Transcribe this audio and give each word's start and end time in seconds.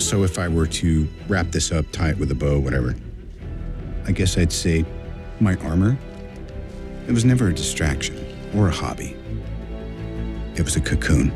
So 0.00 0.24
if 0.24 0.40
I 0.40 0.48
were 0.48 0.66
to 0.66 1.06
wrap 1.28 1.52
this 1.52 1.70
up, 1.70 1.84
tie 1.92 2.10
it 2.10 2.18
with 2.18 2.32
a 2.32 2.34
bow, 2.34 2.58
whatever, 2.58 2.96
I 4.06 4.12
guess 4.12 4.36
I'd 4.36 4.50
say 4.50 4.84
my 5.38 5.54
armor, 5.56 5.96
it 7.06 7.12
was 7.12 7.24
never 7.24 7.48
a 7.48 7.54
distraction 7.54 8.16
or 8.56 8.66
a 8.66 8.72
hobby. 8.72 9.16
It 10.56 10.62
was 10.62 10.74
a 10.74 10.80
cocoon. 10.80 11.30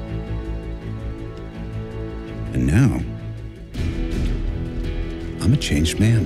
And 2.53 2.67
now, 2.67 3.01
I'm 5.41 5.53
a 5.53 5.57
changed 5.57 6.01
man. 6.01 6.25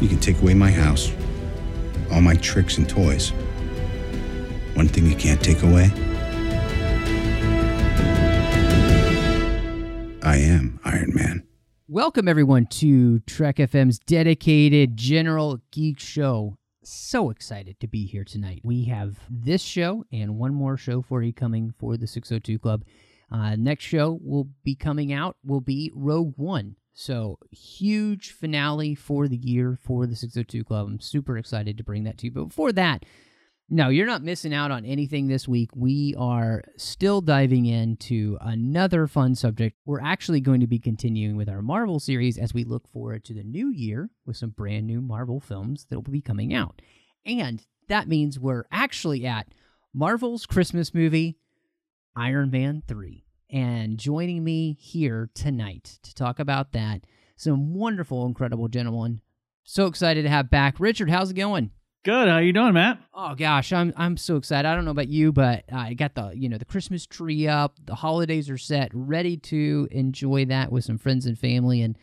You 0.00 0.08
can 0.08 0.20
take 0.20 0.40
away 0.40 0.54
my 0.54 0.70
house, 0.70 1.12
all 2.12 2.20
my 2.20 2.34
tricks 2.36 2.78
and 2.78 2.88
toys. 2.88 3.30
One 4.74 4.88
thing 4.88 5.06
you 5.06 5.16
can't 5.16 5.42
take 5.42 5.62
away 5.62 5.90
I 10.22 10.36
am 10.36 10.78
Iron 10.84 11.12
Man. 11.14 11.46
Welcome, 11.88 12.28
everyone, 12.28 12.66
to 12.66 13.20
Trek 13.20 13.56
FM's 13.56 13.98
dedicated 13.98 14.96
General 14.96 15.60
Geek 15.70 15.98
Show. 15.98 16.56
So 16.84 17.30
excited 17.30 17.80
to 17.80 17.88
be 17.88 18.04
here 18.04 18.24
tonight. 18.24 18.60
We 18.62 18.84
have 18.84 19.18
this 19.30 19.62
show 19.62 20.04
and 20.12 20.36
one 20.36 20.54
more 20.54 20.76
show 20.76 21.00
for 21.00 21.22
you 21.22 21.32
coming 21.32 21.72
for 21.78 21.96
the 21.96 22.06
602 22.06 22.58
Club. 22.58 22.84
Uh, 23.32 23.56
next 23.56 23.84
show 23.84 24.20
will 24.22 24.48
be 24.62 24.74
coming 24.74 25.12
out 25.12 25.36
will 25.44 25.62
be 25.62 25.90
Rogue 25.94 26.34
One. 26.36 26.76
So 27.00 27.38
huge 27.50 28.32
finale 28.32 28.94
for 28.94 29.26
the 29.26 29.38
year 29.38 29.78
for 29.82 30.06
the 30.06 30.14
602 30.14 30.64
Club. 30.64 30.86
I'm 30.86 31.00
super 31.00 31.38
excited 31.38 31.78
to 31.78 31.82
bring 31.82 32.04
that 32.04 32.18
to 32.18 32.26
you. 32.26 32.30
But 32.30 32.44
before 32.48 32.72
that, 32.72 33.06
no, 33.70 33.88
you're 33.88 34.06
not 34.06 34.22
missing 34.22 34.52
out 34.52 34.70
on 34.70 34.84
anything 34.84 35.26
this 35.26 35.48
week. 35.48 35.70
We 35.74 36.14
are 36.18 36.62
still 36.76 37.22
diving 37.22 37.64
into 37.64 38.36
another 38.42 39.06
fun 39.06 39.34
subject. 39.34 39.78
We're 39.86 40.02
actually 40.02 40.42
going 40.42 40.60
to 40.60 40.66
be 40.66 40.78
continuing 40.78 41.36
with 41.38 41.48
our 41.48 41.62
Marvel 41.62 42.00
series 42.00 42.36
as 42.36 42.52
we 42.52 42.64
look 42.64 42.86
forward 42.92 43.24
to 43.24 43.32
the 43.32 43.44
new 43.44 43.70
year 43.70 44.10
with 44.26 44.36
some 44.36 44.50
brand 44.50 44.86
new 44.86 45.00
Marvel 45.00 45.40
films 45.40 45.86
that 45.88 45.96
will 45.96 46.12
be 46.12 46.20
coming 46.20 46.52
out. 46.52 46.82
And 47.24 47.64
that 47.88 48.08
means 48.08 48.38
we're 48.38 48.66
actually 48.70 49.24
at 49.24 49.48
Marvel's 49.94 50.44
Christmas 50.44 50.92
movie, 50.92 51.38
Iron 52.14 52.50
Man 52.50 52.82
3. 52.86 53.24
And 53.52 53.98
joining 53.98 54.44
me 54.44 54.76
here 54.80 55.28
tonight 55.34 55.98
to 56.02 56.14
talk 56.14 56.38
about 56.38 56.72
that, 56.72 57.02
some 57.36 57.74
wonderful, 57.74 58.24
incredible 58.26 58.68
gentlemen. 58.68 59.20
So 59.64 59.86
excited 59.86 60.22
to 60.22 60.28
have 60.28 60.50
back 60.50 60.78
Richard. 60.78 61.10
How's 61.10 61.30
it 61.30 61.34
going? 61.34 61.70
Good. 62.04 62.28
How 62.28 62.38
you 62.38 62.52
doing, 62.52 62.72
Matt? 62.72 62.98
Oh 63.12 63.34
gosh, 63.34 63.72
I'm 63.72 63.92
I'm 63.96 64.16
so 64.16 64.36
excited. 64.36 64.66
I 64.66 64.74
don't 64.74 64.86
know 64.86 64.90
about 64.90 65.08
you, 65.08 65.32
but 65.32 65.64
I 65.70 65.94
got 65.94 66.14
the 66.14 66.32
you 66.34 66.48
know 66.48 66.56
the 66.56 66.64
Christmas 66.64 67.06
tree 67.06 67.46
up, 67.46 67.76
the 67.84 67.96
holidays 67.96 68.48
are 68.48 68.56
set, 68.56 68.90
ready 68.94 69.36
to 69.36 69.86
enjoy 69.90 70.46
that 70.46 70.72
with 70.72 70.84
some 70.84 70.96
friends 70.96 71.26
and 71.26 71.38
family, 71.38 71.82
and 71.82 71.98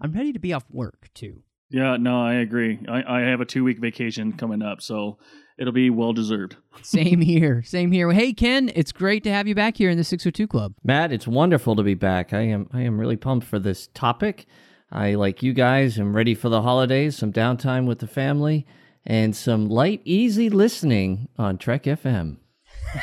I'm 0.00 0.12
ready 0.12 0.32
to 0.32 0.38
be 0.38 0.52
off 0.52 0.64
work 0.70 1.08
too. 1.14 1.42
Yeah, 1.68 1.96
no, 1.96 2.22
I 2.22 2.34
agree. 2.34 2.78
I, 2.88 3.02
I 3.18 3.20
have 3.22 3.40
a 3.40 3.44
two 3.44 3.64
week 3.64 3.78
vacation 3.78 4.34
coming 4.34 4.62
up, 4.62 4.82
so 4.82 5.18
it'll 5.60 5.72
be 5.72 5.90
well 5.90 6.12
deserved. 6.12 6.56
Same 6.82 7.20
here, 7.20 7.62
same 7.62 7.92
here. 7.92 8.10
Hey 8.10 8.32
Ken, 8.32 8.72
it's 8.74 8.90
great 8.90 9.22
to 9.24 9.30
have 9.30 9.46
you 9.46 9.54
back 9.54 9.76
here 9.76 9.90
in 9.90 9.98
the 9.98 10.04
602 10.04 10.48
Club. 10.48 10.74
Matt, 10.82 11.12
it's 11.12 11.28
wonderful 11.28 11.76
to 11.76 11.82
be 11.82 11.94
back. 11.94 12.32
I 12.32 12.40
am 12.40 12.68
I 12.72 12.80
am 12.80 12.98
really 12.98 13.16
pumped 13.16 13.46
for 13.46 13.60
this 13.60 13.88
topic. 13.94 14.46
I 14.90 15.14
like 15.14 15.42
you 15.42 15.52
guys. 15.52 16.00
am 16.00 16.16
ready 16.16 16.34
for 16.34 16.48
the 16.48 16.62
holidays, 16.62 17.16
some 17.16 17.32
downtime 17.32 17.86
with 17.86 18.00
the 18.00 18.08
family, 18.08 18.66
and 19.06 19.36
some 19.36 19.68
light, 19.68 20.00
easy 20.04 20.50
listening 20.50 21.28
on 21.38 21.58
Trek 21.58 21.84
FM. 21.84 22.38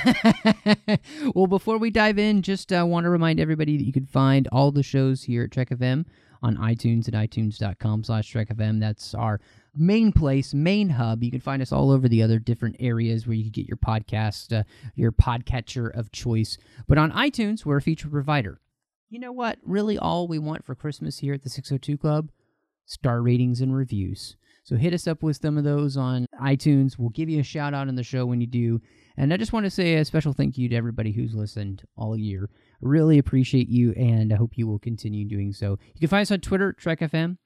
well, 1.33 1.47
before 1.47 1.77
we 1.77 1.89
dive 1.89 2.19
in, 2.19 2.41
just 2.41 2.73
uh, 2.73 2.85
want 2.85 3.05
to 3.05 3.09
remind 3.09 3.39
everybody 3.39 3.77
that 3.77 3.85
you 3.85 3.93
can 3.93 4.05
find 4.05 4.49
all 4.51 4.71
the 4.71 4.83
shows 4.83 5.23
here 5.23 5.43
at 5.43 5.51
Trek 5.51 5.69
FM 5.69 6.03
on 6.43 6.57
iTunes 6.57 7.07
at 7.07 7.13
itunes.com 7.13 8.03
slash 8.03 8.29
Trek 8.29 8.49
FM. 8.49 8.81
That's 8.81 9.13
our 9.13 9.39
main 9.77 10.11
place, 10.11 10.53
main 10.53 10.89
hub. 10.89 11.23
You 11.23 11.31
can 11.31 11.39
find 11.39 11.61
us 11.61 11.71
all 11.71 11.91
over 11.91 12.07
the 12.07 12.23
other 12.23 12.39
different 12.39 12.75
areas 12.79 13.25
where 13.25 13.35
you 13.35 13.43
can 13.43 13.51
get 13.51 13.67
your 13.67 13.77
podcast, 13.77 14.57
uh, 14.57 14.63
your 14.95 15.11
podcatcher 15.11 15.95
of 15.97 16.11
choice. 16.11 16.57
But 16.87 16.97
on 16.97 17.11
iTunes, 17.11 17.65
we're 17.65 17.77
a 17.77 17.81
feature 17.81 18.09
provider. 18.09 18.59
You 19.09 19.19
know 19.19 19.31
what? 19.31 19.59
Really, 19.63 19.97
all 19.97 20.27
we 20.27 20.39
want 20.39 20.65
for 20.65 20.75
Christmas 20.75 21.19
here 21.19 21.33
at 21.33 21.43
the 21.43 21.49
602 21.49 21.97
Club? 21.97 22.29
Star 22.85 23.21
ratings 23.21 23.61
and 23.61 23.75
reviews. 23.75 24.35
So 24.63 24.75
hit 24.75 24.93
us 24.93 25.07
up 25.07 25.23
with 25.23 25.37
some 25.37 25.57
of 25.57 25.63
those 25.63 25.95
on 25.95 26.25
iTunes. 26.41 26.97
We'll 26.97 27.09
give 27.09 27.29
you 27.29 27.39
a 27.39 27.43
shout 27.43 27.73
out 27.73 27.87
in 27.87 27.95
the 27.95 28.03
show 28.03 28.25
when 28.25 28.41
you 28.41 28.47
do. 28.47 28.81
And 29.15 29.33
I 29.33 29.37
just 29.37 29.53
want 29.53 29.65
to 29.65 29.69
say 29.69 29.95
a 29.95 30.03
special 30.03 30.33
thank 30.33 30.57
you 30.57 30.67
to 30.67 30.75
everybody 30.75 31.13
who's 31.13 31.33
listened 31.33 31.83
all 31.95 32.17
year. 32.17 32.49
Really 32.81 33.17
appreciate 33.17 33.69
you, 33.69 33.93
and 33.93 34.33
I 34.33 34.35
hope 34.35 34.57
you 34.57 34.67
will 34.67 34.77
continue 34.77 35.23
doing 35.23 35.53
so. 35.53 35.79
You 35.93 36.01
can 36.01 36.09
find 36.09 36.23
us 36.23 36.31
on 36.31 36.41
Twitter, 36.41 36.73
Trek 36.73 36.99
FM, 36.99 37.37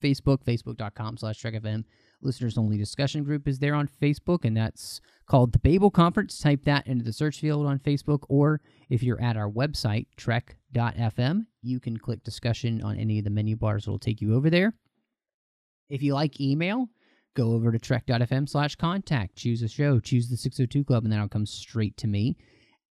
Facebook, 0.00 0.44
facebook.com 0.44 1.16
slash 1.16 1.38
Trek 1.38 1.54
FM. 1.54 1.84
Listeners 2.22 2.58
only 2.58 2.76
discussion 2.76 3.24
group 3.24 3.48
is 3.48 3.58
there 3.58 3.74
on 3.74 3.88
Facebook, 3.88 4.44
and 4.44 4.56
that's 4.56 5.00
called 5.26 5.52
the 5.52 5.58
Babel 5.58 5.90
Conference. 5.90 6.38
Type 6.38 6.64
that 6.64 6.86
into 6.86 7.04
the 7.04 7.12
search 7.12 7.40
field 7.40 7.66
on 7.66 7.78
Facebook, 7.78 8.24
or 8.28 8.60
if 8.90 9.02
you're 9.02 9.20
at 9.20 9.36
our 9.36 9.50
website, 9.50 10.06
trek.fm, 10.16 11.46
you 11.62 11.80
can 11.80 11.96
click 11.96 12.22
discussion 12.22 12.82
on 12.82 12.98
any 12.98 13.18
of 13.18 13.24
the 13.24 13.30
menu 13.30 13.56
bars. 13.56 13.84
It'll 13.84 13.98
take 13.98 14.20
you 14.20 14.34
over 14.34 14.50
there. 14.50 14.74
If 15.88 16.02
you 16.02 16.14
like 16.14 16.40
email, 16.40 16.88
go 17.34 17.52
over 17.52 17.72
to 17.72 17.78
trek.fm 17.78 18.48
slash 18.48 18.76
contact, 18.76 19.36
choose 19.36 19.62
a 19.62 19.68
show, 19.68 19.98
choose 19.98 20.28
the 20.28 20.36
602 20.36 20.84
Club, 20.84 21.04
and 21.04 21.12
that'll 21.12 21.28
come 21.28 21.46
straight 21.46 21.96
to 21.98 22.06
me. 22.06 22.36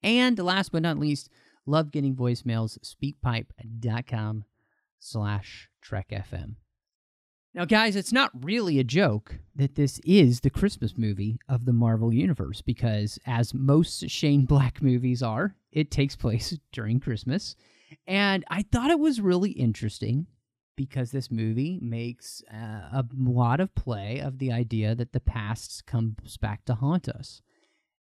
And 0.01 0.39
last 0.39 0.71
but 0.71 0.81
not 0.81 0.97
least, 0.97 1.29
love 1.65 1.91
getting 1.91 2.15
voicemails, 2.15 2.77
speakpipe.com 2.79 4.45
slash 4.99 5.69
trekfm. 5.85 6.55
Now, 7.59 7.65
guys, 7.65 7.97
it's 7.97 8.13
not 8.13 8.31
really 8.41 8.79
a 8.79 8.85
joke 8.85 9.35
that 9.53 9.75
this 9.75 9.99
is 10.05 10.39
the 10.39 10.49
Christmas 10.49 10.97
movie 10.97 11.41
of 11.49 11.65
the 11.65 11.73
Marvel 11.73 12.13
Universe 12.13 12.61
because, 12.61 13.19
as 13.25 13.53
most 13.53 14.09
Shane 14.09 14.45
Black 14.45 14.81
movies 14.81 15.21
are, 15.21 15.55
it 15.73 15.91
takes 15.91 16.15
place 16.15 16.57
during 16.71 17.01
Christmas. 17.01 17.57
And 18.07 18.45
I 18.47 18.61
thought 18.61 18.91
it 18.91 18.99
was 18.99 19.19
really 19.19 19.51
interesting 19.51 20.27
because 20.77 21.11
this 21.11 21.29
movie 21.29 21.79
makes 21.81 22.41
uh, 22.49 22.93
a 22.93 23.05
lot 23.17 23.59
of 23.59 23.75
play 23.75 24.19
of 24.19 24.39
the 24.39 24.53
idea 24.53 24.95
that 24.95 25.11
the 25.11 25.19
past 25.19 25.85
comes 25.85 26.37
back 26.37 26.63
to 26.63 26.75
haunt 26.75 27.09
us. 27.09 27.41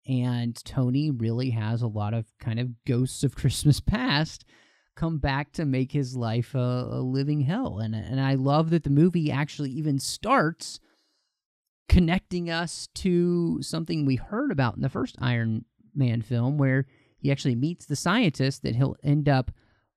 And 0.07 0.55
Tony 0.65 1.09
really 1.09 1.49
has 1.49 1.81
a 1.81 1.87
lot 1.87 2.13
of 2.13 2.27
kind 2.39 2.59
of 2.59 2.85
ghosts 2.85 3.23
of 3.23 3.35
Christmas 3.35 3.79
past 3.79 4.45
come 4.97 5.19
back 5.19 5.53
to 5.53 5.63
make 5.63 5.91
his 5.91 6.17
life 6.17 6.53
a, 6.55 6.87
a 6.91 7.01
living 7.01 7.41
hell. 7.41 7.79
And, 7.79 7.95
and 7.95 8.19
I 8.19 8.33
love 8.33 8.71
that 8.71 8.83
the 8.83 8.89
movie 8.89 9.31
actually 9.31 9.69
even 9.71 9.99
starts 9.99 10.79
connecting 11.87 12.49
us 12.49 12.89
to 12.95 13.61
something 13.61 14.05
we 14.05 14.15
heard 14.15 14.51
about 14.51 14.75
in 14.75 14.81
the 14.81 14.89
first 14.89 15.15
Iron 15.19 15.63
Man 15.95 16.21
film, 16.21 16.57
where 16.57 16.85
he 17.17 17.31
actually 17.31 17.55
meets 17.55 17.85
the 17.85 17.95
scientist 17.95 18.63
that 18.63 18.75
he'll 18.75 18.97
end 19.03 19.29
up 19.29 19.51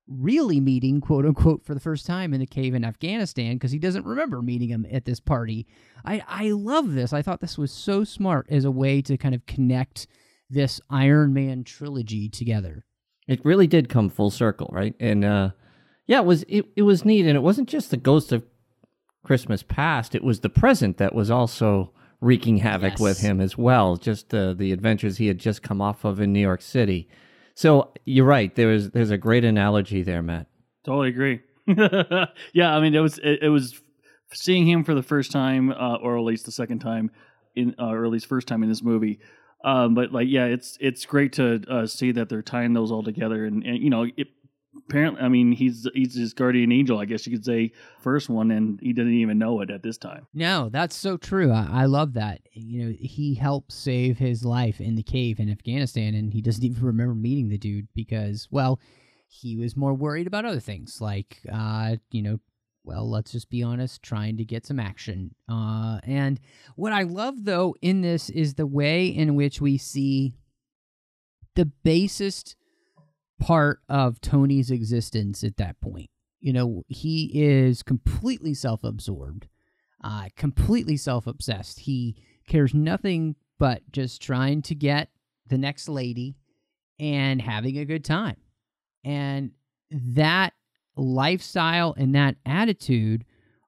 really 0.07 0.59
meeting, 0.59 1.01
quote 1.01 1.25
unquote, 1.25 1.65
for 1.65 1.73
the 1.73 1.79
first 1.79 2.05
time 2.05 2.33
in 2.33 2.39
the 2.39 2.45
cave 2.45 2.73
in 2.73 2.85
Afghanistan 2.85 3.55
because 3.55 3.71
he 3.71 3.79
doesn't 3.79 4.05
remember 4.05 4.41
meeting 4.41 4.69
him 4.69 4.85
at 4.91 5.05
this 5.05 5.19
party. 5.19 5.67
I, 6.05 6.23
I 6.27 6.51
love 6.51 6.93
this. 6.93 7.13
I 7.13 7.21
thought 7.21 7.39
this 7.39 7.57
was 7.57 7.71
so 7.71 8.03
smart 8.03 8.47
as 8.49 8.65
a 8.65 8.71
way 8.71 9.01
to 9.03 9.17
kind 9.17 9.35
of 9.35 9.45
connect 9.45 10.07
this 10.49 10.81
Iron 10.89 11.33
Man 11.33 11.63
trilogy 11.63 12.29
together. 12.29 12.85
It 13.27 13.43
really 13.45 13.67
did 13.67 13.87
come 13.89 14.09
full 14.09 14.31
circle, 14.31 14.69
right? 14.71 14.95
And 14.99 15.23
uh, 15.23 15.51
yeah, 16.07 16.19
it 16.19 16.25
was 16.25 16.43
it, 16.47 16.65
it 16.75 16.81
was 16.83 17.05
neat, 17.05 17.25
and 17.25 17.35
it 17.35 17.41
wasn't 17.41 17.69
just 17.69 17.91
the 17.91 17.97
ghost 17.97 18.31
of 18.31 18.43
Christmas 19.23 19.63
past; 19.63 20.15
it 20.15 20.23
was 20.23 20.39
the 20.39 20.49
present 20.49 20.97
that 20.97 21.13
was 21.15 21.29
also 21.31 21.91
wreaking 22.19 22.57
havoc 22.57 22.93
Yes. 22.93 22.99
with 22.99 23.19
him 23.19 23.41
as 23.41 23.57
well. 23.57 23.95
Just 23.95 24.33
uh, 24.33 24.53
the 24.53 24.71
adventures 24.71 25.17
he 25.17 25.27
had 25.27 25.37
just 25.39 25.63
come 25.63 25.81
off 25.81 26.03
of 26.05 26.19
in 26.19 26.33
New 26.33 26.39
York 26.39 26.61
City. 26.61 27.07
So 27.55 27.91
you're 28.05 28.25
right. 28.25 28.53
There 28.55 28.67
was 28.67 28.91
there's 28.91 29.11
a 29.11 29.17
great 29.17 29.43
analogy 29.45 30.01
there, 30.03 30.21
Matt. 30.21 30.47
Totally 30.83 31.09
agree. 31.09 31.41
yeah, 32.53 32.75
I 32.75 32.79
mean, 32.81 32.95
it 32.95 32.99
was 32.99 33.17
it, 33.19 33.43
it 33.43 33.49
was 33.49 33.79
seeing 34.33 34.67
him 34.67 34.83
for 34.83 34.93
the 34.95 35.03
first 35.03 35.31
time, 35.31 35.71
uh, 35.71 35.95
or 35.95 36.17
at 36.17 36.23
least 36.23 36.45
the 36.45 36.51
second 36.51 36.79
time 36.79 37.11
in, 37.55 37.75
uh, 37.79 37.87
or 37.89 38.05
at 38.05 38.11
least 38.11 38.25
first 38.27 38.47
time 38.47 38.63
in 38.63 38.69
this 38.69 38.81
movie. 38.81 39.19
Um, 39.63 39.93
but 39.93 40.11
like, 40.11 40.27
yeah, 40.29 40.45
it's 40.45 40.77
it's 40.79 41.05
great 41.05 41.33
to 41.33 41.61
uh, 41.69 41.85
see 41.85 42.11
that 42.13 42.29
they're 42.29 42.41
tying 42.41 42.73
those 42.73 42.91
all 42.91 43.03
together, 43.03 43.45
and, 43.45 43.63
and 43.63 43.77
you 43.77 43.89
know, 43.89 44.07
it, 44.17 44.27
apparently, 44.89 45.21
I 45.21 45.27
mean, 45.29 45.51
he's 45.51 45.87
he's 45.93 46.15
his 46.15 46.33
guardian 46.33 46.71
angel, 46.71 46.99
I 46.99 47.05
guess 47.05 47.25
you 47.25 47.33
could 47.33 47.45
say, 47.45 47.71
first 47.99 48.29
one, 48.29 48.51
and 48.51 48.79
he 48.81 48.93
didn't 48.93 49.13
even 49.13 49.37
know 49.37 49.61
it 49.61 49.69
at 49.69 49.83
this 49.83 49.97
time. 49.97 50.27
No, 50.33 50.69
that's 50.69 50.95
so 50.95 51.17
true. 51.17 51.51
I, 51.51 51.67
I 51.71 51.85
love 51.85 52.13
that. 52.13 52.41
You 52.53 52.85
know, 52.85 52.95
he 52.99 53.35
helped 53.35 53.71
save 53.71 54.17
his 54.17 54.43
life 54.43 54.81
in 54.81 54.95
the 54.95 55.03
cave 55.03 55.39
in 55.39 55.49
Afghanistan, 55.49 56.15
and 56.15 56.33
he 56.33 56.41
doesn't 56.41 56.63
even 56.65 56.83
remember 56.83 57.15
meeting 57.15 57.49
the 57.49 57.57
dude 57.57 57.87
because, 57.93 58.47
well, 58.51 58.79
he 59.27 59.55
was 59.55 59.77
more 59.77 59.93
worried 59.93 60.27
about 60.27 60.45
other 60.45 60.59
things, 60.59 60.99
like, 60.99 61.37
uh, 61.51 61.95
you 62.11 62.21
know, 62.21 62.39
well, 62.83 63.09
let's 63.09 63.31
just 63.31 63.49
be 63.49 63.61
honest, 63.63 64.01
trying 64.01 64.37
to 64.37 64.45
get 64.45 64.65
some 64.65 64.79
action. 64.79 65.35
Uh, 65.47 65.99
and 66.03 66.39
what 66.75 66.93
I 66.93 67.03
love, 67.03 67.45
though, 67.45 67.75
in 67.81 68.01
this 68.01 68.29
is 68.29 68.55
the 68.55 68.65
way 68.65 69.07
in 69.07 69.35
which 69.35 69.61
we 69.61 69.77
see 69.77 70.33
the 71.55 71.65
basest 71.65 72.55
part 73.39 73.79
of 73.89 74.21
Tony's 74.21 74.71
existence 74.71 75.43
at 75.43 75.57
that 75.57 75.79
point. 75.81 76.09
You 76.39 76.53
know, 76.53 76.83
he 76.87 77.31
is 77.33 77.83
completely 77.83 78.53
self 78.53 78.83
absorbed, 78.83 79.47
uh, 80.03 80.29
completely 80.35 80.97
self 80.97 81.27
obsessed. 81.27 81.81
He 81.81 82.15
cares 82.47 82.73
nothing 82.73 83.35
but 83.59 83.83
just 83.91 84.21
trying 84.21 84.63
to 84.63 84.75
get 84.75 85.09
the 85.47 85.57
next 85.57 85.87
lady 85.87 86.35
and 86.99 87.41
having 87.41 87.77
a 87.77 87.85
good 87.85 88.03
time. 88.03 88.37
And 89.03 89.51
that 89.91 90.53
lifestyle 90.95 91.93
and 91.97 92.13
that 92.15 92.35
attitude 92.45 93.25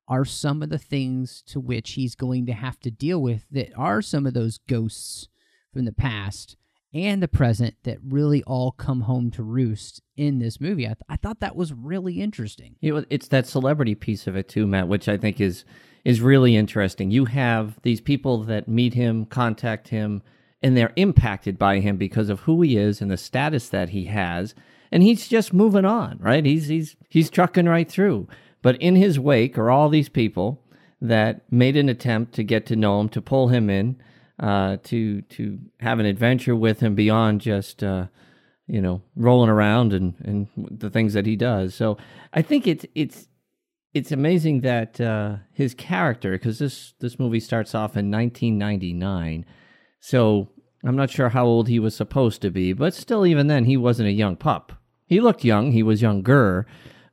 are 0.08 0.26
some 0.26 0.62
of 0.62 0.70
the 0.70 0.78
things 0.78 1.42
to 1.48 1.60
which 1.60 1.92
he's 1.92 2.16
going 2.16 2.46
to 2.46 2.54
have 2.54 2.80
to 2.82 2.92
deal 2.92 3.22
with 3.22 3.46
that 3.52 3.72
are 3.78 4.02
some 4.02 4.26
of 4.26 4.34
those 4.34 4.60
ghosts 4.68 5.30
from 5.72 5.86
the 5.86 5.94
past 5.94 6.56
and 6.94 7.24
the 7.24 7.28
present 7.28 7.76
that 7.84 7.98
really 8.04 8.44
all 8.44 8.72
come 8.72 9.02
home 9.02 9.32
to 9.32 9.42
roost 9.42 10.02
in 10.16 10.40
this 10.40 10.62
movie. 10.62 10.86
I, 10.86 10.90
th- 10.90 10.98
I 11.10 11.16
thought 11.16 11.40
that 11.40 11.56
was 11.56 11.74
really 11.74 12.22
interesting. 12.22 12.76
Know, 12.82 13.04
it's 13.10 13.30
that 13.30 13.48
celebrity 13.48 13.96
piece 13.96 14.28
of 14.28 14.36
it 14.36 14.48
too, 14.48 14.68
Matt, 14.68 14.88
which 14.88 15.10
I 15.10 15.18
think 15.18 15.42
is 15.42 15.66
is 16.06 16.20
really 16.20 16.56
interesting. 16.56 17.12
You 17.12 17.26
have 17.26 17.80
these 17.82 18.02
people 18.02 18.44
that 18.44 18.68
meet 18.68 18.94
him, 18.94 19.26
contact 19.26 19.88
him, 19.88 20.22
and 20.62 20.76
they're 20.76 20.92
impacted 20.98 21.58
by 21.58 21.80
him 21.80 21.96
because 21.96 22.28
of 22.28 22.42
who 22.42 22.62
he 22.62 22.78
is 22.78 23.02
and 23.02 23.10
the 23.10 23.18
status 23.18 23.70
that 23.70 23.90
he 23.90 24.06
has 24.06 24.54
and 24.94 25.02
he's 25.02 25.28
just 25.28 25.54
moving 25.54 25.86
on, 25.86 26.20
right? 26.22 26.46
He's 26.46 26.68
he's 26.68 26.96
he's 27.10 27.32
trucking 27.32 27.66
right 27.66 27.92
through. 27.92 28.28
But 28.62 28.80
in 28.80 28.96
his 28.96 29.20
wake 29.20 29.58
are 29.58 29.72
all 29.72 29.90
these 29.90 30.08
people 30.08 30.62
that 31.02 31.42
made 31.52 31.76
an 31.76 31.90
attempt 31.90 32.36
to 32.36 32.44
get 32.44 32.68
to 32.68 32.76
know 32.76 33.02
him, 33.02 33.10
to 33.10 33.22
pull 33.22 33.48
him 33.48 33.72
in, 33.72 34.00
uh, 34.40 34.78
to 34.84 35.24
to 35.24 35.58
have 35.80 35.98
an 35.98 36.06
adventure 36.06 36.56
with 36.56 36.80
him 36.80 36.94
beyond 36.94 37.42
just 37.42 37.84
uh, 37.84 38.06
you 38.68 38.80
know 38.80 39.02
rolling 39.16 39.50
around 39.50 39.94
and 39.94 40.14
and 40.24 40.48
the 40.56 40.92
things 40.92 41.14
that 41.14 41.26
he 41.26 41.36
does. 41.36 41.74
So 41.74 41.98
I 42.32 42.44
think 42.44 42.68
it's 42.68 42.86
it's 42.94 43.28
it's 43.96 44.12
amazing 44.12 44.62
that 44.62 45.02
uh, 45.02 45.38
his 45.54 45.74
character, 45.74 46.34
because 46.34 46.60
this 46.60 46.94
this 47.00 47.18
movie 47.18 47.40
starts 47.40 47.74
off 47.74 47.98
in 47.98 48.12
1999, 48.12 49.44
so 50.00 50.50
I'm 50.86 50.96
not 50.96 51.10
sure 51.10 51.30
how 51.30 51.46
old 51.46 51.68
he 51.68 51.80
was 51.80 51.96
supposed 51.96 52.44
to 52.44 52.52
be, 52.52 52.74
but 52.74 52.94
still, 52.94 53.26
even 53.26 53.48
then, 53.48 53.66
he 53.66 53.76
wasn't 53.76 54.10
a 54.10 54.12
young 54.12 54.36
pup. 54.36 54.74
He 55.06 55.20
looked 55.20 55.44
young. 55.44 55.72
He 55.72 55.84
was 55.84 56.02
younger, 56.02 56.66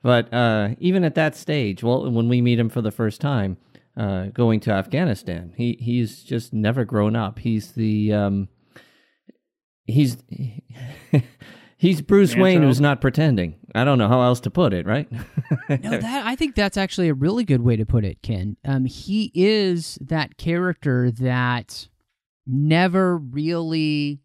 but 0.03 0.33
uh, 0.33 0.71
even 0.79 1.05
at 1.05 1.15
that 1.15 1.37
stage, 1.37 1.83
well, 1.83 2.11
when 2.11 2.29
we 2.29 2.41
meet 2.41 2.59
him 2.59 2.69
for 2.69 2.81
the 2.81 2.91
first 2.91 3.21
time, 3.21 3.59
uh, 3.97 4.27
going 4.27 4.61
to 4.61 4.71
Afghanistan, 4.71 5.53
he 5.57 5.77
he's 5.81 6.23
just 6.23 6.53
never 6.53 6.85
grown 6.85 7.17
up. 7.17 7.39
He's 7.39 7.73
the 7.73 8.13
um, 8.13 8.49
he's 9.85 10.17
he's 11.77 12.01
Bruce 12.01 12.31
Manto. 12.31 12.43
Wayne 12.43 12.63
who's 12.63 12.81
not 12.81 13.01
pretending. 13.01 13.57
I 13.75 13.85
don't 13.85 13.99
know 13.99 14.09
how 14.09 14.23
else 14.23 14.41
to 14.41 14.51
put 14.51 14.73
it, 14.73 14.87
right? 14.87 15.11
no, 15.69 15.99
that 15.99 16.27
I 16.27 16.35
think 16.35 16.55
that's 16.55 16.77
actually 16.77 17.09
a 17.09 17.15
really 17.15 17.45
good 17.45 17.61
way 17.61 17.77
to 17.77 17.85
put 17.85 18.05
it, 18.05 18.23
Ken. 18.23 18.57
Um, 18.65 18.87
he 18.87 19.31
is 19.35 19.99
that 20.01 20.39
character 20.39 21.11
that 21.11 21.89
never 22.47 23.19
really. 23.19 24.21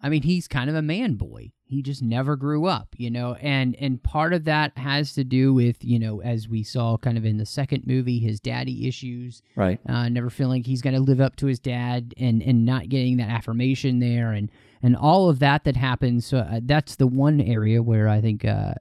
I 0.00 0.08
mean, 0.08 0.22
he's 0.22 0.46
kind 0.46 0.70
of 0.70 0.76
a 0.76 0.82
man 0.82 1.14
boy 1.14 1.52
he 1.68 1.82
just 1.82 2.02
never 2.02 2.36
grew 2.36 2.66
up 2.66 2.94
you 2.98 3.10
know? 3.10 3.34
And 3.34 3.76
and 3.76 4.02
part 4.02 4.32
of 4.32 4.44
that 4.44 4.76
has 4.78 5.12
to 5.14 5.24
do 5.24 5.52
with 5.52 5.84
you 5.84 5.98
know 5.98 6.20
as 6.22 6.48
we 6.48 6.62
saw 6.62 6.96
kind 6.96 7.18
of 7.18 7.24
in 7.24 7.36
the 7.36 7.46
second 7.46 7.86
movie 7.86 8.18
his 8.18 8.40
daddy 8.40 8.88
issues 8.88 9.42
right. 9.54 9.78
uh, 9.88 10.08
never 10.08 10.30
feeling 10.30 10.64
he's 10.64 10.82
going 10.82 10.94
to 10.94 11.00
live 11.00 11.20
up 11.20 11.36
to 11.36 11.46
his 11.46 11.58
dad 11.58 12.14
and 12.16 12.42
and 12.42 12.64
not 12.64 12.88
getting 12.88 13.16
that 13.18 13.28
affirmation 13.28 13.98
there 13.98 14.32
and 14.32 14.50
and 14.82 14.96
all 14.96 15.28
of 15.28 15.38
that 15.40 15.64
that 15.64 15.76
happens. 15.76 16.26
So 16.26 16.38
uh, 16.38 16.60
that's 16.62 16.96
the 16.96 17.06
one 17.06 17.40
area 17.40 17.82
where 17.82 18.08
i 18.08 18.20
think 18.20 18.44
uh, 18.44 18.74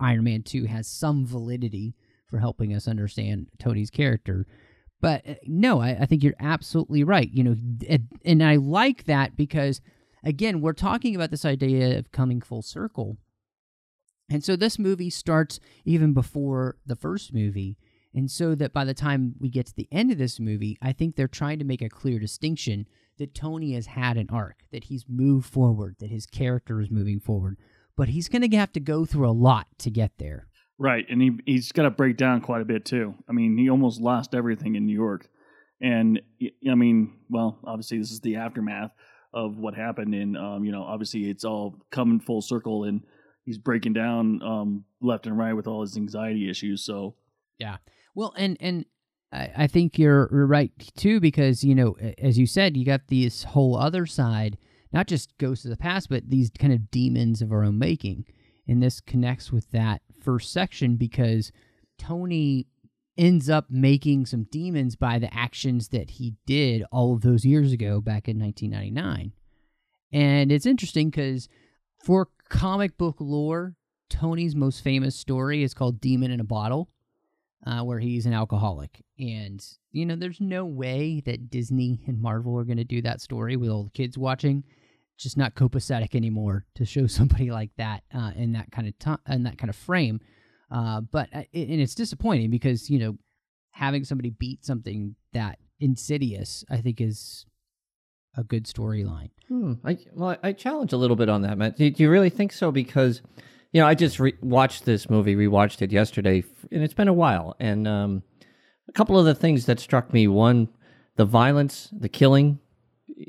iron 0.00 0.24
man 0.24 0.42
2 0.42 0.64
has 0.66 0.86
some 0.86 1.26
validity 1.26 1.94
for 2.26 2.38
helping 2.38 2.74
us 2.74 2.88
understand 2.88 3.46
tony's 3.58 3.90
character. 3.90 4.46
But 5.00 5.28
uh, 5.28 5.34
no 5.46 5.80
I, 5.80 5.90
I 6.00 6.06
think 6.06 6.22
you're 6.22 6.34
absolutely 6.40 7.04
right 7.04 7.30
you 7.32 7.44
know 7.44 7.56
and 8.24 8.42
i 8.42 8.56
like 8.56 9.04
that 9.04 9.36
because 9.36 9.80
again, 10.24 10.60
we're 10.60 10.72
talking 10.72 11.14
about 11.14 11.30
this 11.30 11.44
idea 11.44 11.98
of 11.98 12.12
coming 12.12 12.40
full 12.40 12.62
circle. 12.62 13.18
And 14.30 14.42
so 14.42 14.56
this 14.56 14.78
movie 14.78 15.10
starts 15.10 15.60
even 15.84 16.14
before 16.14 16.76
the 16.86 16.96
first 16.96 17.34
movie. 17.34 17.76
And 18.14 18.30
so 18.30 18.54
that 18.54 18.72
by 18.72 18.84
the 18.84 18.94
time 18.94 19.34
we 19.38 19.48
get 19.48 19.66
to 19.66 19.76
the 19.76 19.88
end 19.90 20.12
of 20.12 20.18
this 20.18 20.38
movie, 20.38 20.78
I 20.82 20.92
think 20.92 21.16
they're 21.16 21.28
trying 21.28 21.58
to 21.58 21.64
make 21.64 21.82
a 21.82 21.88
clear 21.88 22.18
distinction 22.18 22.86
that 23.18 23.34
Tony 23.34 23.72
has 23.74 23.86
had 23.86 24.16
an 24.16 24.28
arc, 24.30 24.64
that 24.70 24.84
he's 24.84 25.04
moved 25.08 25.46
forward, 25.46 25.96
that 26.00 26.10
his 26.10 26.26
character 26.26 26.80
is 26.80 26.90
moving 26.90 27.20
forward. 27.20 27.58
But 27.96 28.08
he's 28.08 28.28
going 28.28 28.48
to 28.48 28.56
have 28.56 28.72
to 28.72 28.80
go 28.80 29.04
through 29.04 29.28
a 29.28 29.32
lot 29.32 29.66
to 29.78 29.90
get 29.90 30.12
there. 30.18 30.48
Right, 30.78 31.06
and 31.08 31.22
he 31.22 31.30
he's 31.46 31.70
got 31.70 31.82
to 31.82 31.90
break 31.90 32.16
down 32.16 32.40
quite 32.40 32.62
a 32.62 32.64
bit 32.64 32.84
too. 32.84 33.14
I 33.28 33.32
mean, 33.32 33.56
he 33.56 33.70
almost 33.70 34.00
lost 34.00 34.34
everything 34.34 34.74
in 34.74 34.86
New 34.86 34.94
York, 34.94 35.28
and 35.80 36.20
I 36.68 36.74
mean, 36.74 37.18
well, 37.28 37.60
obviously 37.64 37.98
this 37.98 38.10
is 38.10 38.20
the 38.20 38.36
aftermath 38.36 38.90
of 39.34 39.58
what 39.58 39.74
happened, 39.74 40.14
and 40.14 40.36
um, 40.36 40.64
you 40.64 40.72
know, 40.72 40.82
obviously 40.82 41.30
it's 41.30 41.44
all 41.44 41.76
coming 41.90 42.20
full 42.20 42.42
circle, 42.42 42.84
and 42.84 43.02
he's 43.44 43.58
breaking 43.58 43.92
down 43.92 44.42
um, 44.42 44.84
left 45.00 45.26
and 45.26 45.36
right 45.36 45.54
with 45.54 45.66
all 45.66 45.80
his 45.80 45.96
anxiety 45.96 46.48
issues. 46.48 46.84
So, 46.84 47.14
yeah, 47.58 47.78
well, 48.14 48.34
and 48.36 48.56
and 48.60 48.84
I, 49.32 49.50
I 49.56 49.66
think 49.66 49.98
you're, 49.98 50.28
you're 50.32 50.46
right 50.46 50.70
too, 50.96 51.20
because 51.20 51.64
you 51.64 51.74
know, 51.74 51.96
as 52.18 52.38
you 52.38 52.46
said, 52.46 52.76
you 52.76 52.84
got 52.84 53.08
this 53.08 53.44
whole 53.44 53.76
other 53.76 54.06
side, 54.06 54.58
not 54.92 55.06
just 55.06 55.36
ghosts 55.38 55.64
of 55.64 55.70
the 55.70 55.76
past, 55.76 56.08
but 56.08 56.28
these 56.28 56.50
kind 56.58 56.72
of 56.72 56.90
demons 56.90 57.42
of 57.42 57.52
our 57.52 57.64
own 57.64 57.78
making, 57.78 58.26
and 58.68 58.82
this 58.82 59.00
connects 59.00 59.50
with 59.50 59.70
that 59.70 60.02
first 60.20 60.52
section 60.52 60.96
because 60.96 61.52
Tony 61.98 62.66
ends 63.16 63.50
up 63.50 63.66
making 63.68 64.26
some 64.26 64.44
demons 64.44 64.96
by 64.96 65.18
the 65.18 65.32
actions 65.34 65.88
that 65.88 66.10
he 66.10 66.34
did 66.46 66.84
all 66.90 67.14
of 67.14 67.20
those 67.20 67.44
years 67.44 67.72
ago 67.72 68.00
back 68.00 68.28
in 68.28 68.38
1999. 68.38 69.32
And 70.12 70.52
it's 70.52 70.66
interesting 70.66 71.10
because 71.10 71.48
for 72.04 72.28
comic 72.48 72.96
book 72.98 73.16
lore, 73.18 73.74
Tony's 74.08 74.54
most 74.54 74.82
famous 74.82 75.16
story 75.16 75.62
is 75.62 75.74
called 75.74 76.00
Demon 76.00 76.30
in 76.30 76.40
a 76.40 76.44
Bottle, 76.44 76.90
uh, 77.66 77.82
where 77.82 77.98
he's 77.98 78.26
an 78.26 78.34
alcoholic. 78.34 79.02
And, 79.18 79.64
you 79.90 80.04
know, 80.04 80.16
there's 80.16 80.40
no 80.40 80.64
way 80.66 81.22
that 81.24 81.50
Disney 81.50 82.00
and 82.06 82.20
Marvel 82.20 82.58
are 82.58 82.64
going 82.64 82.76
to 82.76 82.84
do 82.84 83.00
that 83.02 83.20
story 83.20 83.56
with 83.56 83.70
all 83.70 83.84
the 83.84 83.90
kids 83.90 84.18
watching. 84.18 84.64
Just 85.18 85.36
not 85.36 85.54
copacetic 85.54 86.14
anymore 86.14 86.66
to 86.74 86.84
show 86.84 87.06
somebody 87.06 87.50
like 87.50 87.70
that 87.76 88.02
uh, 88.14 88.32
in 88.36 88.52
that 88.52 88.70
kind 88.70 88.88
of 88.88 88.98
t- 88.98 89.32
in 89.32 89.44
that 89.44 89.58
kind 89.58 89.70
of 89.70 89.76
frame. 89.76 90.20
Uh, 90.72 91.02
but 91.02 91.28
uh, 91.34 91.42
and 91.52 91.80
it's 91.80 91.94
disappointing 91.94 92.50
because 92.50 92.88
you 92.88 92.98
know 92.98 93.16
having 93.72 94.04
somebody 94.04 94.30
beat 94.30 94.64
something 94.64 95.14
that 95.32 95.58
insidious, 95.80 96.64
I 96.70 96.78
think, 96.78 97.00
is 97.00 97.44
a 98.36 98.42
good 98.42 98.64
storyline. 98.64 99.30
Hmm. 99.48 99.74
I 99.84 99.98
well, 100.14 100.36
I 100.42 100.52
challenge 100.52 100.92
a 100.92 100.96
little 100.96 101.16
bit 101.16 101.28
on 101.28 101.42
that, 101.42 101.58
Matt. 101.58 101.76
Do, 101.76 101.90
do 101.90 102.02
you 102.02 102.10
really 102.10 102.30
think 102.30 102.52
so? 102.52 102.72
Because 102.72 103.20
you 103.72 103.80
know, 103.80 103.86
I 103.86 103.94
just 103.94 104.18
re- 104.18 104.36
watched 104.40 104.84
this 104.84 105.10
movie, 105.10 105.36
rewatched 105.36 105.82
it 105.82 105.92
yesterday, 105.92 106.44
and 106.70 106.82
it's 106.82 106.94
been 106.94 107.08
a 107.08 107.12
while. 107.12 107.54
And 107.60 107.86
um, 107.86 108.22
a 108.88 108.92
couple 108.92 109.18
of 109.18 109.26
the 109.26 109.34
things 109.34 109.66
that 109.66 109.78
struck 109.78 110.12
me: 110.12 110.26
one, 110.26 110.68
the 111.16 111.26
violence, 111.26 111.90
the 111.92 112.08
killing. 112.08 112.60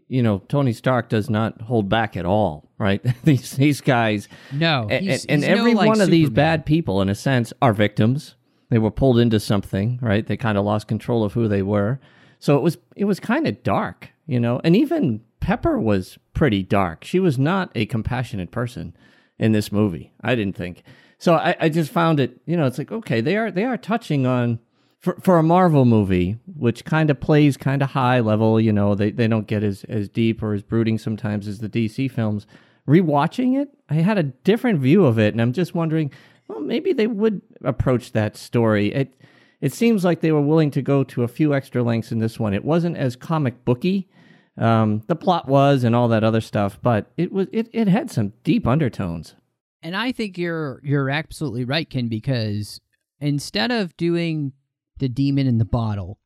You 0.07 0.23
know, 0.23 0.39
Tony 0.47 0.71
Stark 0.71 1.09
does 1.09 1.29
not 1.29 1.61
hold 1.61 1.89
back 1.89 2.15
at 2.15 2.25
all, 2.25 2.71
right? 2.83 3.01
these 3.23 3.51
these 3.51 3.81
guys, 3.81 4.27
no, 4.51 4.87
and, 4.89 5.05
he's, 5.05 5.25
and 5.25 5.41
he's 5.41 5.49
every 5.49 5.73
no, 5.73 5.79
like, 5.79 5.87
one 5.87 6.01
of 6.01 6.09
these 6.09 6.29
bad 6.29 6.65
people, 6.65 7.01
in 7.01 7.09
a 7.09 7.15
sense, 7.15 7.53
are 7.61 7.73
victims. 7.73 8.35
They 8.69 8.77
were 8.77 8.91
pulled 8.91 9.19
into 9.19 9.39
something, 9.39 9.99
right? 10.01 10.25
They 10.25 10.37
kind 10.37 10.57
of 10.57 10.65
lost 10.65 10.87
control 10.87 11.23
of 11.23 11.33
who 11.33 11.47
they 11.47 11.61
were. 11.61 11.99
So 12.39 12.57
it 12.57 12.61
was 12.61 12.77
it 12.95 13.05
was 13.05 13.19
kind 13.19 13.47
of 13.47 13.63
dark, 13.63 14.09
you 14.27 14.39
know. 14.39 14.59
And 14.63 14.75
even 14.75 15.21
Pepper 15.39 15.79
was 15.79 16.19
pretty 16.33 16.61
dark. 16.61 17.03
She 17.03 17.19
was 17.19 17.39
not 17.39 17.71
a 17.73 17.85
compassionate 17.85 18.51
person 18.51 18.95
in 19.39 19.53
this 19.53 19.71
movie. 19.71 20.13
I 20.21 20.35
didn't 20.35 20.55
think. 20.55 20.83
So 21.17 21.35
I, 21.35 21.55
I 21.59 21.69
just 21.69 21.91
found 21.91 22.19
it, 22.19 22.41
you 22.45 22.57
know, 22.57 22.65
it's 22.65 22.77
like 22.77 22.91
okay, 22.91 23.21
they 23.21 23.37
are 23.37 23.49
they 23.49 23.63
are 23.63 23.77
touching 23.77 24.25
on 24.25 24.59
for 25.03 25.17
for 25.21 25.37
a 25.37 25.43
Marvel 25.43 25.85
movie, 25.85 26.37
which 26.55 26.85
kind 26.85 27.09
of 27.09 27.19
plays 27.19 27.57
kind 27.57 27.81
of 27.81 27.91
high 27.91 28.21
level, 28.21 28.59
you 28.59 28.71
know, 28.71 28.95
they 28.95 29.11
they 29.11 29.27
don't 29.27 29.47
get 29.47 29.63
as 29.63 29.83
as 29.89 30.09
deep 30.09 30.41
or 30.41 30.53
as 30.53 30.63
brooding 30.63 30.97
sometimes 30.97 31.47
as 31.47 31.59
the 31.59 31.69
DC 31.69 32.09
films. 32.09 32.47
Rewatching 32.87 33.61
it, 33.61 33.69
I 33.89 33.95
had 33.95 34.17
a 34.17 34.23
different 34.23 34.79
view 34.79 35.05
of 35.05 35.17
it, 35.17 35.33
and 35.33 35.41
I'm 35.41 35.53
just 35.53 35.73
wondering, 35.73 36.11
well, 36.47 36.59
maybe 36.59 36.91
they 36.93 37.07
would 37.07 37.41
approach 37.63 38.11
that 38.11 38.35
story. 38.35 38.93
It 38.93 39.15
it 39.61 39.71
seems 39.71 40.03
like 40.03 40.19
they 40.19 40.33
were 40.33 40.41
willing 40.41 40.71
to 40.71 40.81
go 40.81 41.05
to 41.05 41.23
a 41.23 41.27
few 41.29 41.53
extra 41.53 41.81
lengths 41.81 42.11
in 42.11 42.19
this 42.19 42.37
one. 42.37 42.53
It 42.53 42.65
wasn't 42.65 42.97
as 42.97 43.15
comic 43.15 43.63
booky. 43.63 44.09
Um, 44.57 45.01
the 45.07 45.15
plot 45.15 45.47
was 45.47 45.85
and 45.85 45.95
all 45.95 46.09
that 46.09 46.25
other 46.25 46.41
stuff, 46.41 46.77
but 46.81 47.09
it 47.15 47.31
was 47.31 47.47
it, 47.53 47.69
it 47.71 47.87
had 47.87 48.11
some 48.11 48.33
deep 48.43 48.67
undertones. 48.67 49.35
And 49.81 49.95
I 49.95 50.11
think 50.11 50.37
you're 50.37 50.81
you're 50.83 51.09
absolutely 51.09 51.63
right, 51.63 51.89
Ken, 51.89 52.09
because 52.09 52.81
instead 53.19 53.71
of 53.71 53.95
doing 53.95 54.51
the 54.97 55.09
demon 55.09 55.47
in 55.47 55.57
the 55.57 55.65
bottle, 55.65 56.19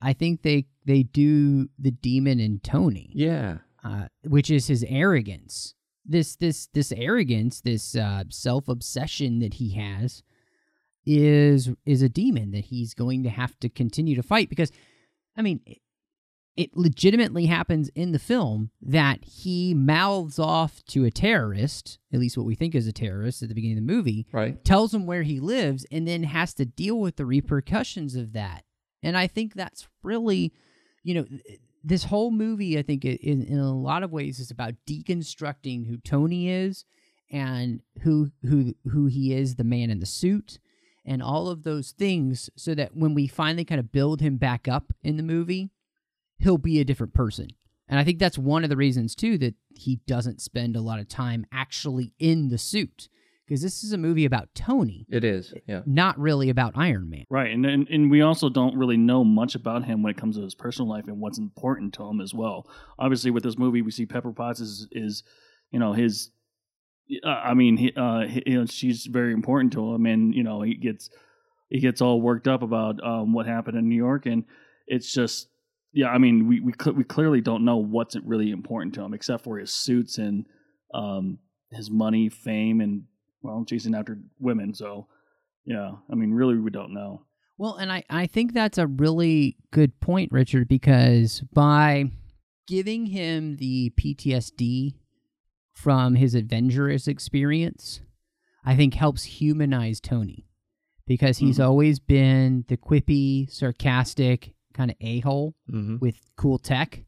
I 0.00 0.12
think 0.12 0.42
they 0.42 0.66
they 0.86 1.02
do 1.02 1.68
the 1.78 1.90
demon 1.90 2.40
in 2.40 2.60
Tony. 2.60 3.10
Yeah. 3.12 3.58
Uh, 3.84 4.06
which 4.24 4.50
is 4.50 4.66
his 4.66 4.84
arrogance. 4.88 5.74
This 6.08 6.36
this 6.36 6.68
this 6.72 6.90
arrogance, 6.92 7.60
this 7.60 7.94
uh, 7.94 8.24
self 8.30 8.66
obsession 8.68 9.40
that 9.40 9.54
he 9.54 9.74
has, 9.74 10.22
is 11.04 11.70
is 11.86 12.02
a 12.02 12.08
demon 12.08 12.50
that 12.52 12.66
he's 12.66 12.94
going 12.94 13.22
to 13.24 13.30
have 13.30 13.58
to 13.60 13.68
continue 13.68 14.16
to 14.16 14.22
fight. 14.22 14.48
Because, 14.48 14.72
I 15.36 15.42
mean, 15.42 15.60
it, 15.66 15.78
it 16.56 16.76
legitimately 16.76 17.46
happens 17.46 17.88
in 17.94 18.12
the 18.12 18.18
film 18.18 18.70
that 18.82 19.24
he 19.24 19.74
mouths 19.74 20.38
off 20.38 20.82
to 20.86 21.04
a 21.04 21.10
terrorist, 21.10 21.98
at 22.12 22.18
least 22.20 22.36
what 22.36 22.46
we 22.46 22.54
think 22.54 22.74
is 22.74 22.86
a 22.86 22.92
terrorist 22.92 23.42
at 23.42 23.48
the 23.48 23.54
beginning 23.54 23.78
of 23.78 23.86
the 23.86 23.92
movie, 23.92 24.26
Right. 24.32 24.64
tells 24.64 24.92
him 24.92 25.06
where 25.06 25.22
he 25.22 25.38
lives, 25.40 25.86
and 25.92 26.08
then 26.08 26.24
has 26.24 26.54
to 26.54 26.64
deal 26.64 26.98
with 26.98 27.16
the 27.16 27.26
repercussions 27.26 28.16
of 28.16 28.32
that. 28.32 28.64
And 29.02 29.16
I 29.16 29.28
think 29.28 29.54
that's 29.54 29.86
really, 30.02 30.52
you 31.04 31.14
know, 31.14 31.26
this 31.84 32.04
whole 32.04 32.30
movie, 32.30 32.78
I 32.78 32.82
think, 32.82 33.04
in, 33.04 33.42
in 33.42 33.58
a 33.58 33.72
lot 33.72 34.02
of 34.02 34.12
ways, 34.12 34.38
is 34.38 34.50
about 34.50 34.74
deconstructing 34.86 35.86
who 35.86 35.98
Tony 35.98 36.50
is 36.50 36.84
and 37.30 37.80
who 38.02 38.30
who 38.42 38.74
who 38.90 39.06
he 39.06 39.34
is, 39.34 39.56
the 39.56 39.64
man 39.64 39.90
in 39.90 40.00
the 40.00 40.06
suit, 40.06 40.58
and 41.04 41.22
all 41.22 41.48
of 41.48 41.62
those 41.62 41.92
things, 41.92 42.50
so 42.56 42.74
that 42.74 42.96
when 42.96 43.14
we 43.14 43.26
finally 43.26 43.64
kind 43.64 43.78
of 43.78 43.92
build 43.92 44.20
him 44.20 44.36
back 44.36 44.66
up 44.66 44.92
in 45.02 45.16
the 45.16 45.22
movie, 45.22 45.70
he'll 46.38 46.58
be 46.58 46.80
a 46.80 46.84
different 46.84 47.14
person. 47.14 47.48
And 47.88 47.98
I 47.98 48.04
think 48.04 48.18
that's 48.18 48.38
one 48.38 48.64
of 48.64 48.70
the 48.70 48.76
reasons 48.76 49.14
too 49.14 49.38
that 49.38 49.54
he 49.74 49.96
doesn't 50.06 50.42
spend 50.42 50.76
a 50.76 50.80
lot 50.80 50.98
of 50.98 51.08
time 51.08 51.46
actually 51.52 52.12
in 52.18 52.48
the 52.48 52.58
suit 52.58 53.08
because 53.48 53.62
this 53.62 53.82
is 53.82 53.92
a 53.94 53.98
movie 53.98 54.26
about 54.26 54.48
Tony, 54.54 55.06
It 55.08 55.24
is. 55.24 55.54
Yeah. 55.66 55.80
not 55.86 56.18
really 56.18 56.50
about 56.50 56.74
Iron 56.76 57.08
Man. 57.08 57.24
Right, 57.30 57.50
and, 57.50 57.64
and 57.64 57.88
and 57.88 58.10
we 58.10 58.20
also 58.20 58.50
don't 58.50 58.76
really 58.76 58.98
know 58.98 59.24
much 59.24 59.54
about 59.54 59.84
him 59.86 60.02
when 60.02 60.10
it 60.10 60.18
comes 60.18 60.36
to 60.36 60.42
his 60.42 60.54
personal 60.54 60.88
life 60.90 61.04
and 61.08 61.18
what's 61.18 61.38
important 61.38 61.94
to 61.94 62.04
him 62.04 62.20
as 62.20 62.34
well. 62.34 62.68
Obviously, 62.98 63.30
with 63.30 63.42
this 63.42 63.56
movie, 63.56 63.80
we 63.80 63.90
see 63.90 64.04
Pepper 64.06 64.32
Potts 64.32 64.60
is 64.60 64.86
is 64.92 65.22
you 65.70 65.78
know 65.78 65.94
his. 65.94 66.30
uh, 67.24 67.28
I 67.28 67.54
mean, 67.54 67.78
he, 67.78 67.92
uh, 67.96 68.26
he, 68.26 68.42
you 68.44 68.58
know, 68.60 68.66
she's 68.66 69.06
very 69.06 69.32
important 69.32 69.72
to 69.72 69.94
him, 69.94 70.04
and 70.04 70.34
you 70.34 70.42
know 70.42 70.60
he 70.62 70.74
gets 70.74 71.08
he 71.70 71.80
gets 71.80 72.00
all 72.02 72.20
worked 72.20 72.48
up 72.48 72.62
about 72.62 73.02
um, 73.02 73.32
what 73.32 73.46
happened 73.46 73.78
in 73.78 73.88
New 73.88 73.96
York, 73.96 74.26
and 74.26 74.44
it's 74.86 75.12
just 75.12 75.48
yeah. 75.92 76.08
I 76.08 76.18
mean, 76.18 76.48
we 76.48 76.60
we 76.60 76.72
cl- 76.78 76.96
we 76.96 77.04
clearly 77.04 77.40
don't 77.40 77.64
know 77.64 77.78
what's 77.78 78.14
really 78.24 78.50
important 78.50 78.94
to 78.96 79.02
him 79.02 79.14
except 79.14 79.44
for 79.44 79.58
his 79.58 79.72
suits 79.72 80.18
and 80.18 80.44
um, 80.92 81.38
his 81.70 81.90
money, 81.90 82.28
fame, 82.28 82.80
and 82.80 83.04
well, 83.42 83.64
chasing 83.66 83.94
after 83.94 84.18
women. 84.38 84.74
So 84.74 85.06
yeah, 85.64 85.92
I 86.10 86.14
mean, 86.14 86.32
really, 86.32 86.56
we 86.58 86.70
don't 86.70 86.94
know. 86.94 87.22
Well, 87.58 87.74
and 87.76 87.90
I, 87.92 88.04
I 88.08 88.26
think 88.26 88.52
that's 88.54 88.78
a 88.78 88.86
really 88.86 89.56
good 89.72 89.98
point, 90.00 90.30
Richard, 90.32 90.68
because 90.68 91.42
by 91.52 92.10
giving 92.68 93.06
him 93.06 93.56
the 93.56 93.90
PTSD 94.00 94.94
from 95.74 96.14
his 96.14 96.34
adventurous 96.34 97.08
experience, 97.08 98.00
I 98.64 98.76
think 98.76 98.94
helps 98.94 99.24
humanize 99.24 100.00
Tony 100.00 100.46
because 101.06 101.38
he's 101.38 101.58
Mhm. 101.58 101.64
always 101.66 101.98
been 101.98 102.64
the 102.68 102.76
quippy, 102.76 103.50
sarcastic 103.50 104.54
kind 104.74 104.90
of 104.90 104.96
a 105.00 105.20
hole 105.20 105.54
Mm-hmm. 105.70 105.96
with 105.98 106.20
cool 106.36 106.58
tech. 106.58 107.04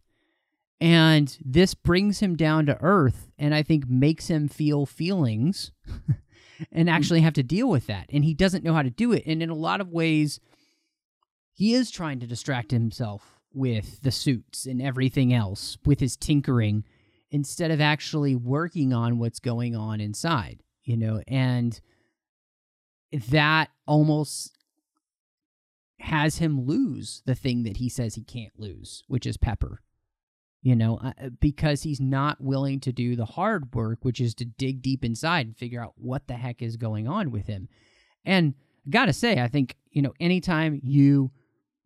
And 0.80 1.36
this 1.44 1.74
brings 1.74 2.20
him 2.20 2.36
down 2.36 2.66
to 2.66 2.78
earth 2.80 3.30
and 3.38 3.54
I 3.54 3.62
think 3.62 3.88
makes 3.88 4.28
him 4.28 4.48
feel 4.48 4.86
feelings 4.86 5.72
and 6.72 6.88
hmm. 6.88 6.94
actually 6.94 7.20
have 7.20 7.34
to 7.34 7.42
deal 7.42 7.68
with 7.68 7.86
that. 7.86 8.06
And 8.10 8.24
he 8.24 8.34
doesn't 8.34 8.64
know 8.64 8.74
how 8.74 8.82
to 8.82 8.90
do 8.90 9.12
it. 9.12 9.24
And 9.26 9.42
in 9.42 9.50
a 9.50 9.54
lot 9.54 9.80
of 9.80 9.90
ways, 9.90 10.40
he 11.52 11.74
is 11.74 11.90
trying 11.90 12.20
to 12.20 12.26
distract 12.26 12.70
himself 12.70 13.40
with 13.52 14.00
the 14.02 14.10
suits 14.10 14.64
and 14.64 14.80
everything 14.80 15.34
else, 15.34 15.76
with 15.84 16.00
his 16.00 16.16
tinkering, 16.16 16.84
instead 17.30 17.70
of 17.70 17.80
actually 17.80 18.34
working 18.34 18.92
on 18.92 19.18
what's 19.18 19.40
going 19.40 19.76
on 19.76 20.00
inside, 20.00 20.62
you 20.82 20.96
know? 20.96 21.20
And 21.28 21.78
that 23.12 23.70
almost 23.86 24.56
has 25.98 26.38
him 26.38 26.64
lose 26.64 27.22
the 27.26 27.34
thing 27.34 27.64
that 27.64 27.76
he 27.76 27.88
says 27.88 28.14
he 28.14 28.22
can't 28.22 28.58
lose, 28.58 29.02
which 29.08 29.26
is 29.26 29.36
Pepper. 29.36 29.82
You 30.62 30.76
know, 30.76 30.98
uh, 30.98 31.30
because 31.40 31.82
he's 31.82 32.00
not 32.00 32.38
willing 32.40 32.80
to 32.80 32.92
do 32.92 33.16
the 33.16 33.24
hard 33.24 33.74
work, 33.74 34.00
which 34.02 34.20
is 34.20 34.34
to 34.34 34.44
dig 34.44 34.82
deep 34.82 35.04
inside 35.04 35.46
and 35.46 35.56
figure 35.56 35.82
out 35.82 35.94
what 35.96 36.26
the 36.26 36.34
heck 36.34 36.60
is 36.60 36.76
going 36.76 37.08
on 37.08 37.30
with 37.30 37.46
him. 37.46 37.68
And 38.26 38.54
I 38.86 38.90
gotta 38.90 39.14
say, 39.14 39.40
I 39.40 39.48
think, 39.48 39.76
you 39.90 40.02
know, 40.02 40.12
anytime 40.20 40.80
you 40.84 41.30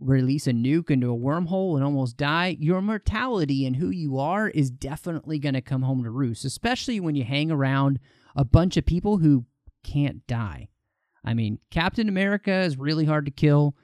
release 0.01 0.49
a 0.49 0.53
nuke 0.53 0.91
into 0.91 1.13
a 1.13 1.17
wormhole 1.17 1.77
and 1.77 1.85
almost 1.85 2.17
die, 2.17 2.57
your 2.59 2.83
mortality 2.83 3.65
and 3.65 3.77
who 3.77 3.91
you 3.91 4.19
are 4.19 4.49
is 4.49 4.71
definitely 4.71 5.39
gonna 5.39 5.63
come 5.63 5.83
home 5.83 6.03
to 6.03 6.11
roost, 6.11 6.45
especially 6.45 6.99
when 6.99 7.15
you 7.15 7.23
hang 7.23 7.53
around 7.53 8.01
a 8.35 8.45
bunch 8.45 8.77
of 8.77 8.85
people 8.85 9.19
who 9.19 9.45
can't 9.85 10.27
die. 10.27 10.69
I 11.25 11.35
mean, 11.35 11.59
Captain 11.71 12.09
America 12.09 12.53
is 12.53 12.77
really 12.77 13.05
hard 13.05 13.25
to 13.27 13.31
kill. 13.31 13.77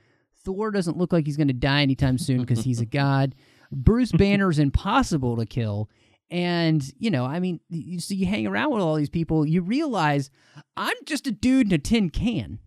Thor 0.44 0.70
doesn't 0.70 0.97
look 0.97 1.12
like 1.12 1.26
he's 1.26 1.37
going 1.37 1.49
to 1.49 1.54
die 1.54 1.82
anytime 1.82 2.18
soon 2.18 2.40
because 2.40 2.64
he's 2.64 2.80
a 2.80 2.87
god. 2.87 3.35
Bruce 3.71 4.12
Banner's 4.17 4.59
impossible 4.59 5.37
to 5.37 5.47
kill. 5.47 5.89
And, 6.31 6.85
you 6.99 7.11
know, 7.11 7.25
I 7.25 7.41
mean, 7.41 7.61
you, 7.69 7.99
so 7.99 8.15
you 8.15 8.27
hang 8.27 8.47
around 8.47 8.73
with 8.73 8.83
all 8.83 8.95
these 8.95 9.11
people, 9.11 9.45
you 9.45 9.62
realize 9.62 10.31
I'm 10.77 10.97
just 11.05 11.27
a 11.27 11.33
dude 11.33 11.67
in 11.69 11.73
a 11.73 11.79
tin 11.79 12.11
can. 12.11 12.59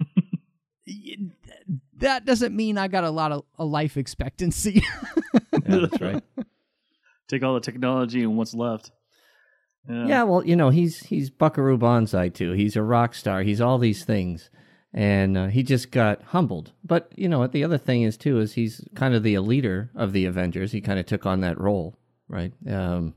That 1.98 2.24
doesn't 2.24 2.54
mean 2.54 2.78
I 2.78 2.88
got 2.88 3.04
a 3.04 3.10
lot 3.10 3.32
of 3.32 3.44
a 3.58 3.64
life 3.64 3.96
expectancy. 3.96 4.82
Yeah, 5.68 5.80
that's 5.80 6.00
right. 6.00 6.22
Take 7.28 7.42
all 7.42 7.52
the 7.54 7.60
technology 7.60 8.22
and 8.22 8.38
what's 8.38 8.54
left. 8.54 8.90
Yeah, 9.86 10.22
well, 10.22 10.42
you 10.46 10.56
know, 10.56 10.70
he's 10.70 11.00
he's 11.00 11.28
Buckaroo 11.28 11.76
Banzai 11.76 12.30
too. 12.30 12.52
He's 12.52 12.76
a 12.76 12.82
rock 12.82 13.14
star. 13.14 13.42
He's 13.42 13.60
all 13.60 13.76
these 13.76 14.04
things, 14.04 14.48
and 14.92 15.36
uh, 15.36 15.46
he 15.48 15.62
just 15.62 15.90
got 15.90 16.22
humbled. 16.22 16.72
But 16.84 17.12
you 17.16 17.28
know, 17.28 17.40
what? 17.40 17.52
the 17.52 17.64
other 17.64 17.78
thing 17.78 18.02
is 18.02 18.16
too 18.16 18.40
is 18.40 18.54
he's 18.54 18.86
kind 18.94 19.14
of 19.14 19.22
the 19.22 19.38
leader 19.38 19.90
of 19.94 20.12
the 20.12 20.24
Avengers. 20.24 20.72
He 20.72 20.80
kind 20.80 20.98
of 20.98 21.06
took 21.06 21.26
on 21.26 21.40
that 21.40 21.60
role, 21.60 21.98
right? 22.28 22.52
Um, 22.68 23.14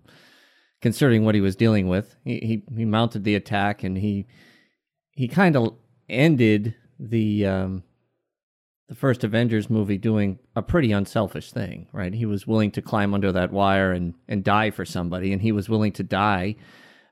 what 0.84 1.36
he 1.36 1.42
was 1.42 1.56
dealing 1.56 1.88
with, 1.88 2.16
he 2.24 2.40
he, 2.40 2.76
he 2.76 2.86
mounted 2.86 3.24
the 3.24 3.36
attack, 3.36 3.84
and 3.84 3.98
he 3.98 4.28
he 5.12 5.28
kind 5.28 5.56
of 5.56 5.76
ended 6.10 6.76
the 7.00 7.46
um, 7.46 7.84
the 8.92 8.96
first 8.96 9.24
Avengers 9.24 9.70
movie 9.70 9.98
doing 9.98 10.38
a 10.54 10.62
pretty 10.62 10.92
unselfish 10.92 11.54
thing, 11.54 11.88
right? 11.94 12.14
He 12.14 12.26
was 12.26 12.46
willing 12.46 12.72
to 12.72 12.82
climb 12.82 13.14
under 13.14 13.32
that 13.32 13.54
wire 13.54 13.94
and, 13.94 14.16
and 14.28 14.44
die 14.44 14.70
for 14.70 14.84
somebody, 14.84 15.32
and 15.32 15.42
he 15.42 15.54
was 15.54 15.70
willing 15.70 15.94
to 15.94 16.04
die. 16.04 16.58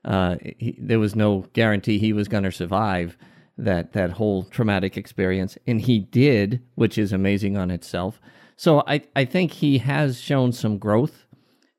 Uh, 0.04 0.36
he, 0.58 0.76
there 0.78 0.98
was 0.98 1.16
no 1.16 1.46
guarantee 1.54 1.98
he 1.98 2.12
was 2.12 2.28
going 2.28 2.44
to 2.44 2.52
survive 2.52 3.16
that 3.64 3.92
that 3.92 4.12
whole 4.12 4.44
traumatic 4.44 4.96
experience, 4.96 5.56
and 5.66 5.80
he 5.80 6.00
did, 6.00 6.62
which 6.74 6.98
is 6.98 7.12
amazing 7.12 7.56
on 7.56 7.70
itself. 7.70 8.20
So 8.56 8.82
I 8.86 9.02
I 9.16 9.24
think 9.24 9.52
he 9.52 9.78
has 9.78 10.20
shown 10.20 10.52
some 10.52 10.78
growth, 10.78 11.26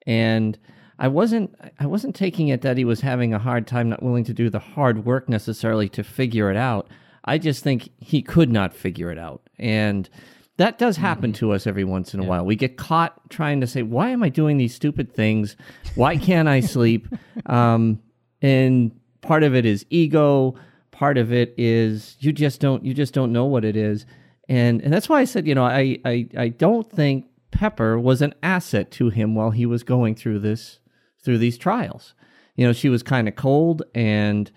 and 0.06 0.58
I 1.00 1.08
wasn't 1.08 1.56
I 1.80 1.86
wasn't 1.86 2.16
taking 2.16 2.48
it 2.50 2.62
that 2.62 2.78
he 2.78 2.86
was 2.86 3.02
having 3.02 3.34
a 3.34 3.40
hard 3.40 3.68
time, 3.68 3.90
not 3.90 4.04
willing 4.04 4.24
to 4.26 4.34
do 4.34 4.50
the 4.50 4.60
hard 4.60 5.06
work 5.06 5.28
necessarily 5.28 5.90
to 5.90 6.04
figure 6.04 6.52
it 6.52 6.58
out. 6.58 6.90
I 7.26 7.38
just 7.38 7.64
think 7.64 7.90
he 8.00 8.22
could 8.22 8.52
not 8.52 8.74
figure 8.74 9.12
it 9.12 9.18
out. 9.18 9.42
And 9.60 10.10
that 10.58 10.78
does 10.78 10.98
happen 10.98 11.34
to 11.34 11.54
us 11.54 11.66
every 11.66 11.84
once 11.84 12.14
in 12.14 12.20
a 12.20 12.24
while. 12.24 12.46
We 12.46 12.56
get 12.56 12.78
caught 12.78 13.30
trying 13.30 13.62
to 13.62 13.68
say, 13.68 13.82
why 13.84 14.10
am 14.10 14.22
I 14.22 14.30
doing 14.30 14.58
these 14.58 14.76
stupid 14.76 15.14
things? 15.14 15.56
Why 15.96 16.18
can't 16.18 16.48
I 16.48 16.60
sleep? 16.60 17.08
um, 17.48 18.00
and 18.42 18.92
part 19.22 19.44
of 19.44 19.56
it 19.56 19.66
is 19.66 19.86
ego. 19.90 20.56
Part 21.01 21.17
of 21.17 21.34
it 21.34 21.55
is 21.58 22.15
you 22.20 22.31
just 22.31 22.62
don't 22.62 22.86
you 22.86 22.93
just 22.93 23.12
don't 23.12 23.34
know 23.34 23.46
what 23.46 23.65
it 23.65 23.75
is. 23.75 24.05
And 24.48 24.81
and 24.84 24.93
that's 24.93 25.10
why 25.10 25.20
I 25.20 25.25
said, 25.25 25.48
you 25.48 25.55
know, 25.55 25.65
I 25.65 25.98
I, 26.05 26.29
I 26.38 26.50
don't 26.50 26.88
think 26.91 27.25
Pepper 27.50 27.98
was 27.98 28.22
an 28.22 28.36
asset 28.43 28.91
to 28.91 29.10
him 29.10 29.34
while 29.34 29.50
he 29.50 29.65
was 29.65 29.81
going 29.81 30.13
through 30.13 30.41
this 30.41 30.77
through 31.25 31.39
these 31.39 31.58
trials. 31.58 32.13
You 32.55 32.67
know, 32.67 32.72
she 32.72 32.88
was 32.88 33.01
kind 33.01 33.27
of 33.27 33.36
cold 33.36 33.81
and 33.96 34.51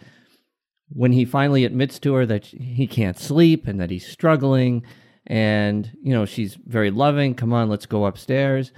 when 0.91 1.13
he 1.13 1.25
finally 1.25 1.65
admits 1.65 1.99
to 2.01 2.13
her 2.13 2.27
that 2.27 2.45
he 2.45 2.87
can't 2.87 3.19
sleep 3.19 3.67
and 3.67 3.81
that 3.81 3.89
he's 3.89 4.07
struggling 4.07 4.83
and 5.27 5.97
you 6.03 6.13
know 6.13 6.27
she's 6.27 6.59
very 6.67 6.91
loving. 6.91 7.35
Come 7.35 7.55
on, 7.55 7.71
let's 7.71 7.87
go 7.87 8.05
upstairs. 8.05 8.71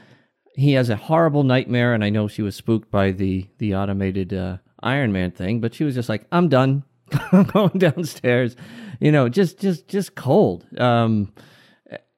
He 0.55 0.75
has 0.75 0.89
a 0.89 0.95
horrible 0.95 1.43
nightmare, 1.43 1.95
and 1.95 2.05
I 2.05 2.11
know 2.11 2.29
she 2.29 2.43
was 2.43 2.55
spooked 2.55 2.93
by 2.93 3.11
the 3.11 3.49
the 3.59 3.75
automated 3.75 4.33
uh, 4.33 4.59
Iron 4.85 5.11
Man 5.11 5.33
thing, 5.33 5.61
but 5.61 5.75
she 5.75 5.83
was 5.83 5.97
just 5.97 6.09
like, 6.09 6.27
"I'm 6.31 6.49
done. 6.49 6.85
Going 7.53 7.79
downstairs." 7.79 8.57
You 9.01 9.13
know, 9.13 9.29
just 9.29 9.61
just 9.61 9.89
just 9.89 10.15
cold. 10.15 10.67
Um, 10.79 11.33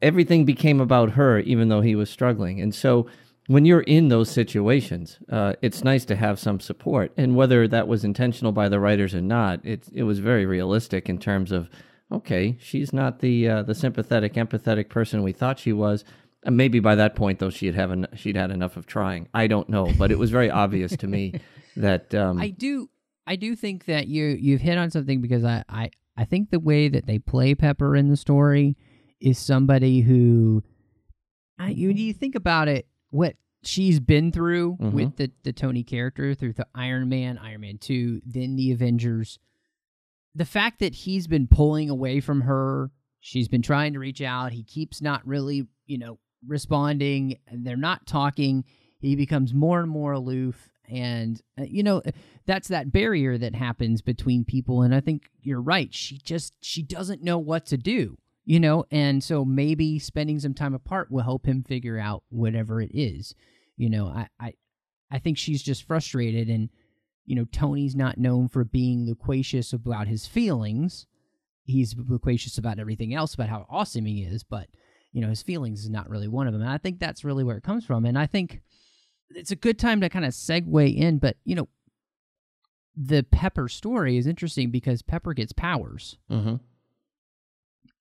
everything 0.01 0.45
became 0.45 0.81
about 0.81 1.11
her, 1.11 1.41
even 1.41 1.69
though 1.69 1.81
he 1.81 1.95
was 1.95 2.11
struggling, 2.11 2.61
and 2.61 2.75
so 2.75 3.07
when 3.49 3.65
you're 3.65 3.81
in 3.81 4.09
those 4.09 4.31
situations, 4.31 5.19
uh, 5.31 5.55
it's 5.63 5.83
nice 5.83 6.05
to 6.05 6.17
have 6.17 6.39
some 6.39 6.61
support. 6.61 7.13
And 7.17 7.35
whether 7.35 7.67
that 7.67 7.89
was 7.89 8.05
intentional 8.05 8.53
by 8.53 8.69
the 8.69 8.79
writers 8.79 9.15
or 9.15 9.23
not, 9.23 9.65
it 9.65 9.89
it 9.93 10.05
was 10.05 10.21
very 10.21 10.47
realistic 10.47 11.09
in 11.09 11.19
terms 11.19 11.51
of 11.51 11.69
okay, 12.13 12.57
she's 12.61 12.93
not 12.93 13.21
the 13.21 13.49
uh, 13.49 13.63
the 13.63 13.75
sympathetic, 13.75 14.35
empathetic 14.35 14.89
person 14.89 15.23
we 15.23 15.33
thought 15.33 15.59
she 15.59 15.73
was. 15.73 16.05
And 16.45 16.57
maybe 16.57 16.79
by 16.79 16.95
that 16.95 17.17
point, 17.17 17.41
though, 17.41 17.51
she 17.51 17.67
had 17.67 17.75
have 17.75 17.91
en- 17.91 18.07
she'd 18.15 18.37
had 18.37 18.51
enough 18.51 18.77
of 18.77 18.87
trying. 18.87 19.29
I 19.35 19.47
don't 19.47 19.69
know, 19.69 19.93
but 19.99 20.13
it 20.13 20.19
was 20.19 20.31
very 20.31 20.51
obvious 20.51 20.97
to 20.99 21.07
me 21.07 21.41
that 21.77 22.15
um, 22.15 22.39
I 22.39 22.51
do 22.51 22.91
I 23.29 23.37
do 23.37 23.55
think 23.55 23.85
that 23.85 24.09
you 24.09 24.25
you've 24.27 24.61
hit 24.63 24.79
on 24.79 24.91
something 24.91 25.21
because 25.21 25.45
I, 25.45 25.63
I 25.69 25.91
I 26.17 26.25
think 26.25 26.51
the 26.51 26.59
way 26.61 26.89
that 26.89 27.07
they 27.07 27.19
play 27.19 27.55
Pepper 27.55 27.95
in 27.95 28.09
the 28.09 28.17
story 28.17 28.77
is 29.21 29.39
somebody 29.39 30.01
who 30.01 30.63
I, 31.59 31.69
you 31.71 31.91
you 31.91 32.13
think 32.15 32.35
about 32.35 32.69
it 32.69 32.87
what 33.11 33.37
she's 33.63 34.01
been 34.01 34.33
through 34.33 34.77
Mhm. 34.81 34.93
with 34.93 35.17
the 35.17 35.31
the 35.43 35.53
Tony 35.53 35.83
character 35.85 36.35
through 36.35 36.55
the 36.55 36.67
Iron 36.75 37.09
Man, 37.09 37.37
Iron 37.39 37.61
Man 37.61 37.79
2, 37.79 38.23
then 38.25 38.57
the 38.57 38.73
Avengers. 38.73 39.39
The 40.35 40.45
fact 40.45 40.79
that 40.81 40.95
he's 40.95 41.27
been 41.27 41.49
pulling 41.49 41.91
away 41.91 42.21
from 42.21 42.43
her, 42.43 42.91
she's 43.21 43.49
been 43.49 43.63
trying 43.63 43.93
to 43.95 43.99
reach 43.99 44.23
out, 44.23 44.53
he 44.53 44.63
keeps 44.63 45.03
not 45.03 45.27
really, 45.27 45.67
you 45.87 45.99
know, 45.99 46.19
responding, 46.47 47.37
and 47.49 47.67
they're 47.67 47.77
not 47.77 48.07
talking. 48.07 48.65
He 49.01 49.17
becomes 49.17 49.53
more 49.53 49.81
and 49.81 49.91
more 49.91 50.13
aloof 50.13 50.71
and 50.89 51.41
uh, 51.59 51.65
you 51.65 51.83
know 51.83 52.03
that's 52.47 52.69
that 52.69 52.93
barrier 52.93 53.39
that 53.39 53.55
happens 53.55 54.03
between 54.03 54.45
people 54.45 54.83
and 54.83 54.95
I 54.95 55.01
think 55.01 55.31
you're 55.43 55.61
right. 55.61 55.93
She 55.95 56.19
just 56.19 56.55
she 56.61 56.83
doesn't 56.83 57.23
know 57.23 57.39
what 57.39 57.67
to 57.67 57.77
do 57.77 58.19
you 58.49 58.59
know 58.59 58.87
and 58.91 59.23
so 59.23 59.45
maybe 59.45 59.99
spending 59.99 60.41
some 60.41 60.55
time 60.55 60.75
apart 60.75 61.11
will 61.11 61.23
help 61.23 61.45
him 61.47 61.63
figure 61.63 61.99
out 61.99 62.25
whatever 62.31 62.81
it 62.81 62.91
is 62.95 63.35
you 63.77 63.91
know 63.91 64.07
i 64.07 64.27
i, 64.41 64.55
I 65.11 65.19
think 65.19 65.37
she's 65.37 65.63
just 65.63 65.87
frustrated 65.87 66.49
and 66.49 66.71
you 67.27 67.37
know 67.37 67.45
tony's 67.53 67.95
not 67.95 68.17
known 68.17 68.49
for 68.49 68.65
being 68.65 69.07
loquacious 69.07 69.75
about 69.75 70.09
his 70.09 70.27
feelings 70.27 71.07
he's 71.65 71.95
loquacious 72.09 72.57
about 72.57 72.79
everything 72.79 73.15
else 73.15 73.35
about 73.35 73.51
how 73.51 73.67
awesome 73.69 74.07
he 74.07 74.23
is 74.23 74.43
but 74.43 74.69
you 75.13 75.21
know 75.21 75.29
his 75.29 75.43
feelings 75.43 75.81
is 75.81 75.91
not 75.91 76.09
really 76.09 76.29
one 76.29 76.47
of 76.47 76.55
them 76.55 76.63
and 76.63 76.71
i 76.71 76.79
think 76.79 76.99
that's 76.99 77.25
really 77.25 77.45
where 77.45 77.59
it 77.59 77.63
comes 77.63 77.85
from 77.85 78.07
and 78.07 78.19
i 78.19 78.25
think 78.25 78.63
it's 79.31 79.51
a 79.51 79.57
good 79.57 79.79
time 79.79 80.01
to 80.01 80.09
kind 80.09 80.25
of 80.25 80.33
segue 80.33 80.97
in 80.97 81.19
but 81.19 81.37
you 81.45 81.55
know 81.55 81.69
the 82.97 83.23
pepper 83.23 83.69
story 83.69 84.17
is 84.17 84.27
interesting 84.27 84.71
because 84.71 85.03
pepper 85.03 85.35
gets 85.35 85.53
powers 85.53 86.17
mhm. 86.31 86.61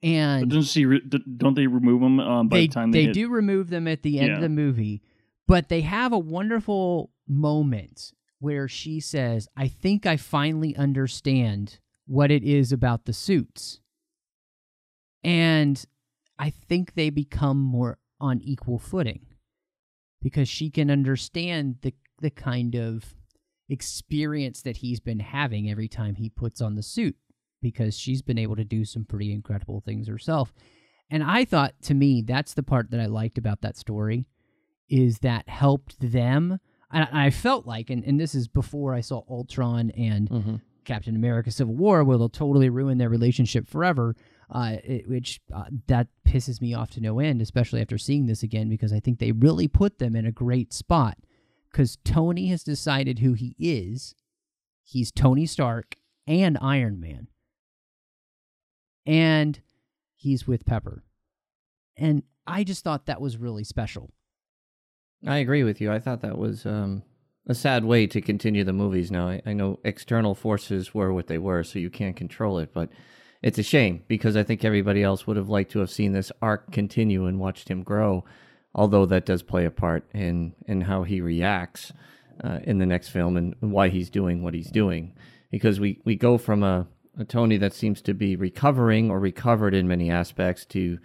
But 0.02 0.08
and 0.08 0.50
doesn't 0.50 0.64
she? 0.66 0.86
Re- 0.86 1.02
don't 1.38 1.56
they 1.56 1.66
remove 1.66 2.02
them 2.02 2.20
um, 2.20 2.50
by 2.50 2.58
they, 2.58 2.68
the 2.68 2.74
time 2.74 2.92
they, 2.92 3.08
they 3.08 3.12
do 3.12 3.30
remove 3.30 3.70
them 3.72 3.88
at 3.88 4.04
the 4.04 4.20
end 4.20 4.34
of 4.34 4.42
the 4.42 4.50
movie 4.50 5.02
but 5.48 5.70
they 5.70 5.82
have 5.82 6.14
a 6.14 6.20
wonderful 6.20 7.10
moment 7.28 8.14
where 8.40 8.68
she 8.68 9.00
says 9.00 9.48
i 9.58 9.68
think 9.68 10.06
i 10.06 10.16
finally 10.16 10.76
understand 10.76 11.80
what 12.06 12.30
it 12.32 12.44
is 12.44 12.72
about 12.72 13.06
the 13.06 13.14
suits 13.14 13.80
and 15.24 15.86
i 16.38 16.50
think 16.50 16.94
they 16.94 17.10
become 17.10 17.58
more 17.60 17.98
on 18.20 18.40
equal 18.42 18.78
footing 18.80 19.27
because 20.22 20.48
she 20.50 20.70
can 20.70 20.90
understand 20.92 21.78
the 21.82 21.94
the 22.20 22.30
kind 22.32 22.76
of 22.76 23.14
experience 23.70 24.62
that 24.62 24.78
he's 24.78 25.00
been 25.00 25.20
having 25.20 25.70
every 25.70 25.88
time 25.88 26.16
he 26.16 26.30
puts 26.30 26.62
on 26.62 26.76
the 26.76 26.84
suit 26.84 27.16
because 27.62 27.98
she's 27.98 28.22
been 28.22 28.38
able 28.38 28.56
to 28.56 28.64
do 28.64 28.86
some 28.86 29.04
pretty 29.06 29.32
incredible 29.32 29.82
things 29.82 30.08
herself. 30.08 30.54
And 31.10 31.24
I 31.24 31.46
thought 31.46 31.74
to 31.84 31.94
me 31.94 32.22
that's 32.22 32.54
the 32.54 32.64
part 32.64 32.92
that 32.92 33.00
I 33.00 33.06
liked 33.06 33.38
about 33.38 33.62
that 33.62 33.78
story 33.78 34.26
is 34.90 35.20
that 35.20 35.48
helped 35.50 36.00
them. 36.00 36.60
And 36.92 37.08
I 37.12 37.30
felt 37.30 37.66
like, 37.68 37.90
and, 37.90 38.04
and 38.06 38.20
this 38.20 38.34
is 38.34 38.48
before 38.48 38.94
I 38.94 39.02
saw 39.02 39.24
Ultron 39.30 39.92
and 39.92 40.30
Mhm. 40.30 40.62
Captain 40.86 41.18
America: 41.18 41.52
Civil 41.52 41.76
War, 41.76 42.04
where 42.06 42.18
they'll 42.18 42.30
totally 42.30 42.70
ruin 42.70 42.98
their 42.98 43.10
relationship 43.10 43.68
forever. 43.68 44.16
Uh, 44.50 44.78
it, 44.84 45.10
which 45.10 45.42
uh, 45.54 45.66
that 45.88 46.08
pisses 46.26 46.62
me 46.62 46.74
off 46.74 46.90
to 46.92 47.02
no 47.02 47.20
end, 47.20 47.42
especially 47.42 47.82
after 47.82 47.98
seeing 47.98 48.28
this 48.28 48.44
again, 48.44 48.70
because 48.70 48.94
I 48.94 49.02
think 49.02 49.20
they 49.20 49.34
really 49.34 49.68
put 49.68 50.00
them 50.00 50.16
in 50.16 50.26
a 50.26 50.32
great 50.32 50.72
spot. 50.72 51.18
Because 51.70 51.98
Tony 52.06 52.48
has 52.48 52.64
decided 52.64 53.20
who 53.20 53.34
he 53.34 53.56
is. 53.60 54.16
He's 54.86 55.12
Tony 55.12 55.46
Stark 55.46 55.98
and 56.26 56.58
Iron 56.62 56.98
Man, 57.02 57.28
and 59.06 59.60
he's 60.16 60.48
with 60.48 60.66
Pepper, 60.66 61.04
and 61.98 62.24
I 62.48 62.64
just 62.64 62.86
thought 62.86 63.06
that 63.06 63.20
was 63.20 63.36
really 63.36 63.66
special. 63.66 64.14
I 65.26 65.40
agree 65.40 65.64
with 65.64 65.82
you. 65.82 65.92
I 65.92 66.00
thought 66.00 66.22
that 66.22 66.38
was 66.38 66.66
um, 66.66 67.04
a 67.48 67.54
sad 67.54 67.84
way 67.84 68.08
to 68.08 68.22
continue 68.22 68.64
the 68.64 68.72
movies. 68.72 69.12
Now, 69.12 69.28
I, 69.28 69.42
I 69.46 69.52
know 69.52 69.80
external 69.84 70.36
forces 70.36 70.94
were 70.94 71.12
what 71.12 71.28
they 71.28 71.38
were, 71.38 71.66
so 71.66 71.80
you 71.80 71.90
can't 71.90 72.16
control 72.16 72.60
it, 72.60 72.74
but 72.74 72.90
it's 73.42 73.60
a 73.60 73.64
shame 73.64 74.04
because 74.08 74.36
I 74.36 74.44
think 74.44 74.64
everybody 74.64 75.04
else 75.04 75.28
would 75.28 75.38
have 75.38 75.50
liked 75.50 75.72
to 75.72 75.80
have 75.80 75.90
seen 75.90 76.14
this 76.14 76.32
arc 76.42 76.72
continue 76.72 77.26
and 77.26 77.40
watched 77.40 77.70
him 77.70 77.84
grow, 77.84 78.26
although 78.74 79.06
that 79.06 79.26
does 79.26 79.44
play 79.44 79.66
a 79.66 79.72
part 79.72 80.06
in, 80.14 80.54
in 80.66 80.82
how 80.82 81.04
he 81.04 81.22
reacts 81.22 81.94
uh, 82.44 82.60
in 82.64 82.78
the 82.78 82.86
next 82.86 83.10
film 83.10 83.38
and 83.38 83.56
why 83.60 83.90
he's 83.90 84.10
doing 84.10 84.44
what 84.44 84.54
he's 84.54 84.72
doing. 84.72 85.14
Because 85.52 85.80
we, 85.80 86.00
we 86.04 86.16
go 86.16 86.38
from 86.38 86.64
a, 86.64 86.88
a 87.18 87.26
Tony 87.26 87.58
that 87.58 87.74
seems 87.74 88.02
to 88.02 88.14
be 88.14 88.36
recovering 88.36 89.10
or 89.10 89.20
recovered 89.20 89.74
in 89.74 89.88
many 89.88 90.12
aspects 90.12 90.66
to 90.66 91.00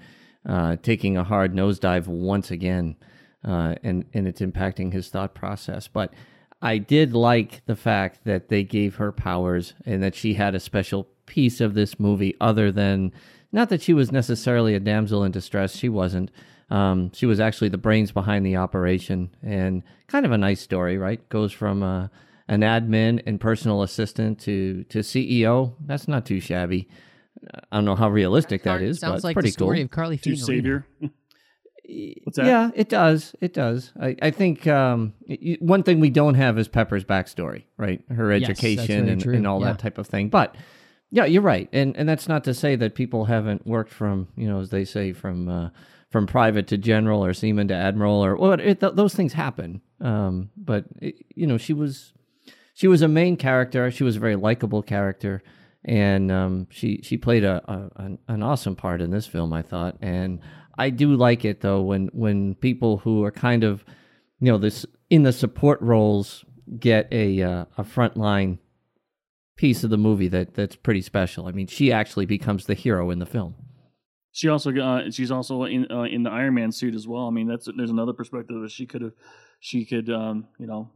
uh, 0.48 0.76
taking 0.82 1.16
a 1.16 1.24
hard 1.24 1.54
nosedive 1.54 2.06
once 2.06 2.50
again 2.50 2.96
uh, 3.44 3.74
and 3.82 4.04
and 4.14 4.26
it's 4.26 4.40
impacting 4.40 4.92
his 4.92 5.08
thought 5.08 5.34
process. 5.34 5.88
But 5.88 6.12
I 6.60 6.78
did 6.78 7.12
like 7.12 7.62
the 7.66 7.76
fact 7.76 8.20
that 8.24 8.48
they 8.48 8.62
gave 8.62 8.96
her 8.96 9.12
powers 9.12 9.74
and 9.84 10.02
that 10.02 10.14
she 10.14 10.34
had 10.34 10.54
a 10.54 10.60
special 10.60 11.08
piece 11.32 11.62
of 11.62 11.72
this 11.72 11.98
movie, 11.98 12.36
other 12.42 12.70
than 12.70 13.10
not 13.52 13.70
that 13.70 13.80
she 13.80 13.94
was 13.94 14.12
necessarily 14.12 14.74
a 14.74 14.80
damsel 14.80 15.24
in 15.24 15.32
distress. 15.32 15.74
She 15.74 15.88
wasn't. 15.88 16.30
Um, 16.68 17.10
she 17.14 17.24
was 17.24 17.40
actually 17.40 17.70
the 17.70 17.78
brains 17.78 18.12
behind 18.12 18.44
the 18.44 18.56
operation, 18.56 19.30
and 19.42 19.82
kind 20.08 20.26
of 20.26 20.32
a 20.32 20.36
nice 20.36 20.60
story, 20.60 20.98
right? 20.98 21.26
Goes 21.30 21.50
from 21.50 21.82
uh, 21.82 22.08
an 22.48 22.60
admin 22.60 23.22
and 23.26 23.40
personal 23.40 23.80
assistant 23.80 24.40
to 24.40 24.84
to 24.90 24.98
CEO. 24.98 25.74
That's 25.80 26.06
not 26.06 26.26
too 26.26 26.38
shabby. 26.38 26.86
I 27.72 27.78
don't 27.78 27.86
know 27.86 27.96
how 27.96 28.10
realistic 28.10 28.62
that 28.64 28.82
is, 28.82 29.00
Sounds 29.00 29.16
it's 29.16 29.24
like 29.24 29.34
pretty 29.34 29.48
the 29.48 29.52
story 29.52 29.78
cool. 29.78 29.84
of 29.86 29.90
Carly 29.90 30.18
to 30.18 30.30
Fiorina. 30.32 30.44
savior. 30.44 30.86
What's 32.24 32.36
that? 32.36 32.46
Yeah, 32.46 32.70
it 32.74 32.90
does. 32.90 33.34
It 33.40 33.54
does. 33.54 33.90
I, 34.00 34.16
I 34.20 34.30
think 34.30 34.66
um, 34.66 35.14
y- 35.28 35.38
y- 35.42 35.56
one 35.60 35.82
thing 35.82 35.98
we 35.98 36.10
don't 36.10 36.34
have 36.34 36.58
is 36.58 36.68
Pepper's 36.68 37.04
backstory, 37.04 37.64
right? 37.78 38.00
Her 38.10 38.30
education 38.32 39.06
very 39.06 39.10
and, 39.10 39.24
and 39.24 39.46
all 39.46 39.60
yeah. 39.60 39.68
that 39.68 39.78
type 39.78 39.98
of 39.98 40.06
thing. 40.06 40.28
But 40.28 40.54
yeah, 41.14 41.26
you're 41.26 41.42
right, 41.42 41.68
and 41.74 41.94
and 41.94 42.08
that's 42.08 42.26
not 42.26 42.42
to 42.44 42.54
say 42.54 42.74
that 42.76 42.94
people 42.94 43.26
haven't 43.26 43.66
worked 43.66 43.92
from 43.92 44.28
you 44.34 44.48
know 44.48 44.60
as 44.60 44.70
they 44.70 44.86
say 44.86 45.12
from 45.12 45.46
uh, 45.46 45.68
from 46.08 46.26
private 46.26 46.66
to 46.68 46.78
general 46.78 47.22
or 47.22 47.34
seaman 47.34 47.68
to 47.68 47.74
admiral 47.74 48.24
or 48.24 48.34
what 48.34 48.60
it, 48.60 48.80
th- 48.80 48.94
those 48.94 49.14
things 49.14 49.34
happen. 49.34 49.82
Um, 50.00 50.48
but 50.56 50.86
it, 51.02 51.16
you 51.34 51.46
know 51.46 51.58
she 51.58 51.74
was 51.74 52.14
she 52.72 52.88
was 52.88 53.02
a 53.02 53.08
main 53.08 53.36
character. 53.36 53.90
She 53.90 54.04
was 54.04 54.16
a 54.16 54.20
very 54.20 54.36
likable 54.36 54.82
character, 54.82 55.42
and 55.84 56.32
um, 56.32 56.66
she 56.70 57.00
she 57.02 57.18
played 57.18 57.44
a, 57.44 57.62
a 57.70 58.02
an, 58.02 58.18
an 58.28 58.42
awesome 58.42 58.74
part 58.74 59.02
in 59.02 59.10
this 59.10 59.26
film. 59.26 59.52
I 59.52 59.60
thought, 59.60 59.98
and 60.00 60.40
I 60.78 60.88
do 60.88 61.14
like 61.14 61.44
it 61.44 61.60
though 61.60 61.82
when 61.82 62.08
when 62.14 62.54
people 62.54 62.96
who 62.96 63.22
are 63.22 63.30
kind 63.30 63.64
of 63.64 63.84
you 64.40 64.50
know 64.50 64.56
this 64.56 64.86
in 65.10 65.24
the 65.24 65.32
support 65.32 65.78
roles 65.82 66.42
get 66.78 67.06
a 67.12 67.42
uh, 67.42 67.64
a 67.76 67.84
frontline 67.84 68.56
piece 69.56 69.84
of 69.84 69.90
the 69.90 69.98
movie 69.98 70.28
that 70.28 70.54
that's 70.54 70.76
pretty 70.76 71.02
special. 71.02 71.46
I 71.46 71.52
mean, 71.52 71.66
she 71.66 71.92
actually 71.92 72.26
becomes 72.26 72.66
the 72.66 72.74
hero 72.74 73.10
in 73.10 73.18
the 73.18 73.26
film. 73.26 73.54
She 74.32 74.48
also 74.48 74.74
uh, 74.74 75.10
she's 75.10 75.30
also 75.30 75.64
in 75.64 75.90
uh, 75.90 76.02
in 76.04 76.22
the 76.22 76.30
Iron 76.30 76.54
Man 76.54 76.72
suit 76.72 76.94
as 76.94 77.06
well. 77.06 77.26
I 77.26 77.30
mean, 77.30 77.46
that's 77.46 77.68
there's 77.76 77.90
another 77.90 78.14
perspective 78.14 78.60
that 78.62 78.70
she 78.70 78.86
could 78.86 79.02
have 79.02 79.12
she 79.60 79.84
could 79.84 80.08
um, 80.10 80.48
you 80.58 80.66
know 80.66 80.90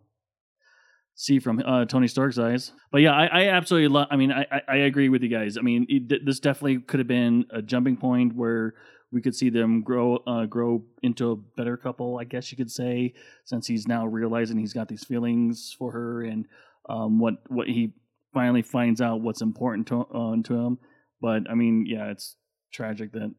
see 1.15 1.39
from 1.39 1.63
uh, 1.65 1.85
Tony 1.85 2.09
Stark's 2.09 2.39
eyes. 2.39 2.73
But 2.91 3.03
yeah, 3.03 3.13
I, 3.13 3.27
I 3.27 3.49
absolutely 3.49 3.89
love. 3.89 4.09
I 4.11 4.17
mean, 4.17 4.33
I, 4.33 4.47
I 4.51 4.61
I 4.69 4.77
agree 4.77 5.11
with 5.11 5.23
you 5.23 5.29
guys. 5.29 5.59
I 5.59 5.61
mean, 5.61 5.87
it, 5.89 6.25
this 6.25 6.41
definitely 6.41 6.79
could 6.81 7.01
have 7.01 7.09
been 7.09 7.45
a 7.51 7.61
jumping 7.61 7.99
point 7.99 8.35
where 8.35 8.75
we 9.13 9.21
could 9.21 9.35
see 9.35 9.51
them 9.51 9.83
grow 9.83 10.17
uh, 10.27 10.47
grow 10.47 10.85
into 11.03 11.33
a 11.33 11.37
better 11.37 11.77
couple. 11.77 12.19
I 12.19 12.25
guess 12.25 12.51
you 12.51 12.57
could 12.57 12.71
say, 12.71 13.13
since 13.45 13.67
he's 13.67 13.87
now 13.87 14.07
realizing 14.07 14.57
he's 14.57 14.73
got 14.73 14.89
these 14.89 15.05
feelings 15.05 15.75
for 15.79 15.93
her 15.93 16.23
and 16.23 16.47
um, 16.89 17.19
what 17.19 17.35
what 17.49 17.69
he 17.69 17.93
finally 18.37 18.61
finds 18.61 19.01
out 19.01 19.23
what's 19.23 19.41
important 19.41 19.87
to 19.87 20.01
uh, 20.01 20.37
to 20.45 20.55
him. 20.55 20.79
But 21.23 21.51
I 21.51 21.55
mean, 21.55 21.87
yeah, 21.89 22.11
it's 22.11 22.37
tragic 22.71 23.13
that 23.13 23.35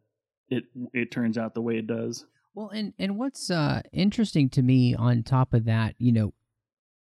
it 0.50 0.64
it 0.92 1.12
turns 1.12 1.38
out 1.38 1.54
the 1.54 1.62
way 1.62 1.76
it 1.78 1.86
does. 1.86 2.26
Well, 2.56 2.70
and 2.70 2.94
and 2.98 3.20
what's 3.20 3.52
uh, 3.52 3.84
interesting 3.94 4.50
to 4.50 4.64
me 4.64 4.96
on 4.96 5.22
top 5.22 5.54
of 5.54 5.66
that, 5.66 5.94
you 6.00 6.12
know, 6.12 6.34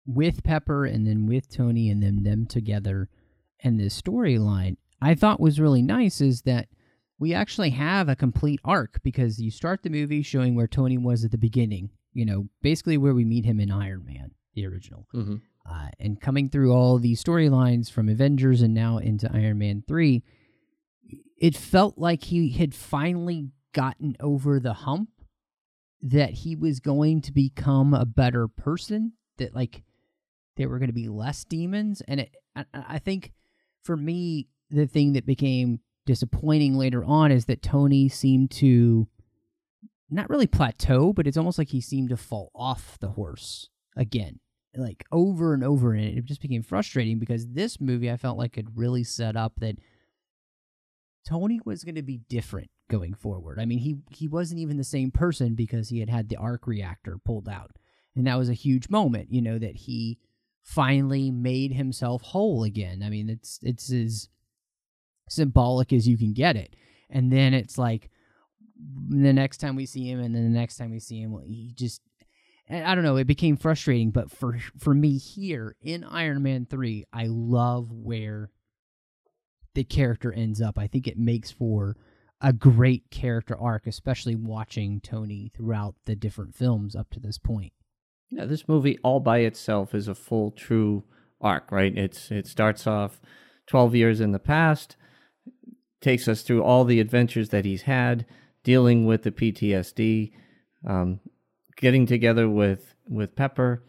with 0.06 0.44
Pepper 0.44 0.86
and 0.86 1.08
then 1.08 1.26
with 1.26 1.52
Tony 1.52 1.90
and 1.90 2.04
then 2.04 2.22
them 2.22 2.46
together, 2.46 3.10
and 3.64 3.80
this 3.80 4.00
storyline, 4.00 4.78
I 5.02 5.16
thought 5.16 5.40
was 5.40 5.60
really 5.60 5.82
nice 5.82 6.22
is 6.22 6.44
that 6.44 6.68
we 7.18 7.34
actually 7.34 7.72
have 7.72 8.08
a 8.08 8.16
complete 8.16 8.60
arc 8.64 9.02
because 9.02 9.40
you 9.40 9.50
start 9.50 9.82
the 9.82 9.90
movie 9.90 10.22
showing 10.22 10.54
where 10.54 10.68
Tony 10.68 11.00
was 11.00 11.26
at 11.26 11.32
the 11.32 11.40
beginning, 11.40 11.90
you 12.14 12.24
know, 12.24 12.50
basically 12.62 13.00
where 13.00 13.16
we 13.16 13.26
meet 13.26 13.46
him 13.46 13.60
in 13.60 13.72
Iron 13.72 14.06
Man, 14.06 14.30
the 14.54 14.68
original. 14.68 15.08
Mm-hmm. 15.16 15.38
Uh, 15.70 15.90
and 16.00 16.20
coming 16.20 16.50
through 16.50 16.74
all 16.74 16.98
these 16.98 17.24
storylines 17.24 17.92
from 17.92 18.10
Avengers 18.10 18.62
and 18.62 18.74
now 18.74 18.98
into 18.98 19.30
Iron 19.34 19.60
Man 19.60 19.84
3, 19.88 20.24
it 21.38 21.56
felt 21.56 21.98
like 21.98 22.24
he 22.26 22.52
had 22.52 22.74
finally 22.74 23.50
gotten 23.74 24.16
over 24.20 24.60
the 24.60 24.74
hump 24.74 25.10
that 26.02 26.32
he 26.32 26.56
was 26.56 26.80
going 26.80 27.22
to 27.22 27.32
become 27.32 27.94
a 27.94 28.06
better 28.06 28.48
person, 28.48 29.14
that 29.38 29.54
like 29.54 29.84
there 30.58 30.70
were 30.70 30.80
going 30.80 30.90
to 30.90 30.94
be 30.94 31.08
less 31.08 31.44
demons. 31.44 32.02
And 32.08 32.22
it, 32.22 32.36
I 32.74 33.00
think 33.00 33.34
for 33.84 33.96
me, 33.96 34.48
the 34.70 34.88
thing 34.88 35.14
that 35.14 35.26
became 35.26 35.80
disappointing 36.06 36.76
later 36.76 37.04
on 37.04 37.32
is 37.32 37.46
that 37.46 37.62
Tony 37.62 38.10
seemed 38.10 38.52
to 38.52 39.08
not 40.10 40.30
really 40.30 40.48
plateau, 40.48 41.14
but 41.14 41.28
it's 41.28 41.38
almost 41.38 41.58
like 41.58 41.70
he 41.70 41.82
seemed 41.82 42.10
to 42.10 42.18
fall 42.18 42.52
off 42.56 42.98
the 43.00 43.10
horse 43.10 43.70
again, 43.96 44.40
like 44.80 45.06
over 45.12 45.54
and 45.54 45.64
over. 45.64 45.94
And 45.94 46.06
it 46.18 46.26
just 46.26 46.42
became 46.42 46.64
frustrating 46.64 47.20
because 47.20 47.48
this 47.48 47.80
movie 47.80 48.12
I 48.12 48.18
felt 48.18 48.38
like 48.38 48.58
it 48.58 48.66
really 48.74 49.04
set 49.04 49.36
up 49.36 49.54
that 49.60 49.78
Tony 51.28 51.60
was 51.66 51.84
going 51.84 51.96
to 51.96 52.02
be 52.02 52.22
different 52.30 52.70
going 52.90 53.14
forward. 53.14 53.60
I 53.60 53.66
mean, 53.66 53.80
he 53.80 53.98
he 54.10 54.28
wasn't 54.28 54.62
even 54.62 54.78
the 54.78 54.84
same 54.84 55.12
person 55.12 55.56
because 55.56 55.90
he 55.90 56.00
had 56.00 56.10
had 56.10 56.30
the 56.30 56.38
arc 56.38 56.66
reactor 56.68 57.18
pulled 57.24 57.48
out, 57.48 57.72
and 58.16 58.26
that 58.28 58.38
was 58.38 58.50
a 58.50 58.54
huge 58.54 58.90
moment. 58.90 59.32
You 59.32 59.42
know 59.42 59.60
that 59.60 59.76
he 59.76 60.20
finally 60.62 61.32
made 61.32 61.74
himself 61.74 62.22
whole 62.22 62.64
again. 62.64 63.02
I 63.04 63.10
mean, 63.10 63.30
it's 63.30 63.60
it's 63.62 63.92
as 63.92 64.30
symbolic 65.30 65.94
as 65.94 66.08
you 66.08 66.18
can 66.18 66.34
get 66.34 66.56
it. 66.56 66.76
And 67.10 67.32
then 67.32 67.54
it's 67.54 67.78
like 67.78 68.10
the 69.10 69.34
next 69.34 69.58
time 69.58 69.76
we 69.76 69.86
see 69.86 70.10
him, 70.10 70.20
and 70.20 70.34
then 70.36 70.44
the 70.44 70.60
next 70.60 70.78
time 70.78 70.92
we 70.92 71.00
see 71.00 71.22
him, 71.22 71.38
he 71.46 71.74
just 71.76 72.02
I 72.70 72.94
don't 72.94 73.04
know. 73.04 73.16
It 73.16 73.26
became 73.26 73.58
frustrating, 73.58 74.12
but 74.12 74.30
for 74.30 74.58
for 74.78 74.94
me 74.94 75.18
here 75.18 75.76
in 75.82 76.04
Iron 76.04 76.44
Man 76.44 76.68
three, 76.70 77.06
I 77.12 77.26
love 77.28 77.92
where 77.92 78.52
the 79.74 79.84
character 79.84 80.32
ends 80.32 80.62
up. 80.62 80.78
I 80.78 80.88
think 80.88 81.08
it 81.08 81.18
makes 81.18 81.52
for 81.52 81.96
a 82.42 82.54
great 82.54 83.10
character 83.12 83.58
arc, 83.60 83.88
especially 83.88 84.36
watching 84.36 85.02
Tony 85.02 85.52
throughout 85.56 85.96
the 86.06 86.16
different 86.16 86.56
films 86.56 86.96
up 86.96 87.10
to 87.12 87.20
this 87.20 87.38
point. 87.38 87.74
Yeah, 88.30 88.46
this 88.46 88.68
movie 88.68 89.00
all 89.04 89.20
by 89.20 89.40
itself 89.40 89.96
is 89.96 90.08
a 90.08 90.16
full 90.16 90.52
true 90.52 91.04
arc, 91.42 91.72
right? 91.72 91.98
It's 91.98 92.30
it 92.32 92.48
starts 92.48 92.86
off 92.86 93.20
12 93.68 93.96
years 93.96 94.22
in 94.22 94.32
the 94.32 94.40
past, 94.40 94.96
takes 96.02 96.28
us 96.28 96.44
through 96.44 96.64
all 96.64 96.86
the 96.86 97.00
adventures 97.00 97.50
that 97.50 97.66
he's 97.66 97.84
had, 97.84 98.26
dealing 98.64 99.06
with 99.06 99.24
the 99.24 99.32
PTSD, 99.32 100.32
um, 100.88 101.20
getting 101.80 102.06
together 102.06 102.50
with 102.50 102.96
with 103.08 103.36
Pepper, 103.36 103.84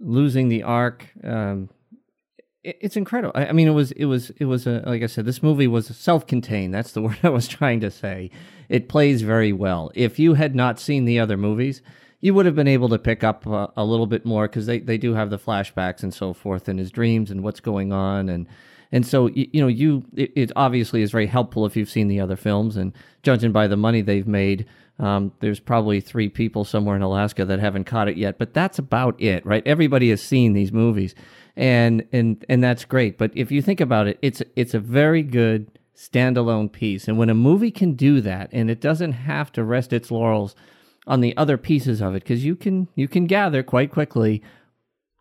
losing 0.00 0.48
the 0.48 0.62
arc. 0.62 1.06
Um, 1.22 1.68
it, 2.62 2.78
it's 2.80 2.96
incredible. 2.96 3.32
I, 3.34 3.46
I, 3.46 3.52
mean, 3.52 3.68
it 3.68 3.72
was 3.72 3.92
it 3.92 4.06
was 4.06 4.30
it 4.30 4.46
was 4.46 4.66
a, 4.66 4.82
like 4.86 5.02
I 5.02 5.06
said, 5.06 5.26
this 5.26 5.42
movie 5.42 5.66
was 5.66 5.86
self-contained. 5.86 6.72
That's 6.72 6.92
the 6.92 7.02
word 7.02 7.18
I 7.22 7.28
was 7.28 7.48
trying 7.48 7.80
to 7.80 7.90
say. 7.90 8.30
It 8.68 8.88
plays 8.88 9.22
very 9.22 9.52
well. 9.52 9.90
If 9.94 10.18
you 10.18 10.34
had 10.34 10.54
not 10.54 10.80
seen 10.80 11.04
the 11.04 11.20
other 11.20 11.36
movies 11.36 11.82
you 12.24 12.32
would 12.32 12.46
have 12.46 12.54
been 12.54 12.66
able 12.66 12.88
to 12.88 12.98
pick 12.98 13.22
up 13.22 13.46
uh, 13.46 13.66
a 13.76 13.84
little 13.84 14.06
bit 14.06 14.24
more 14.24 14.48
because 14.48 14.64
they, 14.64 14.78
they 14.78 14.96
do 14.96 15.12
have 15.12 15.28
the 15.28 15.38
flashbacks 15.38 16.02
and 16.02 16.14
so 16.14 16.32
forth 16.32 16.68
and 16.68 16.78
his 16.78 16.90
dreams 16.90 17.30
and 17.30 17.44
what's 17.44 17.60
going 17.60 17.92
on 17.92 18.30
and 18.30 18.46
and 18.94 19.04
so 19.04 19.26
you, 19.26 19.48
you 19.52 19.60
know 19.60 19.66
you 19.66 20.04
it, 20.14 20.32
it, 20.36 20.52
obviously 20.54 21.02
is 21.02 21.10
very 21.10 21.26
helpful 21.26 21.66
if 21.66 21.76
you've 21.76 21.90
seen 21.90 22.06
the 22.06 22.20
other 22.20 22.36
films. 22.36 22.76
And 22.76 22.92
judging 23.24 23.50
by 23.50 23.66
the 23.66 23.76
money 23.76 24.00
they've 24.00 24.26
made 24.26 24.66
um, 25.00 25.32
there's 25.40 25.58
probably 25.58 26.00
three 26.00 26.28
people 26.28 26.64
somewhere 26.64 26.94
in 26.94 27.02
Alaska 27.02 27.44
that 27.44 27.58
haven't 27.58 27.84
caught 27.84 28.06
it 28.06 28.16
yet. 28.16 28.38
But 28.38 28.54
that's 28.54 28.78
about 28.78 29.20
it 29.20 29.44
right? 29.44 29.66
Everybody 29.66 30.10
has 30.10 30.22
seen 30.22 30.52
these 30.52 30.72
movies. 30.72 31.16
And 31.56 32.06
and 32.12 32.44
and 32.48 32.62
that's 32.62 32.84
great. 32.84 33.18
But 33.18 33.32
if 33.34 33.50
you 33.50 33.60
think 33.62 33.80
about 33.80 34.06
it 34.06 34.16
it's 34.22 34.42
it's 34.54 34.74
a 34.74 34.78
very 34.78 35.24
good 35.24 35.76
standalone 35.96 36.70
piece. 36.70 37.08
And 37.08 37.18
when 37.18 37.30
a 37.30 37.34
movie 37.34 37.72
can 37.72 37.94
do 37.94 38.20
that 38.20 38.48
and 38.52 38.70
it 38.70 38.80
doesn't 38.80 39.12
have 39.12 39.50
to 39.52 39.64
rest 39.64 39.92
its 39.92 40.12
laurels 40.12 40.54
on 41.04 41.20
the 41.20 41.36
other 41.36 41.58
pieces 41.58 42.00
of 42.00 42.14
it 42.14 42.22
because 42.22 42.44
you 42.44 42.54
can 42.54 42.86
you 42.94 43.08
can 43.08 43.26
gather 43.26 43.64
quite 43.64 43.90
quickly 43.90 44.40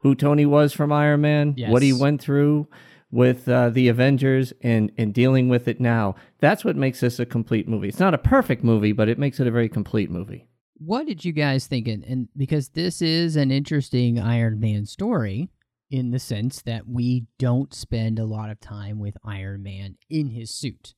who 0.02 0.14
Tony 0.14 0.46
was 0.46 0.74
from 0.74 0.92
Iron 0.92 1.22
Man, 1.22 1.56
yes. 1.58 1.72
what 1.72 1.82
he 1.82 1.92
went 1.92 2.22
through 2.22 2.68
with 3.14 3.48
uh, 3.48 3.70
the 3.70 3.88
Avengers, 3.88 4.54
and 4.62 4.92
and 4.98 5.14
dealing 5.14 5.48
with 5.48 5.68
it 5.68 5.80
now. 5.80 6.16
That's 6.40 6.66
what 6.66 6.76
makes 6.76 7.00
this 7.00 7.20
a 7.20 7.26
complete 7.26 7.68
movie. 7.68 7.88
It's 7.88 8.00
not 8.00 8.16
a 8.16 8.18
perfect 8.18 8.64
movie, 8.64 8.92
but 8.92 9.08
it 9.08 9.20
makes 9.20 9.40
it 9.40 9.46
a 9.46 9.52
very 9.52 9.70
complete 9.70 10.10
movie. 10.10 10.48
What 10.78 11.06
did 11.06 11.24
you 11.24 11.32
guys 11.32 11.68
think? 11.68 11.88
And, 11.88 12.04
and 12.04 12.28
because 12.36 12.70
this 12.70 13.02
is 13.02 13.36
an 13.36 13.52
interesting 13.52 14.20
Iron 14.20 14.60
Man 14.60 14.88
story 14.88 15.50
in 15.92 16.10
the 16.10 16.18
sense 16.18 16.64
that 16.64 16.88
we 16.88 17.28
don't 17.38 17.72
spend 17.72 18.18
a 18.18 18.26
lot 18.26 18.50
of 18.50 18.60
time 18.60 18.98
with 18.98 19.16
Iron 19.24 19.62
Man 19.62 19.96
in 20.10 20.30
his 20.30 20.50
suit. 20.50 20.96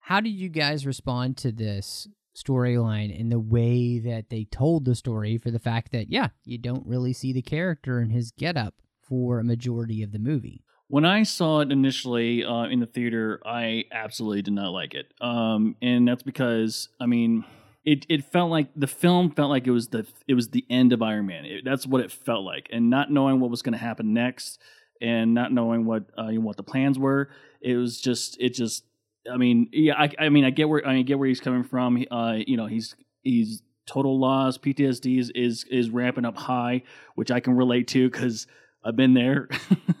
How 0.00 0.20
did 0.20 0.34
you 0.34 0.50
guys 0.50 0.86
respond 0.86 1.38
to 1.38 1.50
this 1.52 2.06
storyline 2.36 3.18
and 3.18 3.32
the 3.32 3.40
way 3.40 3.98
that 3.98 4.28
they 4.28 4.44
told 4.44 4.84
the 4.84 4.94
story 4.94 5.38
for 5.38 5.50
the 5.50 5.58
fact 5.58 5.90
that 5.90 6.08
yeah 6.08 6.28
you 6.44 6.56
don't 6.56 6.86
really 6.86 7.12
see 7.12 7.32
the 7.32 7.42
character 7.42 8.00
in 8.00 8.10
his 8.10 8.30
getup 8.30 8.74
for 9.02 9.40
a 9.40 9.44
majority 9.44 10.04
of 10.04 10.12
the 10.12 10.20
movie 10.20 10.62
when 10.88 11.04
I 11.04 11.22
saw 11.22 11.60
it 11.60 11.70
initially 11.70 12.44
uh, 12.44 12.64
in 12.64 12.80
the 12.80 12.86
theater, 12.86 13.40
I 13.44 13.84
absolutely 13.92 14.42
did 14.42 14.54
not 14.54 14.70
like 14.70 14.94
it, 14.94 15.12
um, 15.20 15.76
and 15.80 16.08
that's 16.08 16.22
because 16.22 16.88
I 17.00 17.06
mean, 17.06 17.44
it, 17.84 18.06
it 18.08 18.24
felt 18.24 18.50
like 18.50 18.68
the 18.74 18.86
film 18.86 19.30
felt 19.30 19.50
like 19.50 19.66
it 19.66 19.70
was 19.70 19.88
the 19.88 20.06
it 20.26 20.34
was 20.34 20.48
the 20.48 20.64
end 20.68 20.92
of 20.92 21.02
Iron 21.02 21.26
Man. 21.26 21.44
It, 21.44 21.64
that's 21.64 21.86
what 21.86 22.00
it 22.00 22.10
felt 22.10 22.44
like, 22.44 22.68
and 22.72 22.90
not 22.90 23.10
knowing 23.10 23.40
what 23.40 23.50
was 23.50 23.62
going 23.62 23.72
to 23.72 23.78
happen 23.78 24.12
next, 24.14 24.60
and 25.00 25.34
not 25.34 25.52
knowing 25.52 25.84
what 25.84 26.04
uh, 26.16 26.28
what 26.32 26.56
the 26.56 26.62
plans 26.62 26.98
were, 26.98 27.30
it 27.60 27.76
was 27.76 28.00
just 28.00 28.40
it 28.40 28.54
just 28.54 28.84
I 29.30 29.36
mean, 29.36 29.68
yeah, 29.72 29.94
I, 29.96 30.10
I 30.18 30.28
mean, 30.28 30.44
I 30.44 30.50
get 30.50 30.68
where 30.68 30.86
I 30.86 30.94
mean, 30.94 31.06
get 31.06 31.18
where 31.18 31.28
he's 31.28 31.40
coming 31.40 31.64
from. 31.64 32.04
Uh, 32.10 32.36
you 32.46 32.56
know, 32.56 32.66
he's 32.66 32.96
he's 33.22 33.62
total 33.86 34.18
loss. 34.18 34.58
PTSD 34.58 35.18
is 35.18 35.30
is, 35.34 35.64
is 35.70 35.90
ramping 35.90 36.24
up 36.24 36.36
high, 36.36 36.82
which 37.14 37.30
I 37.30 37.40
can 37.40 37.54
relate 37.54 37.88
to 37.88 38.08
because 38.10 38.46
I've 38.88 38.96
been 38.96 39.14
there. 39.14 39.48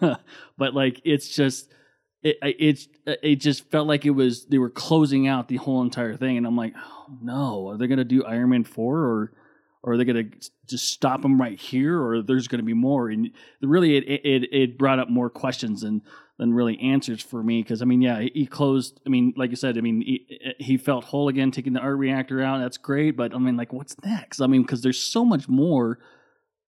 but 0.00 0.74
like, 0.74 1.00
it's 1.04 1.28
just 1.28 1.70
it 2.22 2.36
it's 2.42 2.88
it 3.06 3.36
just 3.36 3.70
felt 3.70 3.86
like 3.86 4.06
it 4.06 4.10
was 4.10 4.46
they 4.46 4.58
were 4.58 4.70
closing 4.70 5.28
out 5.28 5.48
the 5.48 5.56
whole 5.56 5.82
entire 5.82 6.16
thing, 6.16 6.36
and 6.36 6.46
I'm 6.46 6.56
like, 6.56 6.74
oh, 6.76 7.18
no, 7.22 7.68
are 7.68 7.76
they 7.76 7.86
gonna 7.86 8.04
do 8.04 8.24
Iron 8.24 8.50
Man 8.50 8.64
four 8.64 8.98
or? 8.98 9.32
Or 9.80 9.92
are 9.92 9.96
they 9.96 10.04
to 10.04 10.24
just 10.68 10.88
stop 10.88 11.22
them 11.22 11.40
right 11.40 11.58
here, 11.58 12.02
or 12.02 12.20
there's 12.20 12.48
to 12.48 12.60
be 12.64 12.74
more? 12.74 13.08
And 13.08 13.30
really, 13.62 13.96
it, 13.96 14.08
it 14.08 14.48
it 14.52 14.76
brought 14.76 14.98
up 14.98 15.08
more 15.08 15.30
questions 15.30 15.84
and 15.84 16.02
than 16.38 16.54
really 16.54 16.78
answers 16.80 17.22
for 17.22 17.42
me 17.42 17.62
because 17.62 17.82
I 17.82 17.84
mean, 17.84 18.00
yeah, 18.00 18.20
he 18.20 18.46
closed. 18.46 19.00
I 19.04 19.08
mean, 19.08 19.34
like 19.36 19.50
you 19.50 19.56
said, 19.56 19.76
I 19.76 19.80
mean, 19.80 20.00
he, 20.00 20.54
he 20.58 20.76
felt 20.76 21.04
whole 21.04 21.28
again, 21.28 21.50
taking 21.50 21.72
the 21.72 21.80
arc 21.80 21.98
reactor 21.98 22.40
out. 22.40 22.58
That's 22.58 22.76
great, 22.76 23.16
but 23.16 23.34
I 23.34 23.38
mean, 23.38 23.56
like, 23.56 23.72
what's 23.72 23.96
next? 24.04 24.40
I 24.40 24.46
mean, 24.46 24.62
because 24.62 24.82
there's 24.82 25.00
so 25.00 25.24
much 25.24 25.48
more 25.48 25.98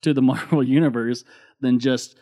to 0.02 0.12
the 0.12 0.22
Marvel 0.22 0.62
universe 0.62 1.24
than 1.60 1.78
just 1.78 2.18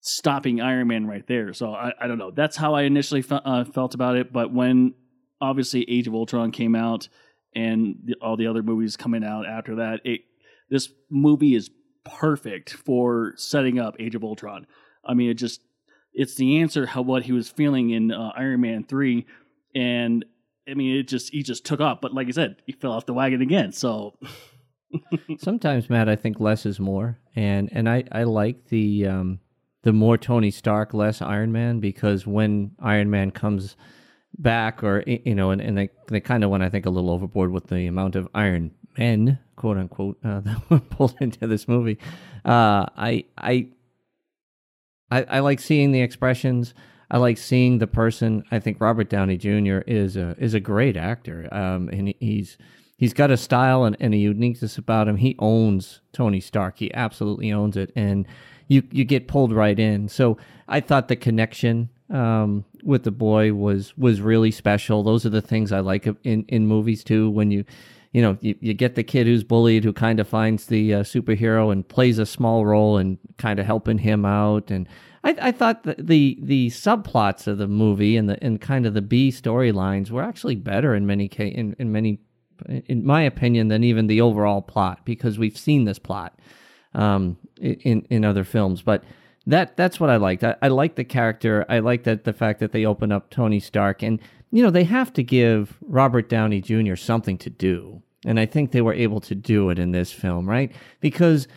stopping 0.00 0.60
Iron 0.60 0.88
Man 0.88 1.06
right 1.06 1.26
there. 1.26 1.52
So 1.52 1.72
I, 1.72 1.92
I 2.00 2.06
don't 2.06 2.18
know. 2.18 2.30
That's 2.30 2.56
how 2.56 2.74
I 2.74 2.82
initially 2.82 3.22
fe- 3.22 3.40
uh, 3.44 3.64
felt 3.64 3.94
about 3.94 4.16
it. 4.16 4.32
But 4.32 4.52
when 4.52 4.94
obviously 5.40 5.88
Age 5.88 6.08
of 6.08 6.14
Ultron 6.14 6.52
came 6.52 6.74
out 6.74 7.08
and 7.54 7.96
the, 8.04 8.14
all 8.22 8.36
the 8.36 8.46
other 8.46 8.62
movies 8.62 8.96
coming 8.96 9.24
out 9.24 9.46
after 9.46 9.76
that, 9.76 10.00
it 10.04 10.22
this 10.70 10.88
movie 11.10 11.54
is 11.54 11.70
perfect 12.04 12.72
for 12.72 13.34
setting 13.36 13.78
up 13.78 13.96
Age 13.98 14.14
of 14.14 14.24
Ultron. 14.24 14.66
I 15.04 15.14
mean, 15.14 15.30
it 15.30 15.34
just 15.34 15.60
it's 16.12 16.34
the 16.36 16.60
answer 16.60 16.86
how 16.86 17.02
what 17.02 17.24
he 17.24 17.32
was 17.32 17.48
feeling 17.48 17.90
in 17.90 18.10
uh, 18.10 18.32
Iron 18.36 18.60
Man 18.60 18.84
three, 18.84 19.26
and 19.74 20.24
I 20.68 20.74
mean 20.74 20.96
it 20.96 21.08
just 21.08 21.30
he 21.32 21.42
just 21.42 21.64
took 21.64 21.80
off. 21.80 22.00
But 22.00 22.14
like 22.14 22.28
I 22.28 22.32
said, 22.32 22.56
he 22.66 22.72
fell 22.72 22.92
off 22.92 23.06
the 23.06 23.14
wagon 23.14 23.42
again. 23.42 23.72
So 23.72 24.18
sometimes, 25.38 25.90
Matt, 25.90 26.08
I 26.08 26.16
think 26.16 26.40
less 26.40 26.66
is 26.66 26.80
more, 26.80 27.18
and 27.36 27.68
and 27.72 27.88
I 27.88 28.04
I 28.12 28.24
like 28.24 28.68
the 28.68 29.06
um 29.06 29.40
the 29.82 29.92
more 29.92 30.18
Tony 30.18 30.50
Stark, 30.50 30.92
less 30.92 31.22
Iron 31.22 31.52
Man, 31.52 31.80
because 31.80 32.26
when 32.26 32.72
Iron 32.80 33.10
Man 33.10 33.30
comes 33.30 33.76
back, 34.38 34.82
or 34.82 35.02
you 35.06 35.34
know, 35.34 35.50
and, 35.50 35.60
and 35.60 35.76
they 35.76 35.90
they 36.08 36.20
kind 36.20 36.44
of 36.44 36.50
went 36.50 36.62
I 36.62 36.68
think 36.68 36.86
a 36.86 36.90
little 36.90 37.10
overboard 37.10 37.50
with 37.50 37.68
the 37.68 37.86
amount 37.86 38.16
of 38.16 38.28
Iron 38.34 38.72
Men, 38.98 39.38
quote 39.56 39.76
unquote, 39.78 40.18
uh, 40.24 40.40
that 40.44 40.70
were 40.70 40.80
pulled 40.80 41.14
into 41.20 41.46
this 41.46 41.68
movie. 41.68 41.98
Uh, 42.44 42.86
I 42.96 43.24
I 43.38 43.68
I, 45.10 45.22
I 45.24 45.40
like 45.40 45.60
seeing 45.60 45.92
the 45.92 46.02
expressions. 46.02 46.74
I 47.10 47.18
like 47.18 47.38
seeing 47.38 47.78
the 47.78 47.88
person. 47.88 48.44
I 48.52 48.60
think 48.60 48.80
Robert 48.80 49.10
Downey 49.10 49.36
Jr. 49.36 49.78
is 49.86 50.16
a 50.16 50.36
is 50.38 50.54
a 50.54 50.60
great 50.60 50.96
actor, 50.96 51.48
um, 51.52 51.88
and 51.88 52.14
he's 52.20 52.56
he's 53.00 53.14
got 53.14 53.30
a 53.30 53.36
style 53.36 53.84
and, 53.84 53.96
and 53.98 54.12
a 54.14 54.18
uniqueness 54.18 54.76
about 54.76 55.08
him. 55.08 55.16
He 55.16 55.34
owns 55.38 56.02
Tony 56.12 56.38
Stark. 56.38 56.78
He 56.78 56.92
absolutely 56.94 57.50
owns 57.50 57.76
it, 57.76 57.90
and 57.96 58.28
you 58.68 58.84
you 58.92 59.04
get 59.04 59.26
pulled 59.26 59.52
right 59.52 59.78
in. 59.78 60.08
So 60.08 60.36
I 60.68 60.80
thought 60.80 61.08
the 61.08 61.16
connection 61.16 61.88
um, 62.10 62.64
with 62.84 63.02
the 63.02 63.10
boy 63.10 63.54
was 63.54 63.96
was 63.96 64.20
really 64.20 64.52
special. 64.52 65.02
Those 65.02 65.26
are 65.26 65.30
the 65.30 65.40
things 65.40 65.72
I 65.72 65.80
like 65.80 66.06
in 66.22 66.44
in 66.46 66.66
movies 66.66 67.02
too. 67.02 67.30
When 67.30 67.50
you 67.50 67.64
you 68.12 68.20
know 68.22 68.36
you, 68.40 68.54
you 68.60 68.74
get 68.74 68.94
the 68.94 69.02
kid 69.02 69.26
who's 69.26 69.44
bullied 69.44 69.82
who 69.82 69.92
kind 69.92 70.20
of 70.20 70.28
finds 70.28 70.66
the 70.66 70.94
uh, 70.94 71.02
superhero 71.02 71.72
and 71.72 71.88
plays 71.88 72.18
a 72.18 72.26
small 72.26 72.66
role 72.66 72.98
and 72.98 73.18
kind 73.38 73.58
of 73.58 73.66
helping 73.66 73.98
him 73.98 74.24
out 74.24 74.70
and 74.70 74.88
I, 75.22 75.36
I 75.40 75.52
thought 75.52 75.82
the, 75.82 75.96
the, 75.98 76.38
the 76.40 76.68
subplots 76.68 77.46
of 77.46 77.58
the 77.58 77.68
movie 77.68 78.16
and 78.16 78.28
the 78.28 78.42
and 78.42 78.60
kind 78.60 78.86
of 78.86 78.94
the 78.94 79.02
B 79.02 79.30
storylines 79.30 80.10
were 80.10 80.22
actually 80.22 80.56
better 80.56 80.94
in 80.94 81.06
many 81.06 81.26
in, 81.26 81.76
in 81.78 81.92
many 81.92 82.20
in 82.68 83.04
my 83.04 83.22
opinion 83.22 83.68
than 83.68 83.84
even 83.84 84.06
the 84.06 84.20
overall 84.20 84.62
plot 84.62 85.00
because 85.04 85.38
we've 85.38 85.58
seen 85.58 85.84
this 85.84 85.98
plot 85.98 86.38
um, 86.94 87.36
in 87.60 88.06
in 88.10 88.24
other 88.24 88.44
films. 88.44 88.82
But 88.82 89.04
that 89.46 89.76
that's 89.76 90.00
what 90.00 90.10
I 90.10 90.16
liked. 90.16 90.44
I, 90.44 90.56
I 90.62 90.68
like 90.68 90.96
the 90.96 91.04
character. 91.04 91.64
I 91.68 91.78
like 91.78 92.04
that 92.04 92.24
the 92.24 92.32
fact 92.32 92.60
that 92.60 92.72
they 92.72 92.84
open 92.84 93.12
up 93.12 93.30
Tony 93.30 93.60
Stark. 93.60 94.02
And 94.02 94.20
you 94.50 94.62
know 94.62 94.70
they 94.70 94.84
have 94.84 95.12
to 95.14 95.22
give 95.22 95.76
Robert 95.82 96.28
Downey 96.28 96.60
Jr. 96.60 96.96
something 96.96 97.38
to 97.38 97.50
do. 97.50 98.02
And 98.26 98.38
I 98.38 98.46
think 98.46 98.70
they 98.70 98.82
were 98.82 98.92
able 98.92 99.20
to 99.20 99.34
do 99.34 99.70
it 99.70 99.78
in 99.78 99.92
this 99.92 100.12
film 100.12 100.48
right? 100.48 100.72
Because 101.00 101.48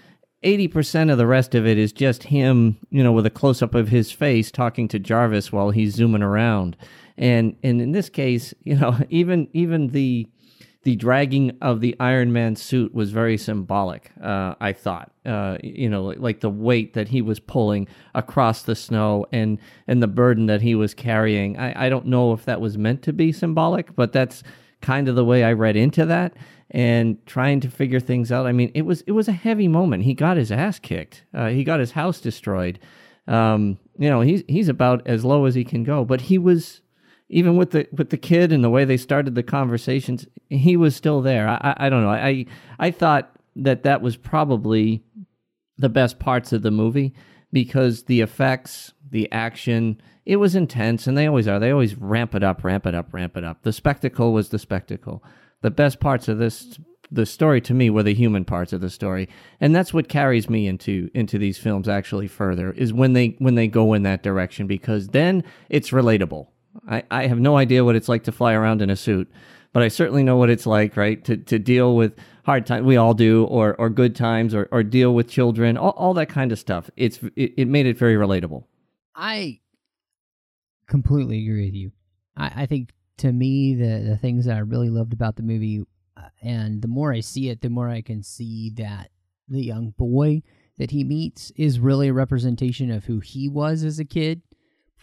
80% 0.44 1.12
of 1.12 1.18
the 1.18 1.28
rest 1.28 1.56
of 1.56 1.66
it 1.66 1.78
is 1.78 1.94
just 1.94 2.24
him, 2.24 2.78
you 2.90 3.02
know, 3.02 3.14
with 3.14 3.26
a 3.26 3.30
close 3.30 3.62
up 3.62 3.74
of 3.74 3.88
his 3.88 4.12
face 4.12 4.52
talking 4.52 4.88
to 4.90 5.00
Jarvis 5.00 5.52
while 5.52 5.72
he's 5.72 5.96
zooming 5.96 6.24
around. 6.24 6.76
And 7.18 7.56
and 7.64 7.82
in 7.82 7.92
this 7.92 8.10
case, 8.10 8.54
you 8.64 8.76
know, 8.76 8.98
even 9.10 9.48
even 9.54 9.90
the 9.90 10.28
the 10.84 10.96
dragging 10.98 11.58
of 11.62 11.80
the 11.80 11.96
Iron 12.00 12.34
Man 12.34 12.56
suit 12.56 12.94
was 12.94 13.12
very 13.12 13.38
symbolic. 13.38 14.12
Uh, 14.22 14.56
I 14.60 14.74
thought, 14.74 15.12
uh, 15.26 15.58
you 15.64 15.90
know, 15.90 16.04
like 16.04 16.42
the 16.42 16.50
weight 16.50 16.94
that 16.94 17.08
he 17.08 17.22
was 17.22 17.40
pulling 17.40 17.88
across 18.14 18.64
the 18.64 18.76
snow 18.76 19.26
and 19.32 19.60
and 19.88 20.04
the 20.04 20.08
burden 20.08 20.46
that 20.48 20.62
he 20.62 20.76
was 20.76 20.94
carrying. 20.94 21.58
I, 21.58 21.86
I 21.86 21.90
don't 21.90 22.08
know 22.08 22.34
if 22.34 22.46
that 22.46 22.60
was 22.60 22.78
meant 22.78 23.02
to 23.04 23.14
be 23.14 23.32
symbolic, 23.32 23.96
but 23.96 24.12
that's 24.12 24.44
kind 24.82 25.08
of 25.08 25.16
the 25.16 25.26
way 25.26 25.44
I 25.44 25.54
read 25.54 25.78
into 25.78 26.06
that 26.06 26.36
and 26.70 27.26
trying 27.26 27.62
to 27.62 27.70
figure 27.70 28.02
things 28.02 28.32
out. 28.32 28.46
I 28.46 28.52
mean, 28.52 28.72
it 28.76 28.82
was 28.82 29.02
it 29.02 29.14
was 29.14 29.28
a 29.28 29.34
heavy 29.34 29.70
moment. 29.70 30.04
He 30.04 30.14
got 30.14 30.38
his 30.38 30.52
ass 30.52 30.80
kicked. 30.80 31.24
Uh, 31.34 31.48
he 31.48 31.64
got 31.64 31.80
his 31.80 31.92
house 31.92 32.20
destroyed. 32.20 32.80
Um, 33.28 33.80
you 33.98 34.10
know, 34.10 34.22
he's 34.22 34.44
he's 34.50 34.68
about 34.68 35.08
as 35.08 35.24
low 35.24 35.46
as 35.46 35.56
he 35.56 35.64
can 35.64 35.84
go. 35.84 36.04
But 36.04 36.22
he 36.22 36.38
was 36.38 36.82
even 37.30 37.58
with 37.58 37.72
the 37.72 37.88
with 37.92 38.10
the 38.10 38.18
kid 38.18 38.52
and 38.52 38.64
the 38.64 38.70
way 38.70 38.86
they 38.86 38.98
started 38.98 39.36
the 39.36 39.44
conversations. 39.44 40.28
He 40.50 40.78
was 40.78 40.96
still 40.96 41.22
there. 41.22 41.48
I 41.48 41.56
I, 41.56 41.86
I 41.86 41.90
don't 41.90 42.04
know. 42.04 42.10
I 42.10 42.46
I 42.80 42.92
thought 42.92 43.36
that 43.56 43.84
that 43.84 44.02
was 44.02 44.18
probably 44.18 45.04
the 45.78 45.90
best 45.90 46.20
parts 46.20 46.54
of 46.54 46.62
the 46.62 46.72
movie 46.72 47.14
because 47.52 48.04
the 48.04 48.22
effects, 48.22 48.94
the 49.10 49.32
action, 49.32 50.02
it 50.26 50.38
was 50.38 50.56
intense, 50.56 51.08
and 51.08 51.18
they 51.18 51.28
always 51.28 51.48
are. 51.48 51.60
They 51.60 51.72
always 51.72 51.96
ramp 51.96 52.36
it 52.36 52.44
up, 52.44 52.64
ramp 52.64 52.86
it 52.86 52.96
up, 52.96 53.14
ramp 53.14 53.38
it 53.38 53.44
up. 53.44 53.64
The 53.64 53.74
spectacle 53.74 54.34
was 54.34 54.50
the 54.50 54.60
spectacle 54.60 55.24
the 55.64 55.72
best 55.72 56.00
parts 56.00 56.28
of 56.28 56.38
this 56.38 56.78
the 57.10 57.26
story 57.26 57.62
to 57.62 57.74
me 57.74 57.90
were 57.90 58.04
the 58.04 58.14
human 58.14 58.46
parts 58.46 58.74
of 58.74 58.82
the 58.82 58.90
story 58.90 59.28
and 59.60 59.76
that's 59.76 59.94
what 59.94 60.08
carries 60.08 60.50
me 60.50 60.68
into 60.68 61.10
into 61.16 61.40
these 61.40 61.58
films 61.58 61.88
actually 61.88 62.28
further 62.28 62.72
is 62.74 62.94
when 62.94 63.14
they 63.14 63.36
when 63.40 63.56
they 63.56 63.68
go 63.68 63.94
in 63.94 64.04
that 64.04 64.22
direction 64.22 64.68
because 64.68 65.08
then 65.08 65.44
it's 65.70 65.90
relatable 65.90 66.48
i 66.88 67.04
i 67.12 67.28
have 67.28 67.40
no 67.40 67.58
idea 67.58 67.84
what 67.84 67.96
it's 67.96 68.10
like 68.10 68.24
to 68.24 68.32
fly 68.32 68.54
around 68.54 68.82
in 68.82 68.90
a 68.90 68.96
suit 68.96 69.30
but 69.72 69.84
i 69.84 69.88
certainly 69.88 70.24
know 70.24 70.38
what 70.38 70.50
it's 70.50 70.66
like 70.66 70.96
right 70.98 71.24
to 71.24 71.38
to 71.38 71.60
deal 71.60 71.96
with 71.96 72.14
hard 72.46 72.66
times 72.66 72.86
we 72.86 72.98
all 72.98 73.14
do 73.14 73.46
or 73.46 73.76
or 73.76 73.90
good 73.90 74.16
times 74.16 74.54
or 74.54 74.68
or 74.72 74.84
deal 74.84 75.14
with 75.14 75.30
children 75.30 75.78
all, 75.78 75.92
all 75.92 76.14
that 76.14 76.30
kind 76.30 76.52
of 76.52 76.60
stuff 76.60 76.90
it's 76.98 77.20
it, 77.36 77.54
it 77.58 77.68
made 77.68 77.86
it 77.86 77.98
very 77.98 78.16
relatable 78.16 78.66
I 79.16 79.60
completely 80.88 81.44
agree 81.44 81.66
with 81.66 81.76
you. 81.76 81.92
I, 82.36 82.64
I 82.64 82.66
think 82.66 82.94
to 83.18 83.32
me 83.32 83.76
the 83.76 84.04
the 84.08 84.18
things 84.18 84.46
that 84.46 84.56
I 84.56 84.60
really 84.60 84.90
loved 84.90 85.14
about 85.14 85.36
the 85.36 85.44
movie, 85.44 85.84
uh, 86.18 86.30
and 86.42 86.82
the 86.82 86.88
more 86.88 87.14
I 87.14 87.20
see 87.20 87.50
it, 87.50 87.62
the 87.62 87.70
more 87.70 87.90
I 87.90 88.02
can 88.02 88.24
see 88.24 88.72
that 88.76 89.10
the 89.48 89.64
young 89.64 89.92
boy 89.98 90.42
that 90.78 90.92
he 90.92 91.04
meets 91.04 91.52
is 91.56 91.80
really 91.80 92.08
a 92.08 92.14
representation 92.14 92.90
of 92.90 93.06
who 93.06 93.20
he 93.20 93.48
was 93.48 93.84
as 93.84 94.00
a 94.00 94.06
kid. 94.06 94.42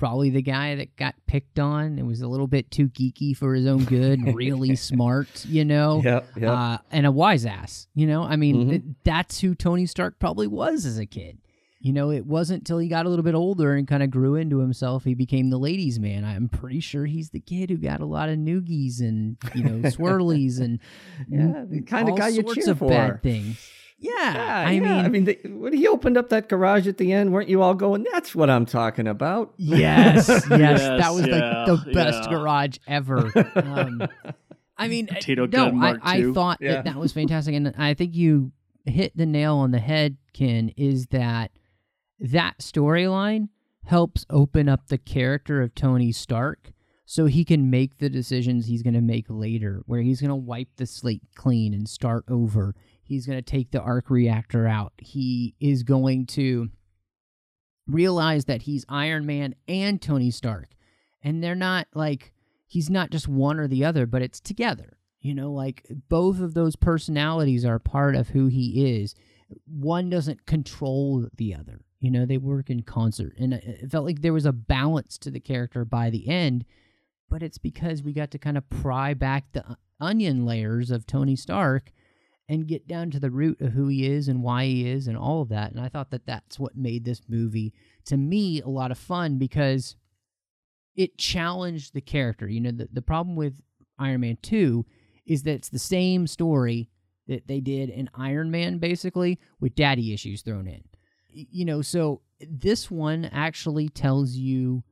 Probably 0.00 0.30
the 0.30 0.40
guy 0.40 0.76
that 0.76 0.96
got 0.96 1.14
picked 1.26 1.58
on 1.58 1.98
and 1.98 2.06
was 2.06 2.22
a 2.22 2.26
little 2.26 2.46
bit 2.46 2.70
too 2.70 2.88
geeky 2.88 3.36
for 3.36 3.52
his 3.54 3.66
own 3.66 3.84
good, 3.84 4.34
really 4.34 4.74
smart, 4.90 5.44
you 5.44 5.62
know, 5.62 6.00
Yep, 6.02 6.26
yep. 6.38 6.50
Uh, 6.50 6.78
and 6.90 7.04
a 7.04 7.12
wise 7.12 7.44
ass. 7.44 7.86
You 7.94 8.06
know, 8.06 8.22
I 8.22 8.36
mean, 8.36 8.56
Mhm. 8.64 8.70
th- 8.70 8.82
that's 9.04 9.40
who 9.40 9.54
Tony 9.54 9.84
Stark 9.84 10.18
probably 10.18 10.46
was 10.46 10.86
as 10.86 10.98
a 10.98 11.04
kid. 11.04 11.36
You 11.82 11.92
know, 11.92 12.10
it 12.10 12.24
wasn't 12.24 12.66
till 12.66 12.78
he 12.78 12.88
got 12.88 13.04
a 13.04 13.10
little 13.10 13.22
bit 13.22 13.34
older 13.34 13.74
and 13.74 13.86
kind 13.86 14.02
of 14.02 14.10
grew 14.10 14.36
into 14.36 14.60
himself 14.60 15.04
he 15.04 15.12
became 15.14 15.50
the 15.50 15.58
ladies' 15.58 15.98
man. 16.00 16.24
I'm 16.24 16.48
pretty 16.48 16.80
sure 16.80 17.04
he's 17.04 17.28
the 17.28 17.40
kid 17.40 17.68
who 17.68 17.76
got 17.76 18.00
a 18.00 18.06
lot 18.06 18.30
of 18.30 18.38
noogies 18.38 19.00
and 19.00 19.36
you 19.54 19.64
know 19.64 19.88
swirlies 19.90 20.60
and 20.60 20.78
Yeah, 21.28 21.64
the 21.68 21.82
kind 21.82 22.08
of 22.08 22.16
guy 22.16 22.28
you 22.28 22.42
cheer 22.54 22.70
of 22.70 22.78
for. 22.78 22.88
bad 22.88 23.22
things. 23.22 23.66
Yeah, 24.00 24.34
Yeah, 24.34 24.68
I 24.68 24.70
yeah. 24.72 24.80
mean, 24.80 24.92
I 24.92 25.08
mean, 25.08 25.24
they, 25.24 25.38
when 25.44 25.72
he 25.72 25.86
opened 25.86 26.16
up 26.16 26.30
that 26.30 26.48
garage 26.48 26.88
at 26.88 26.96
the 26.96 27.12
end, 27.12 27.32
weren't 27.32 27.48
you 27.48 27.60
all 27.62 27.74
going? 27.74 28.04
That's 28.12 28.34
what 28.34 28.48
I'm 28.50 28.64
talking 28.66 29.06
about. 29.06 29.52
Yes, 29.58 30.28
yes, 30.50 30.80
that 30.80 31.10
was 31.12 31.26
yeah, 31.26 31.64
the, 31.66 31.76
the 31.84 31.92
best 31.92 32.24
yeah. 32.24 32.30
garage 32.30 32.78
ever. 32.86 33.30
Um, 33.56 34.02
I 34.78 34.88
mean, 34.88 35.08
uh, 35.10 35.14
Potato 35.14 35.42
no, 35.46 35.70
gun 35.70 36.00
I, 36.02 36.18
I 36.18 36.32
thought 36.32 36.58
Yeah. 36.60 36.76
that 36.76 36.84
that 36.86 36.96
was 36.96 37.12
fantastic, 37.12 37.54
and 37.54 37.74
I 37.76 37.94
think 37.94 38.14
you 38.14 38.52
hit 38.86 39.14
the 39.16 39.26
nail 39.26 39.56
on 39.56 39.70
the 39.72 39.78
head, 39.78 40.16
Ken. 40.32 40.70
Is 40.76 41.06
that 41.08 41.50
that 42.18 42.58
storyline 42.60 43.48
helps 43.84 44.24
open 44.30 44.68
up 44.68 44.88
the 44.88 44.98
character 44.98 45.60
of 45.60 45.74
Tony 45.74 46.12
Stark, 46.12 46.72
so 47.04 47.26
he 47.26 47.44
can 47.44 47.68
make 47.70 47.98
the 47.98 48.08
decisions 48.08 48.66
he's 48.66 48.82
going 48.82 48.94
to 48.94 49.00
make 49.02 49.26
later, 49.28 49.82
where 49.86 50.00
he's 50.00 50.20
going 50.20 50.30
to 50.30 50.34
wipe 50.36 50.68
the 50.76 50.86
slate 50.86 51.22
clean 51.34 51.74
and 51.74 51.86
start 51.88 52.24
over. 52.28 52.74
He's 53.10 53.26
going 53.26 53.38
to 53.38 53.42
take 53.42 53.72
the 53.72 53.80
arc 53.80 54.08
reactor 54.08 54.68
out. 54.68 54.92
He 54.98 55.56
is 55.58 55.82
going 55.82 56.26
to 56.26 56.68
realize 57.88 58.44
that 58.44 58.62
he's 58.62 58.86
Iron 58.88 59.26
Man 59.26 59.56
and 59.66 60.00
Tony 60.00 60.30
Stark. 60.30 60.76
And 61.20 61.42
they're 61.42 61.56
not 61.56 61.88
like 61.92 62.32
he's 62.68 62.88
not 62.88 63.10
just 63.10 63.26
one 63.26 63.58
or 63.58 63.66
the 63.66 63.84
other, 63.84 64.06
but 64.06 64.22
it's 64.22 64.38
together. 64.38 64.96
You 65.18 65.34
know, 65.34 65.50
like 65.50 65.88
both 66.08 66.38
of 66.38 66.54
those 66.54 66.76
personalities 66.76 67.64
are 67.64 67.80
part 67.80 68.14
of 68.14 68.28
who 68.28 68.46
he 68.46 69.00
is. 69.00 69.16
One 69.66 70.08
doesn't 70.08 70.46
control 70.46 71.26
the 71.36 71.52
other. 71.52 71.80
You 71.98 72.12
know, 72.12 72.26
they 72.26 72.38
work 72.38 72.70
in 72.70 72.82
concert. 72.82 73.34
And 73.40 73.54
it 73.54 73.90
felt 73.90 74.06
like 74.06 74.22
there 74.22 74.32
was 74.32 74.46
a 74.46 74.52
balance 74.52 75.18
to 75.18 75.32
the 75.32 75.40
character 75.40 75.84
by 75.84 76.10
the 76.10 76.28
end, 76.28 76.64
but 77.28 77.42
it's 77.42 77.58
because 77.58 78.04
we 78.04 78.12
got 78.12 78.30
to 78.30 78.38
kind 78.38 78.56
of 78.56 78.70
pry 78.70 79.14
back 79.14 79.46
the 79.50 79.76
onion 79.98 80.46
layers 80.46 80.92
of 80.92 81.08
Tony 81.08 81.34
Stark 81.34 81.90
and 82.50 82.66
get 82.66 82.88
down 82.88 83.12
to 83.12 83.20
the 83.20 83.30
root 83.30 83.60
of 83.60 83.72
who 83.72 83.86
he 83.86 84.04
is 84.04 84.26
and 84.26 84.42
why 84.42 84.64
he 84.64 84.88
is 84.88 85.06
and 85.06 85.16
all 85.16 85.40
of 85.40 85.50
that. 85.50 85.70
And 85.70 85.80
I 85.80 85.88
thought 85.88 86.10
that 86.10 86.26
that's 86.26 86.58
what 86.58 86.76
made 86.76 87.04
this 87.04 87.22
movie 87.28 87.72
to 88.06 88.16
me 88.16 88.60
a 88.60 88.68
lot 88.68 88.90
of 88.90 88.98
fun 88.98 89.38
because 89.38 89.94
it 90.96 91.16
challenged 91.16 91.94
the 91.94 92.00
character. 92.00 92.48
You 92.48 92.60
know, 92.60 92.72
the, 92.72 92.88
the 92.92 93.02
problem 93.02 93.36
with 93.36 93.54
Iron 94.00 94.22
Man 94.22 94.36
2 94.42 94.84
is 95.26 95.44
that 95.44 95.52
it's 95.52 95.68
the 95.68 95.78
same 95.78 96.26
story 96.26 96.90
that 97.28 97.46
they 97.46 97.60
did 97.60 97.88
in 97.88 98.10
Iron 98.14 98.50
Man, 98.50 98.78
basically, 98.78 99.38
with 99.60 99.76
daddy 99.76 100.12
issues 100.12 100.42
thrown 100.42 100.66
in. 100.66 100.82
You 101.30 101.64
know, 101.64 101.82
so 101.82 102.22
this 102.40 102.90
one 102.90 103.26
actually 103.26 103.88
tells 103.90 104.34
you 104.34 104.82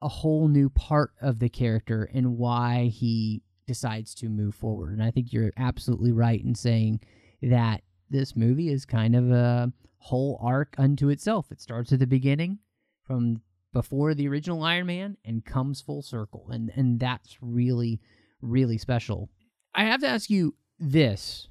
a 0.00 0.08
whole 0.08 0.46
new 0.46 0.68
part 0.68 1.10
of 1.20 1.40
the 1.40 1.48
character 1.48 2.08
and 2.14 2.38
why 2.38 2.84
he 2.84 3.42
decides 3.66 4.14
to 4.16 4.28
move 4.28 4.54
forward. 4.54 4.92
And 4.92 5.02
I 5.02 5.10
think 5.10 5.32
you're 5.32 5.52
absolutely 5.56 6.12
right 6.12 6.42
in 6.42 6.54
saying 6.54 7.00
that 7.42 7.82
this 8.10 8.36
movie 8.36 8.70
is 8.70 8.84
kind 8.84 9.16
of 9.16 9.30
a 9.30 9.72
whole 9.98 10.38
arc 10.42 10.74
unto 10.78 11.08
itself. 11.08 11.50
It 11.50 11.60
starts 11.60 11.92
at 11.92 11.98
the 11.98 12.06
beginning 12.06 12.58
from 13.04 13.40
before 13.72 14.14
the 14.14 14.28
original 14.28 14.62
Iron 14.62 14.86
Man 14.86 15.16
and 15.24 15.44
comes 15.44 15.80
full 15.80 16.02
circle. 16.02 16.48
And 16.50 16.70
and 16.76 17.00
that's 17.00 17.38
really 17.40 18.00
really 18.40 18.78
special. 18.78 19.30
I 19.74 19.84
have 19.84 20.00
to 20.00 20.08
ask 20.08 20.30
you 20.30 20.54
this 20.78 21.48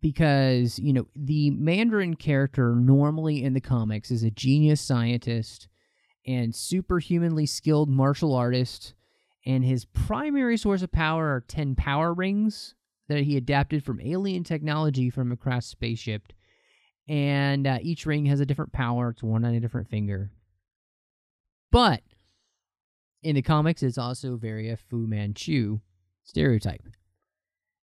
because, 0.00 0.78
you 0.78 0.92
know, 0.92 1.06
the 1.14 1.50
Mandarin 1.50 2.16
character 2.16 2.74
normally 2.74 3.42
in 3.44 3.54
the 3.54 3.60
comics 3.60 4.10
is 4.10 4.22
a 4.22 4.30
genius 4.30 4.80
scientist 4.80 5.68
and 6.26 6.54
superhumanly 6.54 7.46
skilled 7.46 7.88
martial 7.88 8.34
artist 8.34 8.94
and 9.44 9.64
his 9.64 9.84
primary 9.84 10.56
source 10.56 10.82
of 10.82 10.92
power 10.92 11.34
are 11.34 11.40
10 11.40 11.74
power 11.74 12.12
rings 12.14 12.74
that 13.08 13.24
he 13.24 13.36
adapted 13.36 13.84
from 13.84 14.00
alien 14.00 14.44
technology 14.44 15.10
from 15.10 15.32
a 15.32 15.36
crashed 15.36 15.70
spaceship 15.70 16.32
and 17.08 17.66
uh, 17.66 17.78
each 17.82 18.06
ring 18.06 18.26
has 18.26 18.40
a 18.40 18.46
different 18.46 18.72
power 18.72 19.10
it's 19.10 19.22
one 19.22 19.44
on 19.44 19.54
a 19.54 19.60
different 19.60 19.88
finger 19.88 20.30
But 21.70 22.02
in 23.22 23.36
the 23.36 23.42
comics, 23.42 23.82
it's 23.82 23.98
also 23.98 24.36
very 24.36 24.68
a 24.70 24.76
Fu 24.76 25.06
Manchu 25.06 25.80
stereotype. 26.24 26.82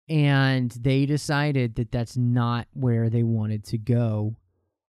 And 0.09 0.71
they 0.71 1.05
decided 1.05 1.75
that 1.75 1.91
that's 1.91 2.15
not 2.15 2.67
where 2.73 3.09
they 3.09 3.23
wanted 3.23 3.65
to 3.65 3.77
go 3.77 4.37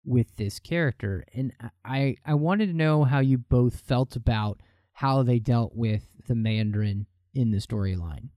with 0.05 0.37
this 0.37 0.61
character. 0.61 1.25
And 1.35 1.53
I, 1.85 2.16
I 2.25 2.35
wanted 2.35 2.66
to 2.66 2.73
know 2.73 3.05
how 3.05 3.18
you 3.18 3.37
both 3.37 3.81
felt 3.81 4.14
about 4.14 4.61
how 4.98 5.22
they 5.22 5.38
dealt 5.38 5.76
with 5.76 6.02
the 6.26 6.34
Mandarin 6.34 7.06
in 7.32 7.52
the 7.52 7.58
storyline. 7.58 8.30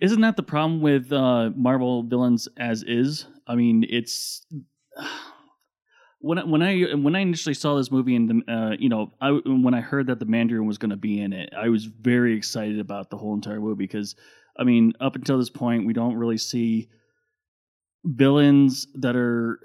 Isn't 0.00 0.22
that 0.22 0.36
the 0.36 0.42
problem 0.42 0.80
with 0.80 1.12
uh, 1.12 1.50
Marvel 1.54 2.02
villains 2.02 2.48
as 2.58 2.82
is? 2.82 3.26
I 3.46 3.54
mean, 3.54 3.86
it's 3.88 4.44
when 6.18 6.38
I, 6.38 6.44
when 6.44 6.62
I 6.62 6.82
when 6.94 7.14
I 7.14 7.20
initially 7.20 7.54
saw 7.54 7.76
this 7.76 7.92
movie 7.92 8.16
and 8.16 8.28
the, 8.28 8.52
uh, 8.52 8.76
you 8.76 8.88
know 8.88 9.12
I 9.20 9.38
when 9.46 9.72
I 9.72 9.80
heard 9.80 10.08
that 10.08 10.18
the 10.18 10.26
Mandarin 10.26 10.66
was 10.66 10.78
going 10.78 10.90
to 10.90 10.96
be 10.96 11.20
in 11.20 11.32
it, 11.32 11.50
I 11.56 11.68
was 11.68 11.84
very 11.84 12.36
excited 12.36 12.80
about 12.80 13.10
the 13.10 13.16
whole 13.16 13.34
entire 13.34 13.60
movie 13.60 13.84
because 13.84 14.16
I 14.58 14.64
mean, 14.64 14.94
up 15.00 15.14
until 15.14 15.38
this 15.38 15.50
point, 15.50 15.86
we 15.86 15.92
don't 15.92 16.16
really 16.16 16.38
see 16.38 16.88
villains 18.04 18.88
that 18.94 19.14
are, 19.14 19.60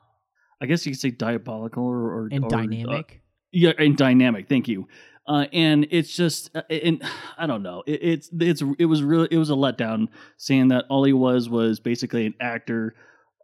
I 0.60 0.66
guess 0.66 0.84
you 0.84 0.92
could 0.92 1.00
say 1.00 1.10
diabolical 1.10 1.84
or, 1.84 2.12
or 2.12 2.28
And 2.32 2.44
or, 2.44 2.46
uh, 2.46 2.50
dynamic. 2.50 3.20
yeah, 3.52 3.72
and 3.78 3.96
dynamic. 3.96 4.48
Thank 4.48 4.66
you. 4.66 4.88
Uh, 5.28 5.44
and 5.52 5.86
it's 5.90 6.16
just, 6.16 6.50
uh, 6.56 6.62
and 6.70 7.02
I 7.38 7.46
don't 7.46 7.62
know. 7.62 7.84
It, 7.86 8.02
it's 8.02 8.30
it's 8.40 8.62
it 8.78 8.86
was 8.86 9.02
really 9.02 9.28
it 9.30 9.36
was 9.36 9.50
a 9.50 9.54
letdown 9.54 10.08
saying 10.38 10.68
that 10.68 10.86
all 10.88 11.04
he 11.04 11.12
was 11.12 11.48
was 11.48 11.78
basically 11.78 12.26
an 12.26 12.34
actor 12.40 12.94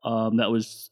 um, 0.02 0.38
that 0.38 0.50
was 0.50 0.90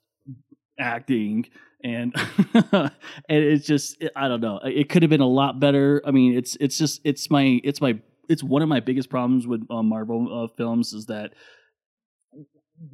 acting, 0.79 1.47
and 1.83 2.15
and 2.73 2.91
it's 3.29 3.67
just 3.67 4.05
I 4.15 4.29
don't 4.29 4.43
know. 4.43 4.61
It 4.63 4.91
could 4.91 5.03
have 5.03 5.11
been 5.11 5.23
a 5.23 5.27
lot 5.27 5.59
better. 5.59 6.03
I 6.05 6.11
mean, 6.11 6.37
it's 6.37 6.57
it's 6.61 6.77
just 6.77 7.01
it's 7.05 7.31
my 7.31 7.61
it's 7.65 7.81
my 7.81 7.99
it's 8.29 8.43
one 8.43 8.63
of 8.63 8.69
my 8.69 8.81
biggest 8.81 9.09
problems 9.09 9.47
with 9.47 9.67
uh, 9.71 9.83
Marvel 9.83 10.45
uh, 10.45 10.49
films 10.57 10.93
is 10.93 11.07
that 11.07 11.33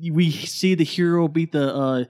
we 0.00 0.30
see 0.30 0.74
the 0.74 0.84
hero 0.84 1.26
beat 1.26 1.50
the 1.50 2.08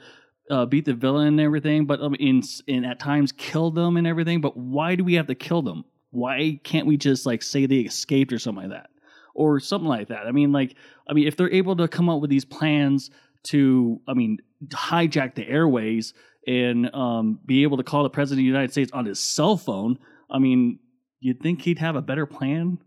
uh, 0.51 0.67
beat 0.67 0.85
the 0.85 0.95
villain 0.95 1.29
and 1.29 1.41
everything, 1.41 1.87
but 1.87 2.01
um, 2.01 2.15
in 2.15 2.43
in 2.67 2.85
at 2.85 2.99
times 2.99 3.33
kill 3.33 3.71
them 3.71 3.97
and 3.97 4.07
everything. 4.07 4.41
But 4.41 4.57
why 4.57 4.95
do 4.95 5.05
we 5.05 5.15
have 5.15 5.27
to 5.27 5.35
kill 5.35 5.63
them? 5.63 5.85
Why 6.11 6.61
can't 6.65 6.87
we 6.87 6.97
just 6.97 7.27
like 7.27 7.43
say 7.43 7.67
they 7.67 7.81
escaped 7.81 8.33
or 8.33 8.39
something 8.39 8.71
like 8.71 8.83
that, 8.83 8.91
or 9.35 9.61
something 9.61 9.89
like 9.89 10.09
that? 10.09 10.27
I 10.27 10.33
mean, 10.33 10.53
like, 10.53 10.75
I 11.09 11.13
mean, 11.13 11.27
if 11.27 11.37
they're 11.37 11.53
able 11.53 11.77
to 11.77 11.89
come 11.89 12.09
up 12.09 12.21
with 12.21 12.31
these 12.31 12.45
plans 12.45 13.11
to, 13.45 14.01
I 14.09 14.15
mean, 14.15 14.39
hijack 14.69 15.35
the 15.35 15.47
airways 15.47 16.15
and 16.47 16.93
um, 16.95 17.41
be 17.45 17.63
able 17.63 17.77
to 17.77 17.83
call 17.83 18.03
the 18.03 18.11
president 18.11 18.41
of 18.41 18.45
the 18.45 18.47
United 18.47 18.73
States 18.73 18.91
on 18.93 19.05
his 19.05 19.21
cell 19.21 19.57
phone, 19.57 19.99
I 20.31 20.39
mean, 20.39 20.79
you'd 21.21 21.41
think 21.41 21.63
he'd 21.63 21.79
have 21.79 21.97
a 21.97 22.03
better 22.03 22.27
plan. 22.27 22.79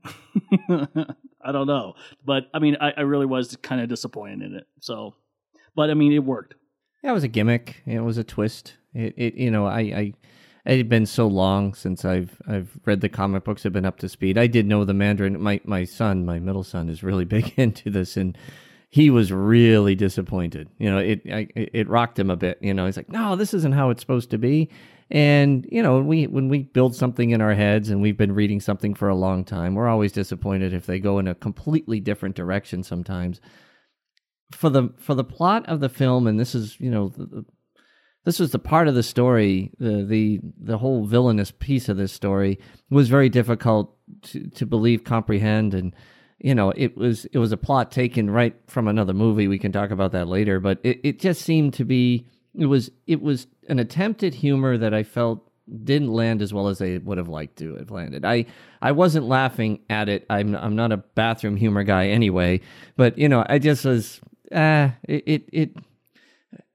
I 1.44 1.52
don't 1.52 1.68
know, 1.68 1.94
but 2.26 2.46
I 2.54 2.60
mean, 2.60 2.78
I, 2.82 2.92
I 2.98 3.02
really 3.02 3.26
was 3.26 3.56
kind 3.58 3.82
of 3.82 3.90
disappointed 3.90 4.42
in 4.42 4.56
it. 4.56 4.68
So, 4.80 5.16
but 5.76 5.90
I 5.90 5.94
mean, 5.94 6.12
it 6.12 6.24
worked. 6.24 6.56
It 7.04 7.12
was 7.12 7.24
a 7.24 7.28
gimmick. 7.28 7.82
It 7.86 8.02
was 8.02 8.18
a 8.18 8.24
twist. 8.24 8.76
It, 8.94 9.14
it 9.18 9.34
you 9.36 9.50
know, 9.50 9.66
I, 9.66 9.80
I, 9.80 10.14
it 10.66 10.78
had 10.78 10.90
been 10.90 11.06
so 11.06 11.28
long 11.28 11.74
since 11.74 12.06
I've 12.06 12.40
I've 12.48 12.78
read 12.86 13.02
the 13.02 13.10
comic 13.10 13.44
books. 13.44 13.66
I've 13.66 13.74
been 13.74 13.86
up 13.86 13.98
to 14.00 14.10
speed. 14.10 14.38
I 14.38 14.48
did 14.48 14.68
know 14.68 14.86
the 14.86 14.94
Mandarin. 14.94 15.42
My 15.42 15.60
my 15.64 15.84
son, 15.84 16.26
my 16.26 16.40
middle 16.40 16.64
son, 16.64 16.90
is 16.90 17.04
really 17.04 17.26
big 17.38 17.54
into 17.58 17.90
this, 17.90 18.18
and 18.18 18.38
he 18.90 19.10
was 19.10 19.32
really 19.32 19.96
disappointed. 19.96 20.70
You 20.78 20.92
know, 20.92 20.98
it 21.00 21.22
I, 21.32 21.48
it 21.56 21.90
rocked 21.90 22.20
him 22.20 22.30
a 22.30 22.38
bit. 22.38 22.60
You 22.62 22.74
know, 22.74 22.86
he's 22.86 22.98
like, 22.98 23.10
no, 23.10 23.36
this 23.36 23.54
isn't 23.54 23.74
how 23.74 23.90
it's 23.90 24.02
supposed 24.02 24.30
to 24.32 24.38
be. 24.38 24.70
And 25.10 25.68
you 25.72 25.82
know, 25.82 26.00
we 26.00 26.28
when 26.28 26.50
we 26.50 26.64
build 26.64 26.96
something 26.96 27.32
in 27.32 27.42
our 27.42 27.56
heads, 27.56 27.90
and 27.90 28.02
we've 28.02 28.18
been 28.18 28.34
reading 28.34 28.60
something 28.60 28.94
for 28.94 29.10
a 29.10 29.16
long 29.16 29.44
time, 29.44 29.74
we're 29.74 29.90
always 29.90 30.12
disappointed 30.12 30.74
if 30.74 30.86
they 30.86 31.00
go 31.00 31.18
in 31.18 31.28
a 31.28 31.36
completely 31.36 32.00
different 32.00 32.36
direction. 32.36 32.84
Sometimes 32.84 33.42
for 34.52 34.70
the 34.70 34.90
for 34.98 35.16
the 35.16 35.24
plot 35.24 35.68
of 35.68 35.80
the 35.80 35.90
film, 35.90 36.28
and 36.28 36.40
this 36.40 36.56
is 36.56 36.80
you 36.80 36.90
know 36.90 37.10
the, 37.10 37.26
the, 37.26 37.46
this 38.24 38.40
was 38.40 38.52
the 38.52 38.60
part 38.60 38.88
of 38.88 38.96
the 38.96 39.04
story, 39.04 39.72
the 39.80 40.04
the 40.04 40.40
the 40.60 40.78
whole 40.78 41.06
villainous 41.06 41.52
piece 41.52 41.90
of 41.90 41.98
this 41.98 42.12
story 42.12 42.60
was 42.90 43.10
very 43.10 43.30
difficult 43.30 43.96
to 44.24 44.48
to 44.50 44.66
believe, 44.66 45.04
comprehend, 45.04 45.74
and 45.74 45.96
you 46.40 46.54
know 46.54 46.72
it 46.76 46.96
was 46.98 47.26
it 47.26 47.38
was 47.38 47.52
a 47.52 47.58
plot 47.58 47.92
taken 47.92 48.30
right 48.30 48.56
from 48.68 48.88
another 48.88 49.14
movie. 49.14 49.48
We 49.48 49.60
can 49.60 49.72
talk 49.72 49.92
about 49.92 50.12
that 50.12 50.28
later, 50.28 50.60
but 50.60 50.80
it, 50.84 51.00
it 51.04 51.20
just 51.20 51.42
seemed 51.42 51.74
to 51.76 51.86
be 51.86 52.28
it 52.58 52.68
was 52.68 52.92
it 53.08 53.22
was 53.22 53.48
an 53.70 53.80
attempt 53.80 54.24
at 54.24 54.34
humor 54.34 54.78
that 54.78 54.94
I 54.94 55.04
felt 55.04 55.48
didn't 55.84 56.12
land 56.12 56.42
as 56.42 56.54
well 56.54 56.68
as 56.68 56.80
they 56.80 56.98
would 56.98 57.18
have 57.18 57.30
liked 57.30 57.58
to 57.60 57.76
have 57.76 57.92
landed. 57.92 58.26
I 58.26 58.46
I 58.82 58.92
wasn't 58.92 59.26
laughing 59.28 59.80
at 59.90 60.10
it. 60.10 60.26
I'm 60.30 60.56
I'm 60.56 60.76
not 60.76 60.92
a 60.92 60.98
bathroom 60.98 61.56
humor 61.56 61.84
guy 61.84 62.10
anyway, 62.10 62.62
but 62.98 63.18
you 63.18 63.30
know 63.30 63.46
I 63.48 63.60
just 63.60 63.86
was 63.86 64.20
ah 64.54 64.94
it 65.08 65.24
it 65.26 65.50
it 65.52 65.78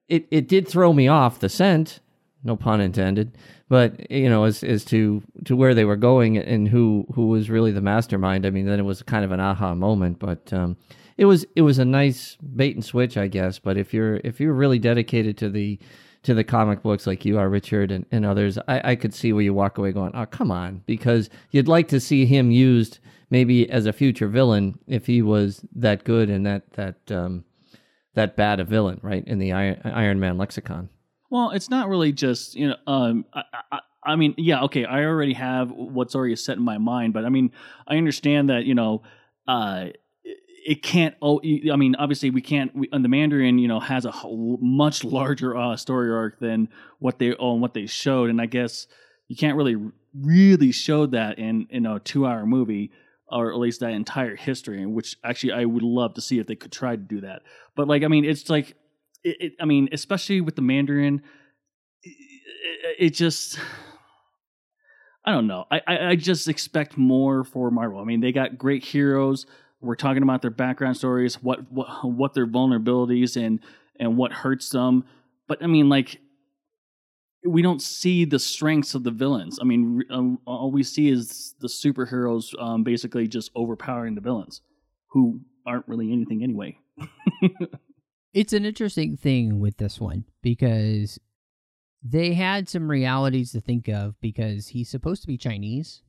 it, 0.09 0.29
it 0.31 0.49
did 0.49 0.69
throw 0.69 0.93
me 0.93 1.09
off 1.09 1.41
the 1.41 1.49
scent, 1.49 2.01
no 2.45 2.57
pun 2.57 2.81
intended. 2.81 3.37
But 3.69 4.11
you 4.11 4.29
know, 4.29 4.45
as 4.45 4.63
as 4.63 4.85
to 4.87 5.23
to 5.45 5.57
where 5.57 5.75
they 5.75 5.85
were 5.85 5.97
going 5.97 6.39
and 6.39 6.69
who 6.69 7.07
who 7.15 7.29
was 7.29 7.51
really 7.51 7.73
the 7.73 7.81
mastermind. 7.81 8.47
I 8.47 8.51
mean, 8.51 8.67
then 8.67 8.79
it 8.79 8.85
was 8.85 9.03
kind 9.03 9.25
of 9.25 9.33
an 9.33 9.41
aha 9.41 9.75
moment. 9.75 10.21
But 10.21 10.53
um, 10.53 10.77
it 11.17 11.25
was 11.25 11.45
it 11.57 11.63
was 11.63 11.79
a 11.79 11.85
nice 11.85 12.37
bait 12.37 12.77
and 12.77 12.85
switch, 12.85 13.17
I 13.17 13.27
guess. 13.27 13.59
But 13.59 13.77
if 13.77 13.93
you're 13.93 14.21
if 14.23 14.39
you're 14.39 14.53
really 14.53 14.79
dedicated 14.79 15.37
to 15.39 15.51
the 15.51 15.79
to 16.23 16.35
the 16.35 16.45
comic 16.45 16.83
books 16.83 17.07
like 17.07 17.25
you 17.25 17.39
are, 17.39 17.49
Richard, 17.49 17.91
and, 17.93 18.05
and 18.11 18.27
others, 18.27 18.59
I, 18.67 18.93
I 18.93 18.97
could 18.97 19.15
see 19.15 19.33
where 19.33 19.43
you 19.45 19.55
walk 19.55 19.79
away 19.79 19.93
going, 19.93 20.11
oh, 20.15 20.27
come 20.27 20.51
on, 20.51 20.83
because 20.85 21.31
you'd 21.53 21.69
like 21.69 21.87
to 21.89 22.01
see 22.01 22.27
him 22.27 22.51
used 22.51 22.99
maybe 23.31 23.71
as 23.71 23.87
a 23.87 23.93
future 23.93 24.27
villain 24.27 24.77
if 24.89 25.07
he 25.07 25.23
was 25.23 25.65
that 25.75 26.05
good 26.05 26.29
and 26.29 26.45
that 26.47 26.73
that 26.73 26.97
um, 27.11 27.45
that 28.17 28.35
bad 28.35 28.59
a 28.61 28.65
villain, 28.65 28.99
right, 29.03 29.25
in 29.27 29.39
the 29.39 29.53
Iron, 29.53 30.19
Man 30.19 30.37
lexicon. 30.37 30.89
Well, 31.31 31.51
it's 31.51 31.71
not 31.71 31.89
really 31.89 32.13
just 32.13 32.55
you 32.57 32.69
know. 32.69 32.77
Um, 32.87 33.25
I, 33.33 33.43
I, 33.71 33.79
I 34.05 34.17
mean, 34.17 34.35
yeah, 34.37 34.63
okay. 34.65 34.85
I 34.85 35.05
already 35.05 35.35
have 35.35 35.71
what's 35.71 36.15
already 36.15 36.35
set 36.37 36.57
in 36.57 36.65
my 36.65 36.79
mind, 36.79 37.13
but 37.13 37.25
I 37.25 37.29
mean, 37.29 37.53
I 37.87 37.97
understand 37.97 38.51
that 38.51 38.65
you 38.65 38.75
know, 38.75 39.03
uh, 39.47 39.87
it 40.25 40.83
can't. 40.83 41.15
Oh, 41.23 41.41
I 41.43 41.77
mean, 41.77 41.95
obviously, 41.97 42.31
we 42.31 42.43
can't. 42.43 42.75
We, 42.75 42.89
and 42.91 43.05
the 43.05 43.09
Mandarin, 43.09 43.59
you 43.59 43.69
know, 43.69 43.81
has 43.81 44.05
a 44.05 44.13
much 44.61 45.05
larger 45.05 45.57
uh, 45.57 45.77
story 45.77 46.11
arc 46.11 46.41
than 46.41 46.69
what 46.99 47.19
they 47.19 47.35
oh, 47.35 47.53
and 47.53 47.63
what 47.63 47.75
they 47.75 47.87
showed, 47.87 48.31
and 48.31 48.41
I 48.41 48.47
guess 48.47 48.87
you 49.29 49.37
can't 49.37 49.57
really 49.57 49.77
really 50.15 50.73
show 50.73 51.07
that 51.07 51.39
in 51.39 51.67
in 51.71 51.85
a 51.87 52.01
two 52.01 52.27
hour 52.27 52.47
movie 52.47 52.93
or 53.29 53.53
at 53.53 53.59
least 53.59 53.81
that 53.81 53.91
entire 53.91 54.37
history 54.37 54.85
which 54.87 55.17
actually 55.25 55.53
i 55.53 55.65
would 55.65 55.83
love 55.83 56.15
to 56.15 56.21
see 56.21 56.39
if 56.39 56.47
they 56.47 56.55
could 56.55 56.73
try 56.73 56.93
to 56.93 57.03
do 57.03 57.21
that 57.21 57.43
but 57.75 57.89
like 57.89 58.03
i 58.03 58.09
mean 58.09 58.25
it's 58.25 58.49
like 58.49 58.77
it, 59.27 59.37
it, 59.41 59.53
I 59.61 59.65
mean, 59.65 59.89
especially 59.93 60.41
with 60.41 60.55
the 60.55 60.63
Mandarin, 60.63 61.23
it, 62.03 62.97
it, 62.99 63.11
just. 63.11 63.59
I 65.25 65.33
don't 65.33 65.49
know. 65.49 65.65
I, 65.71 65.81
I, 65.87 66.07
I 66.11 66.17
just 66.17 66.49
expect 66.49 66.97
more 66.97 67.43
for 67.43 67.73
Marvel. 67.73 67.99
I 67.99 68.05
mean, 68.05 68.21
they 68.21 68.31
got 68.31 68.57
great 68.57 68.85
heroes. 68.85 69.47
We're 69.81 69.97
talking 69.97 70.23
about 70.23 70.41
their 70.41 70.53
background 70.53 70.97
stories, 70.97 71.43
what 71.43 71.71
what 71.73 71.89
what 72.05 72.35
their 72.35 72.47
vulnerabilities 72.47 73.37
and 73.37 73.59
and 73.99 74.17
what 74.17 74.33
hurts 74.33 74.71
them. 74.71 75.05
But 75.49 75.63
I 75.63 75.67
mean, 75.67 75.89
like, 75.89 76.21
we 77.47 77.63
don't 77.63 77.83
see 77.83 78.25
the 78.25 78.39
strengths 78.39 78.95
of 78.95 79.05
the 79.05 79.11
villains. 79.11 79.59
I 79.61 79.65
mean, 79.65 80.03
um, 80.11 80.39
all 80.47 80.71
we 80.71 80.83
see 80.83 81.09
is 81.09 81.55
the 81.61 81.69
superheroes 81.69 82.61
um, 82.61 82.83
basically 82.83 83.29
just 83.29 83.51
overpowering 83.55 84.15
the 84.15 84.21
villains, 84.21 84.63
who 85.09 85.41
aren't 85.67 85.89
really 85.89 86.13
anything 86.13 86.43
anyway. 86.43 86.79
it's 88.35 88.53
an 88.53 88.65
interesting 88.65 89.17
thing 89.17 89.61
with 89.61 89.77
this 89.79 90.01
one 90.01 90.25
because 90.43 91.19
they 92.03 92.35
had 92.35 92.69
some 92.69 92.91
realities 92.91 93.53
to 93.53 93.61
think 93.61 93.89
of 93.89 94.21
because 94.21 94.69
he's 94.69 94.89
supposed 94.89 95.23
to 95.23 95.29
be 95.29 95.37
Chinese. 95.37 96.03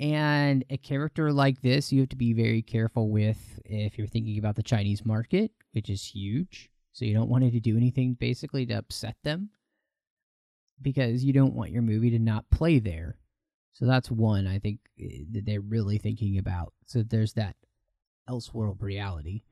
And 0.00 0.64
a 0.70 0.76
character 0.76 1.32
like 1.32 1.62
this, 1.62 1.92
you 1.92 2.00
have 2.00 2.08
to 2.08 2.16
be 2.16 2.32
very 2.32 2.62
careful 2.62 3.10
with 3.10 3.60
if 3.64 3.96
you're 3.96 4.08
thinking 4.08 4.38
about 4.38 4.56
the 4.56 4.62
Chinese 4.62 5.06
market, 5.06 5.52
which 5.72 5.88
is 5.88 6.04
huge. 6.04 6.68
So 6.90 7.04
you 7.04 7.14
don't 7.14 7.28
want 7.28 7.44
to 7.44 7.60
do 7.60 7.76
anything 7.76 8.14
basically 8.14 8.66
to 8.66 8.74
upset 8.74 9.16
them 9.22 9.50
because 10.84 11.24
you 11.24 11.32
don't 11.32 11.54
want 11.54 11.72
your 11.72 11.82
movie 11.82 12.10
to 12.10 12.20
not 12.20 12.48
play 12.50 12.78
there. 12.78 13.16
So 13.72 13.86
that's 13.86 14.10
one 14.10 14.46
I 14.46 14.60
think 14.60 14.78
eh, 15.00 15.24
that 15.32 15.44
they're 15.44 15.60
really 15.60 15.98
thinking 15.98 16.38
about. 16.38 16.72
So 16.86 17.02
there's 17.02 17.32
that 17.32 17.56
elseworld 18.28 18.80
reality 18.80 19.42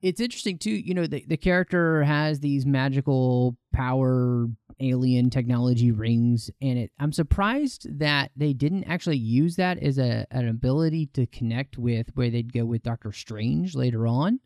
it's 0.00 0.20
interesting 0.20 0.58
too 0.58 0.70
you 0.70 0.94
know 0.94 1.06
the, 1.06 1.24
the 1.26 1.36
character 1.36 2.02
has 2.04 2.40
these 2.40 2.64
magical 2.64 3.56
power 3.72 4.46
alien 4.80 5.28
technology 5.30 5.90
rings 5.90 6.50
and 6.62 6.78
it 6.78 6.92
i'm 7.00 7.12
surprised 7.12 7.86
that 7.98 8.30
they 8.36 8.52
didn't 8.52 8.84
actually 8.84 9.16
use 9.16 9.56
that 9.56 9.78
as 9.78 9.98
a 9.98 10.26
an 10.30 10.48
ability 10.48 11.06
to 11.06 11.26
connect 11.26 11.78
with 11.78 12.06
where 12.14 12.30
they'd 12.30 12.52
go 12.52 12.64
with 12.64 12.82
doctor 12.82 13.12
strange 13.12 13.74
later 13.74 14.06
on 14.06 14.38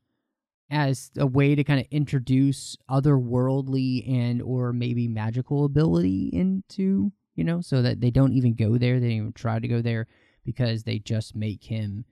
as 0.72 1.10
a 1.16 1.26
way 1.26 1.54
to 1.54 1.62
kind 1.62 1.78
of 1.78 1.86
introduce 1.90 2.76
otherworldly 2.90 4.08
and 4.10 4.42
or 4.42 4.72
maybe 4.72 5.06
magical 5.06 5.64
ability 5.64 6.30
into 6.32 7.12
you 7.34 7.44
know, 7.44 7.60
so 7.60 7.82
that 7.82 8.00
they 8.00 8.10
don't 8.10 8.34
even 8.34 8.54
go 8.54 8.78
there. 8.78 9.00
They 9.00 9.08
don't 9.08 9.16
even 9.16 9.32
try 9.32 9.58
to 9.58 9.68
go 9.68 9.80
there 9.80 10.06
because 10.44 10.82
they 10.82 10.98
just 10.98 11.34
make 11.34 11.64
him 11.64 12.04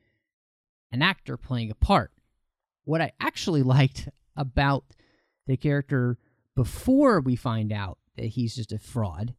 an 0.92 1.02
actor 1.02 1.36
playing 1.36 1.70
a 1.70 1.74
part. 1.74 2.12
What 2.84 3.00
I 3.00 3.12
actually 3.20 3.62
liked 3.76 4.08
about 4.36 4.84
the 5.46 5.56
character 5.56 6.18
before 6.56 7.20
we 7.20 7.36
find 7.36 7.72
out 7.72 7.98
that 8.16 8.26
he's 8.26 8.54
just 8.54 8.72
a 8.72 8.78
fraud 8.78 9.34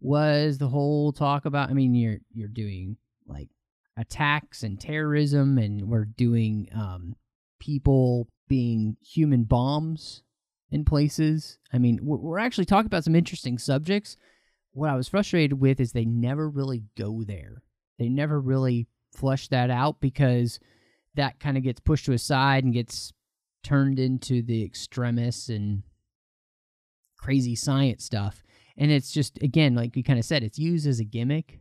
was 0.00 0.58
the 0.58 0.68
whole 0.68 1.12
talk 1.12 1.44
about 1.44 1.70
I 1.70 1.72
mean 1.72 1.94
you're 1.94 2.18
you're 2.32 2.48
doing 2.48 2.96
like 3.26 3.48
attacks 3.96 4.62
and 4.62 4.80
terrorism 4.80 5.58
and 5.58 5.88
we're 5.88 6.04
doing 6.04 6.68
um 6.72 7.16
people 7.58 8.28
being 8.48 8.96
human 9.00 9.44
bombs 9.44 10.22
in 10.70 10.84
places. 10.84 11.58
I 11.72 11.78
mean, 11.78 12.00
we're, 12.02 12.38
actually 12.38 12.64
talking 12.64 12.86
about 12.86 13.04
some 13.04 13.14
interesting 13.14 13.58
subjects. 13.58 14.16
What 14.72 14.90
I 14.90 14.96
was 14.96 15.08
frustrated 15.08 15.60
with 15.60 15.80
is 15.80 15.92
they 15.92 16.04
never 16.04 16.48
really 16.48 16.84
go 16.96 17.22
there. 17.24 17.62
They 17.98 18.08
never 18.08 18.40
really 18.40 18.86
flush 19.14 19.48
that 19.48 19.70
out 19.70 20.00
because 20.00 20.60
that 21.14 21.40
kind 21.40 21.56
of 21.56 21.62
gets 21.62 21.80
pushed 21.80 22.04
to 22.06 22.12
a 22.12 22.18
side 22.18 22.64
and 22.64 22.72
gets 22.72 23.12
turned 23.64 23.98
into 23.98 24.42
the 24.42 24.62
extremists 24.62 25.48
and 25.48 25.82
crazy 27.18 27.56
science 27.56 28.04
stuff. 28.04 28.42
And 28.76 28.90
it's 28.90 29.10
just, 29.10 29.42
again, 29.42 29.74
like 29.74 29.96
you 29.96 30.04
kind 30.04 30.18
of 30.18 30.24
said, 30.24 30.44
it's 30.44 30.58
used 30.58 30.86
as 30.86 31.00
a 31.00 31.04
gimmick, 31.04 31.60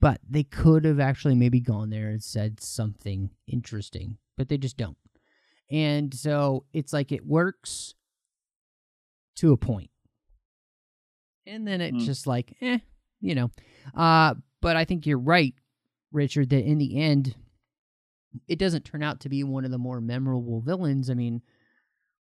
but 0.00 0.20
they 0.28 0.42
could 0.42 0.84
have 0.84 1.00
actually 1.00 1.34
maybe 1.34 1.60
gone 1.60 1.88
there 1.88 2.08
and 2.08 2.22
said 2.22 2.60
something 2.60 3.30
interesting, 3.46 4.18
but 4.36 4.48
they 4.48 4.58
just 4.58 4.76
don't. 4.76 4.98
And 5.74 6.14
so 6.14 6.66
it's 6.72 6.92
like 6.92 7.10
it 7.10 7.26
works 7.26 7.94
to 9.36 9.52
a 9.52 9.56
point. 9.56 9.90
And 11.46 11.66
then 11.66 11.80
it's 11.80 11.96
Mm. 11.96 12.06
just 12.06 12.28
like, 12.28 12.54
eh, 12.60 12.78
you 13.20 13.34
know. 13.34 13.50
Uh, 13.92 14.34
but 14.60 14.76
I 14.76 14.84
think 14.84 15.04
you're 15.04 15.18
right, 15.18 15.52
Richard, 16.12 16.50
that 16.50 16.64
in 16.64 16.78
the 16.78 16.96
end, 16.96 17.34
it 18.46 18.58
doesn't 18.60 18.84
turn 18.84 19.02
out 19.02 19.18
to 19.20 19.28
be 19.28 19.42
one 19.42 19.64
of 19.64 19.72
the 19.72 19.78
more 19.78 20.00
memorable 20.00 20.60
villains. 20.60 21.10
I 21.10 21.14
mean, 21.14 21.42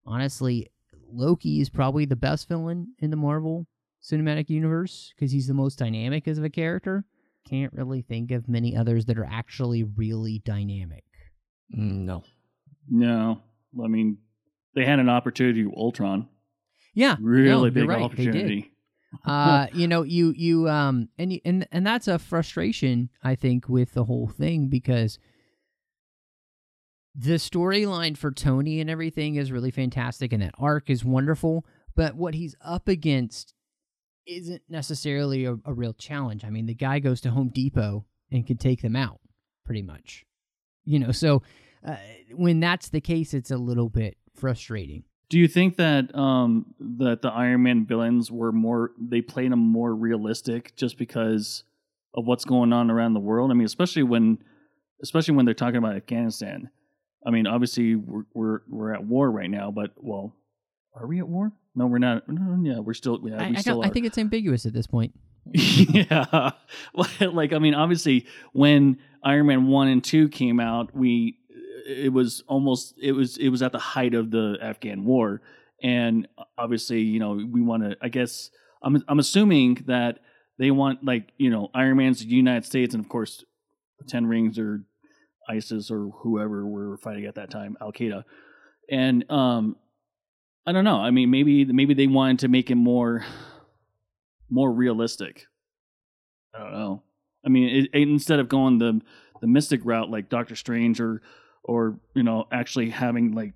honestly, 0.05 0.71
Loki 1.11 1.61
is 1.61 1.69
probably 1.69 2.05
the 2.05 2.15
best 2.15 2.47
villain 2.47 2.95
in 2.99 3.11
the 3.11 3.15
Marvel 3.17 3.67
Cinematic 4.01 4.49
Universe 4.49 5.13
because 5.15 5.31
he's 5.31 5.47
the 5.47 5.53
most 5.53 5.77
dynamic 5.77 6.27
as 6.27 6.39
of 6.39 6.43
a 6.43 6.49
character. 6.49 7.05
Can't 7.45 7.73
really 7.73 8.01
think 8.01 8.31
of 8.31 8.49
many 8.49 8.75
others 8.75 9.05
that 9.05 9.17
are 9.19 9.25
actually 9.29 9.83
really 9.83 10.39
dynamic. 10.39 11.03
Mm, 11.71 11.99
no. 12.05 12.23
No, 12.89 13.41
I 13.83 13.87
mean 13.87 14.17
they 14.75 14.85
had 14.85 14.99
an 14.99 15.09
opportunity 15.09 15.65
with 15.65 15.77
Ultron. 15.77 16.27
Yeah, 16.93 17.15
Really 17.19 17.69
no, 17.69 17.73
big 17.73 17.89
right, 17.89 18.01
opportunity. 18.01 18.71
uh 19.25 19.67
you 19.73 19.87
know 19.87 20.01
you 20.01 20.33
you 20.35 20.67
um 20.67 21.07
and 21.19 21.33
you, 21.33 21.39
and 21.45 21.67
and 21.71 21.85
that's 21.85 22.07
a 22.07 22.17
frustration 22.17 23.11
i 23.21 23.35
think 23.35 23.69
with 23.69 23.93
the 23.93 24.05
whole 24.05 24.27
thing 24.27 24.69
because 24.69 25.19
the 27.13 27.35
storyline 27.35 28.17
for 28.17 28.31
tony 28.31 28.79
and 28.79 28.89
everything 28.89 29.35
is 29.35 29.51
really 29.51 29.69
fantastic 29.69 30.33
and 30.33 30.41
that 30.41 30.55
arc 30.57 30.89
is 30.89 31.05
wonderful 31.05 31.63
but 31.95 32.15
what 32.15 32.33
he's 32.33 32.55
up 32.65 32.87
against 32.87 33.53
isn't 34.25 34.61
necessarily 34.69 35.45
a, 35.45 35.55
a 35.65 35.73
real 35.73 35.93
challenge. 35.93 36.43
I 36.43 36.49
mean 36.49 36.65
the 36.65 36.73
guy 36.73 36.99
goes 36.99 37.21
to 37.21 37.31
home 37.31 37.49
depot 37.49 38.05
and 38.31 38.45
can 38.47 38.57
take 38.57 38.81
them 38.81 38.95
out 38.95 39.19
pretty 39.65 39.81
much. 39.81 40.25
You 40.85 40.99
know 40.99 41.11
so 41.11 41.43
uh, 41.85 41.95
when 42.35 42.59
that's 42.59 42.89
the 42.89 43.01
case 43.01 43.33
it's 43.33 43.51
a 43.51 43.57
little 43.57 43.89
bit 43.89 44.17
frustrating 44.35 45.03
Do 45.29 45.37
you 45.39 45.47
think 45.47 45.77
that 45.77 46.13
um 46.15 46.65
that 46.79 47.21
the 47.21 47.29
Iron 47.29 47.63
Man 47.63 47.85
villains 47.85 48.31
were 48.31 48.51
more 48.51 48.91
they 48.99 49.21
played 49.21 49.51
them 49.51 49.59
more 49.59 49.93
realistic 49.93 50.75
just 50.75 50.97
because 50.97 51.63
of 52.15 52.25
what's 52.25 52.45
going 52.45 52.73
on 52.73 52.91
around 52.91 53.13
the 53.13 53.19
world? 53.19 53.49
I 53.51 53.53
mean, 53.55 53.65
especially 53.65 54.03
when 54.03 54.37
especially 55.01 55.35
when 55.35 55.45
they're 55.45 55.53
talking 55.53 55.77
about 55.77 55.95
Afghanistan. 55.95 56.69
I 57.25 57.31
mean, 57.31 57.47
obviously 57.47 57.95
we're 57.95 58.23
we're 58.33 58.59
we're 58.67 58.93
at 58.93 59.03
war 59.05 59.31
right 59.31 59.49
now, 59.49 59.71
but 59.71 59.91
well, 59.97 60.35
are 60.95 61.07
we 61.07 61.19
at 61.19 61.27
war? 61.27 61.51
No, 61.75 61.87
we're 61.87 61.97
not. 61.97 62.27
No, 62.29 62.59
yeah, 62.61 62.79
we're 62.79 62.93
still. 62.93 63.19
Yeah, 63.23 63.41
I, 63.41 63.49
we 63.49 63.57
I, 63.57 63.61
still 63.61 63.81
don't- 63.81 63.85
I 63.85 63.89
think 63.89 64.05
it's 64.05 64.17
ambiguous 64.17 64.65
at 64.65 64.73
this 64.73 64.85
point 64.85 65.13
yeah, 65.51 66.51
like 67.21 67.51
I 67.53 67.59
mean, 67.59 67.73
obviously, 67.73 68.25
when 68.53 68.97
Iron 69.23 69.47
Man 69.47 69.67
one 69.67 69.87
and 69.89 70.03
two 70.03 70.29
came 70.29 70.59
out, 70.59 70.95
we 70.95 71.37
it 71.85 72.11
was 72.13 72.43
almost 72.47 72.95
it 73.01 73.11
was 73.13 73.37
it 73.37 73.49
was 73.49 73.61
at 73.61 73.71
the 73.71 73.79
height 73.79 74.13
of 74.13 74.31
the 74.31 74.57
Afghan 74.61 75.05
war, 75.05 75.41
and 75.81 76.27
obviously, 76.57 77.01
you 77.01 77.19
know, 77.19 77.33
we 77.33 77.61
want 77.61 77.83
to. 77.83 77.97
I 78.01 78.09
guess 78.09 78.49
I'm 78.81 79.03
I'm 79.07 79.19
assuming 79.19 79.83
that 79.87 80.19
they 80.59 80.71
want 80.71 81.03
like 81.03 81.31
you 81.37 81.49
know 81.49 81.69
Iron 81.73 81.97
Man's 81.97 82.19
the 82.19 82.27
United 82.27 82.65
States, 82.65 82.93
and 82.93 83.03
of 83.03 83.09
course, 83.09 83.43
Ten 84.07 84.25
Rings 84.27 84.57
or 84.59 84.83
ISIS 85.49 85.91
or 85.91 86.09
whoever 86.21 86.65
were 86.65 86.97
fighting 86.97 87.25
at 87.25 87.35
that 87.35 87.49
time, 87.49 87.75
Al 87.81 87.91
Qaeda, 87.91 88.23
and 88.89 89.29
um, 89.29 89.75
I 90.65 90.71
don't 90.71 90.85
know. 90.85 90.97
I 90.99 91.11
mean, 91.11 91.29
maybe 91.29 91.65
maybe 91.65 91.93
they 91.93 92.07
wanted 92.07 92.39
to 92.39 92.47
make 92.47 92.71
it 92.71 92.75
more 92.75 93.25
more 94.49 94.71
realistic. 94.71 95.45
I 96.55 96.59
don't 96.59 96.71
know. 96.73 97.03
I 97.45 97.49
mean, 97.49 97.69
it, 97.69 97.89
it- 97.93 98.07
instead 98.07 98.39
of 98.39 98.47
going 98.47 98.77
the 98.79 99.01
the 99.41 99.47
mystic 99.47 99.81
route 99.83 100.09
like 100.09 100.29
Doctor 100.29 100.55
Strange 100.55 101.01
or 101.01 101.21
or 101.63 101.99
you 102.13 102.23
know 102.23 102.45
actually 102.51 102.89
having 102.89 103.31
like 103.33 103.53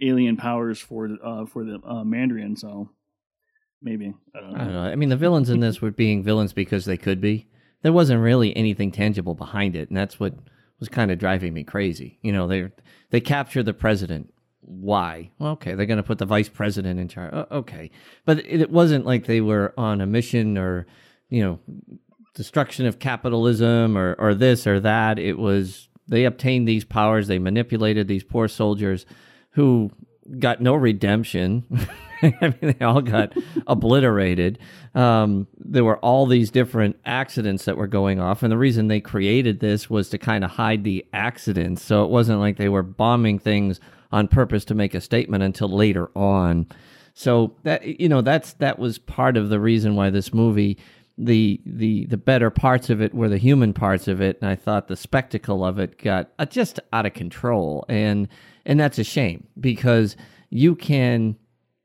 alien 0.00 0.36
powers 0.36 0.78
for 0.78 1.08
uh 1.24 1.46
for 1.46 1.64
the 1.64 1.80
uh, 1.86 2.04
Mandarin, 2.04 2.56
so 2.56 2.90
maybe 3.82 4.14
I 4.34 4.40
don't 4.40 4.52
know. 4.52 4.56
I 4.60 4.64
don't 4.64 4.72
know. 4.72 4.80
I 4.82 4.94
mean, 4.96 5.08
the 5.08 5.16
villains 5.16 5.50
in 5.50 5.60
this 5.60 5.80
were 5.80 5.90
being 5.90 6.22
villains 6.22 6.52
because 6.52 6.84
they 6.84 6.96
could 6.96 7.20
be. 7.20 7.48
There 7.82 7.92
wasn't 7.92 8.20
really 8.22 8.56
anything 8.56 8.90
tangible 8.90 9.34
behind 9.34 9.76
it, 9.76 9.88
and 9.88 9.96
that's 9.96 10.18
what 10.18 10.34
was 10.80 10.88
kind 10.88 11.10
of 11.10 11.18
driving 11.18 11.54
me 11.54 11.64
crazy. 11.64 12.18
You 12.22 12.32
know, 12.32 12.46
they 12.46 12.70
they 13.10 13.20
capture 13.20 13.62
the 13.62 13.74
president. 13.74 14.32
Why? 14.60 15.30
Well, 15.38 15.52
okay, 15.52 15.74
they're 15.74 15.86
going 15.86 15.98
to 15.98 16.02
put 16.02 16.18
the 16.18 16.26
vice 16.26 16.48
president 16.48 16.98
in 16.98 17.06
charge. 17.08 17.32
O- 17.32 17.46
Okay, 17.58 17.90
but 18.24 18.40
it, 18.40 18.62
it 18.62 18.70
wasn't 18.70 19.06
like 19.06 19.26
they 19.26 19.40
were 19.40 19.72
on 19.78 20.00
a 20.00 20.06
mission 20.06 20.58
or, 20.58 20.86
you 21.28 21.40
know, 21.42 21.60
destruction 22.34 22.84
of 22.86 22.98
capitalism 22.98 23.96
or 23.96 24.14
or 24.18 24.34
this 24.34 24.66
or 24.66 24.80
that. 24.80 25.18
It 25.20 25.38
was 25.38 25.85
they 26.08 26.24
obtained 26.24 26.68
these 26.68 26.84
powers. 26.84 27.26
They 27.26 27.38
manipulated 27.38 28.08
these 28.08 28.24
poor 28.24 28.48
soldiers 28.48 29.06
who 29.50 29.90
got 30.38 30.60
no 30.60 30.74
redemption. 30.74 31.64
I 32.22 32.54
mean, 32.60 32.74
they 32.78 32.84
all 32.84 33.02
got 33.02 33.34
obliterated. 33.66 34.58
Um, 34.94 35.46
there 35.58 35.84
were 35.84 35.98
all 35.98 36.26
these 36.26 36.50
different 36.50 36.96
accidents 37.04 37.64
that 37.66 37.76
were 37.76 37.86
going 37.86 38.20
off, 38.20 38.42
and 38.42 38.50
the 38.50 38.58
reason 38.58 38.88
they 38.88 39.00
created 39.00 39.60
this 39.60 39.90
was 39.90 40.08
to 40.10 40.18
kind 40.18 40.44
of 40.44 40.52
hide 40.52 40.84
the 40.84 41.04
accidents. 41.12 41.82
So 41.82 42.04
it 42.04 42.10
wasn't 42.10 42.40
like 42.40 42.56
they 42.56 42.68
were 42.68 42.82
bombing 42.82 43.38
things 43.38 43.80
on 44.12 44.28
purpose 44.28 44.64
to 44.66 44.74
make 44.74 44.94
a 44.94 45.00
statement 45.00 45.42
until 45.42 45.68
later 45.68 46.10
on. 46.16 46.66
So 47.14 47.54
that 47.62 48.00
you 48.00 48.08
know, 48.08 48.20
that's 48.20 48.54
that 48.54 48.78
was 48.78 48.98
part 48.98 49.36
of 49.36 49.48
the 49.48 49.60
reason 49.60 49.96
why 49.96 50.10
this 50.10 50.32
movie 50.32 50.78
the 51.18 51.60
the 51.64 52.06
the 52.06 52.16
better 52.16 52.50
parts 52.50 52.90
of 52.90 53.00
it 53.00 53.14
were 53.14 53.28
the 53.28 53.38
human 53.38 53.72
parts 53.72 54.06
of 54.06 54.20
it 54.20 54.38
and 54.42 54.50
i 54.50 54.54
thought 54.54 54.86
the 54.86 54.96
spectacle 54.96 55.64
of 55.64 55.78
it 55.78 55.96
got 55.98 56.30
uh, 56.38 56.44
just 56.44 56.78
out 56.92 57.06
of 57.06 57.14
control. 57.14 57.84
And 57.88 58.28
and 58.64 58.78
that's 58.78 58.98
a 58.98 59.04
shame 59.04 59.46
because 59.58 60.16
you 60.50 60.74
can 60.74 61.36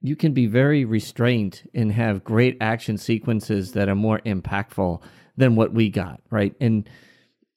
you 0.01 0.15
can 0.15 0.33
be 0.33 0.47
very 0.47 0.83
restrained 0.83 1.61
and 1.73 1.91
have 1.91 2.23
great 2.23 2.57
action 2.59 2.97
sequences 2.97 3.73
that 3.73 3.87
are 3.87 3.95
more 3.95 4.19
impactful 4.25 5.01
than 5.37 5.55
what 5.55 5.73
we 5.73 5.89
got 5.89 6.21
right? 6.29 6.53
And 6.59 6.89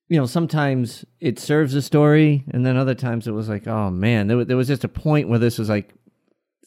you 0.08 0.18
know 0.18 0.26
sometimes 0.26 1.04
it 1.20 1.38
serves 1.38 1.74
a 1.74 1.82
story 1.82 2.44
and 2.52 2.64
then 2.64 2.76
other 2.76 2.94
times 2.94 3.26
it 3.26 3.32
was 3.32 3.48
like 3.48 3.66
oh 3.66 3.90
man 3.90 4.28
there, 4.28 4.44
there 4.44 4.56
was 4.56 4.68
just 4.68 4.84
a 4.84 4.88
point 4.88 5.28
where 5.28 5.38
this 5.38 5.58
was 5.58 5.68
like 5.68 5.94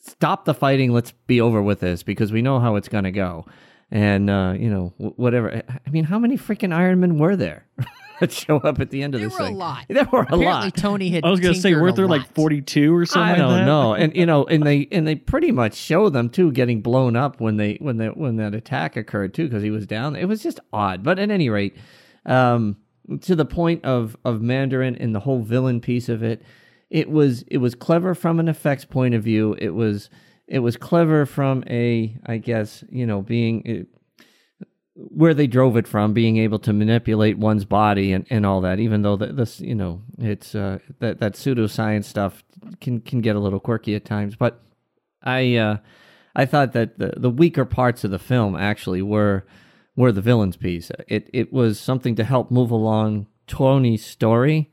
stop 0.02 0.46
the 0.46 0.54
fighting 0.54 0.92
let's 0.92 1.12
be 1.28 1.40
over 1.40 1.62
with 1.62 1.80
this 1.80 2.02
because 2.02 2.32
we 2.32 2.42
know 2.42 2.60
how 2.60 2.76
it's 2.76 2.90
going 2.90 3.04
to 3.04 3.12
go 3.12 3.46
and 3.92 4.30
uh, 4.30 4.54
you 4.58 4.70
know 4.70 4.94
whatever 4.98 5.62
i 5.86 5.90
mean 5.90 6.04
how 6.04 6.20
many 6.20 6.38
freaking 6.38 6.74
iron 6.74 7.00
men 7.00 7.18
were 7.18 7.36
there 7.36 7.66
that 8.20 8.32
show 8.32 8.58
up 8.58 8.80
at 8.80 8.90
the 8.90 9.04
end 9.04 9.14
of 9.14 9.22
There 9.22 9.30
this 9.30 9.40
were 9.40 9.46
a 9.46 9.52
lot. 9.52 9.86
there 9.90 10.08
were 10.12 10.22
a 10.22 10.24
Apparently, 10.24 10.46
lot 10.46 10.76
Tony 10.76 11.10
had. 11.10 11.24
I 11.24 11.30
was 11.30 11.40
gonna 11.40 11.54
say, 11.54 11.70
tinkered 11.70 11.84
weren't 11.84 11.94
a 11.94 11.96
there 11.98 12.08
like 12.08 12.34
forty 12.34 12.62
two 12.62 12.96
or 12.96 13.06
something? 13.06 13.22
I 13.22 13.30
like 13.30 13.38
don't 13.38 13.58
that? 13.60 13.66
know, 13.66 13.94
and 13.94 14.16
you 14.16 14.26
know, 14.26 14.44
and 14.46 14.64
they 14.66 14.88
and 14.92 15.08
they 15.08 15.16
pretty 15.16 15.52
much 15.52 15.76
show 15.76 16.10
them 16.10 16.30
too 16.30 16.52
getting 16.52 16.82
blown 16.82 17.16
up 17.16 17.40
when 17.40 17.58
they 17.58 17.76
when 17.76 17.98
they 17.98 18.08
when 18.08 18.38
that 18.38 18.56
attack 18.56 18.96
occurred 18.96 19.34
too 19.36 19.48
because 19.48 19.62
he 19.62 19.70
was 19.70 19.86
down. 19.86 20.16
It 20.16 20.26
was 20.26 20.42
just 20.42 20.60
odd, 20.74 21.04
but 21.04 21.20
at 21.20 21.30
any 21.30 21.50
rate, 21.50 21.78
um, 22.26 22.78
to 23.22 23.36
the 23.36 23.46
point 23.46 23.86
of 23.86 24.18
of 24.26 24.42
Mandarin 24.42 24.96
and 24.96 25.14
the 25.14 25.20
whole 25.20 25.44
villain 25.44 25.80
piece 25.80 26.10
of 26.10 26.24
it, 26.24 26.42
it 26.90 27.12
was 27.12 27.44
it 27.44 27.58
was 27.58 27.76
clever 27.76 28.16
from 28.16 28.40
an 28.40 28.48
effects 28.48 28.86
point 28.86 29.14
of 29.14 29.24
view. 29.24 29.56
It 29.60 29.76
was 29.76 30.10
it 30.48 30.60
was 30.60 30.78
clever 30.78 31.26
from 31.26 31.64
a 31.70 32.18
I 32.26 32.38
guess 32.38 32.84
you 32.90 33.06
know 33.06 33.22
being. 33.22 33.62
It, 33.66 33.88
where 34.98 35.36
they 35.36 35.46
drove 35.46 35.78
it 35.78 35.88
from, 35.88 36.14
being 36.14 36.38
able 36.38 36.58
to 36.58 36.74
manipulate 36.74 37.38
one's 37.38 37.66
body 37.66 38.14
and, 38.14 38.26
and 38.32 38.48
all 38.48 38.62
that, 38.62 38.80
even 38.80 39.04
though 39.04 39.16
the, 39.16 39.28
this, 39.28 39.60
you 39.60 39.76
know, 39.76 40.02
it's 40.18 40.56
uh, 40.56 40.80
that 41.00 41.20
that 41.20 41.34
pseudoscience 41.34 42.06
stuff 42.06 42.44
can 42.82 43.02
can 43.02 43.22
get 43.22 43.36
a 43.36 43.40
little 43.40 43.60
quirky 43.60 43.94
at 43.94 44.06
times. 44.06 44.36
But 44.36 44.60
I 45.22 45.56
uh, 45.56 45.78
I 46.36 46.46
thought 46.46 46.74
that 46.74 46.98
the 46.98 47.14
the 47.16 47.30
weaker 47.30 47.66
parts 47.66 48.04
of 48.04 48.12
the 48.12 48.20
film 48.20 48.56
actually 48.56 49.04
were 49.04 49.46
were 49.96 50.12
the 50.12 50.22
villain's 50.22 50.58
piece. 50.58 50.92
It 51.08 51.30
it 51.32 51.54
was 51.54 51.80
something 51.80 52.16
to 52.16 52.24
help 52.24 52.50
move 52.50 52.72
along 52.72 53.28
Tony's 53.46 54.06
story, 54.06 54.72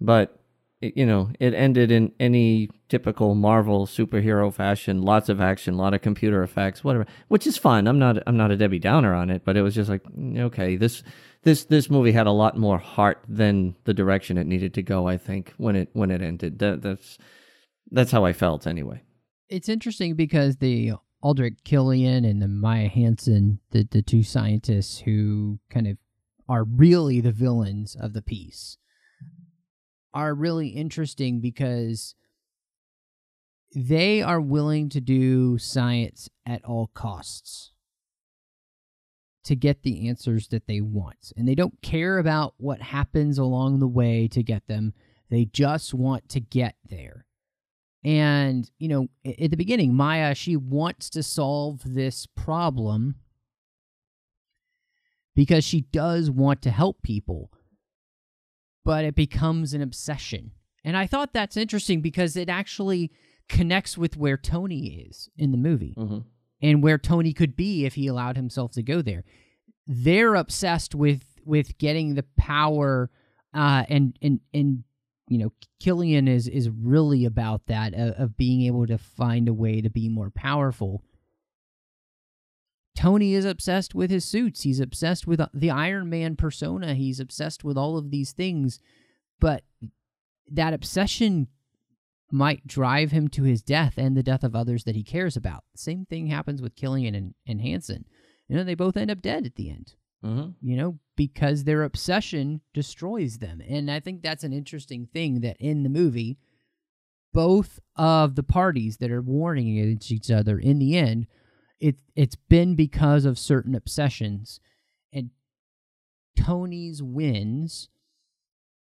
but 0.00 0.39
you 0.80 1.04
know 1.04 1.30
it 1.38 1.54
ended 1.54 1.90
in 1.90 2.12
any 2.18 2.70
typical 2.88 3.34
Marvel 3.34 3.86
superhero 3.86 4.52
fashion. 4.52 5.02
Lots 5.02 5.28
of 5.28 5.40
action, 5.40 5.74
a 5.74 5.76
lot 5.76 5.94
of 5.94 6.00
computer 6.00 6.42
effects, 6.42 6.82
whatever, 6.82 7.06
which 7.28 7.46
is 7.46 7.58
fine. 7.58 7.86
I'm 7.86 7.98
not 7.98 8.18
I'm 8.26 8.36
not 8.36 8.50
a 8.50 8.56
Debbie 8.56 8.78
Downer 8.78 9.14
on 9.14 9.30
it, 9.30 9.44
but 9.44 9.56
it 9.56 9.62
was 9.62 9.74
just 9.74 9.90
like 9.90 10.02
mm, 10.04 10.38
okay, 10.40 10.76
this 10.76 11.02
this 11.42 11.64
this 11.64 11.90
movie 11.90 12.12
had 12.12 12.26
a 12.26 12.32
lot 12.32 12.56
more 12.56 12.78
heart 12.78 13.22
than 13.28 13.76
the 13.84 13.94
direction 13.94 14.38
it 14.38 14.46
needed 14.46 14.74
to 14.74 14.82
go. 14.82 15.06
I 15.06 15.16
think 15.16 15.52
when 15.56 15.76
it 15.76 15.90
when 15.92 16.10
it 16.10 16.22
ended, 16.22 16.58
that, 16.58 16.82
that's 16.82 17.18
that's 17.90 18.12
how 18.12 18.24
I 18.24 18.32
felt 18.32 18.66
anyway. 18.66 19.02
It's 19.48 19.68
interesting 19.68 20.14
because 20.14 20.56
the 20.56 20.92
Aldrich 21.22 21.58
Killian 21.64 22.24
and 22.24 22.40
the 22.40 22.48
Maya 22.48 22.88
Hansen, 22.88 23.60
the 23.70 23.86
the 23.90 24.02
two 24.02 24.22
scientists 24.22 25.00
who 25.00 25.58
kind 25.70 25.86
of 25.86 25.98
are 26.48 26.64
really 26.64 27.20
the 27.20 27.32
villains 27.32 27.94
of 27.94 28.12
the 28.12 28.22
piece, 28.22 28.78
are 30.12 30.34
really 30.34 30.68
interesting 30.68 31.40
because 31.40 32.14
they 33.74 34.20
are 34.20 34.40
willing 34.40 34.88
to 34.88 35.00
do 35.00 35.58
science 35.58 36.28
at 36.44 36.64
all 36.64 36.90
costs 36.94 37.72
to 39.44 39.56
get 39.56 39.82
the 39.82 40.08
answers 40.08 40.48
that 40.48 40.66
they 40.66 40.80
want. 40.80 41.32
And 41.36 41.48
they 41.48 41.54
don't 41.54 41.80
care 41.82 42.18
about 42.18 42.54
what 42.56 42.82
happens 42.82 43.38
along 43.38 43.78
the 43.78 43.88
way 43.88 44.28
to 44.28 44.42
get 44.42 44.66
them. 44.66 44.92
They 45.30 45.44
just 45.46 45.94
want 45.94 46.28
to 46.30 46.40
get 46.40 46.74
there. 46.88 47.26
And, 48.02 48.70
you 48.78 48.88
know, 48.88 49.08
at 49.24 49.50
the 49.50 49.56
beginning, 49.56 49.94
Maya, 49.94 50.34
she 50.34 50.56
wants 50.56 51.10
to 51.10 51.22
solve 51.22 51.82
this 51.84 52.26
problem 52.26 53.16
because 55.34 55.64
she 55.64 55.82
does 55.82 56.30
want 56.30 56.62
to 56.62 56.70
help 56.70 57.02
people, 57.02 57.52
but 58.84 59.04
it 59.04 59.14
becomes 59.14 59.74
an 59.74 59.82
obsession. 59.82 60.52
And 60.84 60.96
I 60.96 61.06
thought 61.06 61.32
that's 61.32 61.56
interesting 61.56 62.00
because 62.00 62.36
it 62.36 62.48
actually 62.48 63.10
connects 63.48 63.98
with 63.98 64.16
where 64.16 64.36
Tony 64.36 65.06
is 65.08 65.28
in 65.36 65.50
the 65.52 65.58
movie 65.58 65.94
Mm-hmm. 65.98 66.18
and 66.62 66.82
where 66.82 66.98
Tony 66.98 67.32
could 67.32 67.56
be 67.56 67.84
if 67.84 67.94
he 67.94 68.06
allowed 68.06 68.36
himself 68.36 68.72
to 68.72 68.82
go 68.82 69.02
there. 69.02 69.24
They're 69.86 70.34
obsessed 70.34 70.94
with 70.94 71.24
with 71.44 71.78
getting 71.78 72.14
the 72.14 72.24
power 72.36 73.10
uh, 73.54 73.84
and 73.88 74.16
and 74.22 74.40
and 74.54 74.84
you 75.28 75.38
know 75.38 75.52
Killian 75.80 76.28
is 76.28 76.46
is 76.48 76.68
really 76.70 77.24
about 77.24 77.66
that 77.66 77.92
of, 77.94 78.10
of 78.14 78.36
being 78.36 78.62
able 78.62 78.86
to 78.86 78.98
find 78.98 79.48
a 79.48 79.54
way 79.54 79.80
to 79.80 79.90
be 79.90 80.08
more 80.08 80.30
powerful. 80.30 81.02
Tony 82.96 83.34
is 83.34 83.44
obsessed 83.44 83.94
with 83.94 84.10
his 84.10 84.24
suits. 84.24 84.62
He's 84.62 84.80
obsessed 84.80 85.26
with 85.26 85.40
uh, 85.40 85.48
the 85.54 85.70
Iron 85.70 86.10
Man 86.10 86.36
persona. 86.36 86.94
He's 86.94 87.20
obsessed 87.20 87.64
with 87.64 87.78
all 87.78 87.96
of 87.96 88.10
these 88.10 88.32
things, 88.32 88.78
but 89.38 89.64
that 90.50 90.74
obsession 90.74 91.48
might 92.32 92.66
drive 92.66 93.10
him 93.10 93.28
to 93.28 93.42
his 93.42 93.62
death 93.62 93.94
and 93.96 94.16
the 94.16 94.22
death 94.22 94.44
of 94.44 94.54
others 94.54 94.84
that 94.84 94.94
he 94.96 95.02
cares 95.02 95.36
about. 95.36 95.64
Same 95.74 96.04
thing 96.04 96.26
happens 96.28 96.60
with 96.62 96.76
Killian 96.76 97.14
and, 97.14 97.34
and 97.46 97.60
Hansen. 97.60 98.04
You 98.48 98.56
know, 98.56 98.64
they 98.64 98.74
both 98.74 98.96
end 98.96 99.10
up 99.10 99.22
dead 99.22 99.46
at 99.46 99.56
the 99.56 99.70
end, 99.70 99.94
Mm-hmm. 100.24 100.50
you 100.60 100.76
know, 100.76 100.98
because 101.16 101.64
their 101.64 101.82
obsession 101.82 102.60
destroys 102.74 103.38
them. 103.38 103.62
And 103.66 103.90
I 103.90 104.00
think 104.00 104.20
that's 104.22 104.44
an 104.44 104.52
interesting 104.52 105.08
thing 105.12 105.40
that 105.40 105.56
in 105.58 105.82
the 105.82 105.88
movie, 105.88 106.36
both 107.32 107.78
of 107.96 108.34
the 108.34 108.42
parties 108.42 108.98
that 108.98 109.10
are 109.10 109.22
warning 109.22 109.78
against 109.78 110.10
each 110.12 110.30
other 110.30 110.58
in 110.58 110.78
the 110.78 110.96
end, 110.96 111.26
it 111.80 111.96
it's 112.14 112.36
been 112.36 112.74
because 112.74 113.24
of 113.24 113.38
certain 113.38 113.74
obsessions. 113.74 114.60
And 115.12 115.30
Tony's 116.36 117.02
wins 117.02 117.88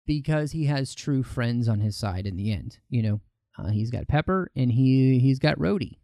because 0.06 0.52
he 0.52 0.66
has 0.66 0.94
true 0.94 1.22
friends 1.22 1.68
on 1.68 1.80
his 1.80 1.96
side 1.96 2.26
in 2.26 2.36
the 2.36 2.52
end. 2.52 2.78
You 2.88 3.02
know, 3.02 3.20
uh, 3.58 3.70
he's 3.70 3.90
got 3.90 4.08
Pepper 4.08 4.50
and 4.54 4.72
he 4.72 5.18
he's 5.18 5.38
got 5.38 5.58
Rhodey, 5.58 5.98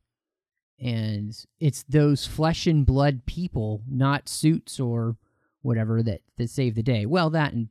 and 0.80 1.32
it's 1.60 1.84
those 1.84 2.26
flesh 2.26 2.66
and 2.66 2.84
blood 2.84 3.24
people, 3.26 3.82
not 3.88 4.28
suits 4.28 4.80
or 4.80 5.16
whatever 5.62 6.02
that 6.02 6.20
that 6.36 6.50
save 6.50 6.74
the 6.74 6.82
day. 6.82 7.06
Well, 7.06 7.30
that 7.30 7.52
and 7.52 7.68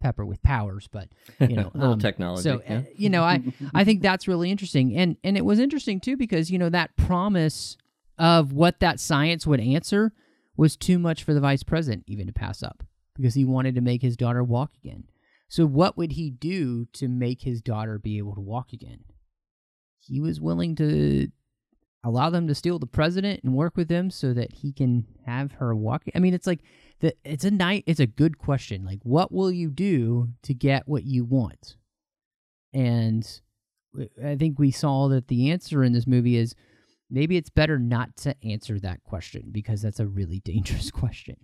Pepper 0.00 0.26
with 0.26 0.42
powers, 0.42 0.88
but 0.90 1.08
you 1.40 1.56
know, 1.56 1.70
little 1.74 1.92
um, 1.94 1.98
technology, 1.98 2.42
So 2.42 2.62
yeah. 2.64 2.78
uh, 2.78 2.82
you 2.94 3.08
know, 3.08 3.22
I 3.22 3.42
I 3.74 3.84
think 3.84 4.02
that's 4.02 4.26
really 4.28 4.50
interesting, 4.50 4.96
and 4.96 5.16
and 5.22 5.36
it 5.36 5.44
was 5.44 5.58
interesting 5.58 6.00
too 6.00 6.16
because 6.16 6.50
you 6.50 6.58
know 6.58 6.70
that 6.70 6.96
promise 6.96 7.76
of 8.18 8.52
what 8.52 8.80
that 8.80 9.00
science 9.00 9.46
would 9.46 9.60
answer 9.60 10.12
was 10.56 10.76
too 10.76 10.98
much 10.98 11.24
for 11.24 11.34
the 11.34 11.40
vice 11.40 11.62
president 11.62 12.04
even 12.06 12.26
to 12.26 12.32
pass 12.32 12.62
up 12.62 12.82
because 13.16 13.34
he 13.34 13.44
wanted 13.44 13.74
to 13.74 13.80
make 13.80 14.02
his 14.02 14.16
daughter 14.16 14.42
walk 14.42 14.72
again. 14.82 15.04
So, 15.48 15.66
what 15.66 15.96
would 15.96 16.12
he 16.12 16.30
do 16.30 16.86
to 16.94 17.08
make 17.08 17.42
his 17.42 17.60
daughter 17.60 17.98
be 17.98 18.18
able 18.18 18.34
to 18.34 18.40
walk 18.40 18.72
again? 18.72 19.04
He 19.98 20.20
was 20.20 20.40
willing 20.40 20.74
to 20.76 21.28
allow 22.04 22.28
them 22.28 22.46
to 22.46 22.54
steal 22.54 22.78
the 22.78 22.86
president 22.86 23.42
and 23.42 23.54
work 23.54 23.76
with 23.76 23.88
them 23.88 24.10
so 24.10 24.34
that 24.34 24.52
he 24.52 24.72
can 24.72 25.06
have 25.26 25.52
her 25.52 25.74
walk. 25.74 26.04
I 26.14 26.18
mean, 26.18 26.34
it's 26.34 26.46
like 26.46 26.60
the 27.00 27.14
it's 27.24 27.44
a 27.44 27.50
night. 27.50 27.84
It's 27.86 28.00
a 28.00 28.06
good 28.06 28.38
question. 28.38 28.84
Like, 28.84 29.00
what 29.02 29.32
will 29.32 29.50
you 29.50 29.70
do 29.70 30.28
to 30.42 30.54
get 30.54 30.88
what 30.88 31.04
you 31.04 31.24
want? 31.24 31.76
And 32.72 33.40
I 34.22 34.36
think 34.36 34.58
we 34.58 34.70
saw 34.70 35.08
that 35.08 35.28
the 35.28 35.50
answer 35.50 35.84
in 35.84 35.92
this 35.92 36.06
movie 36.06 36.36
is 36.36 36.54
maybe 37.14 37.36
it's 37.36 37.50
better 37.50 37.78
not 37.78 38.16
to 38.16 38.34
answer 38.44 38.78
that 38.80 39.02
question 39.04 39.50
because 39.50 39.80
that's 39.80 40.00
a 40.00 40.06
really 40.06 40.40
dangerous 40.44 40.90
question 40.90 41.36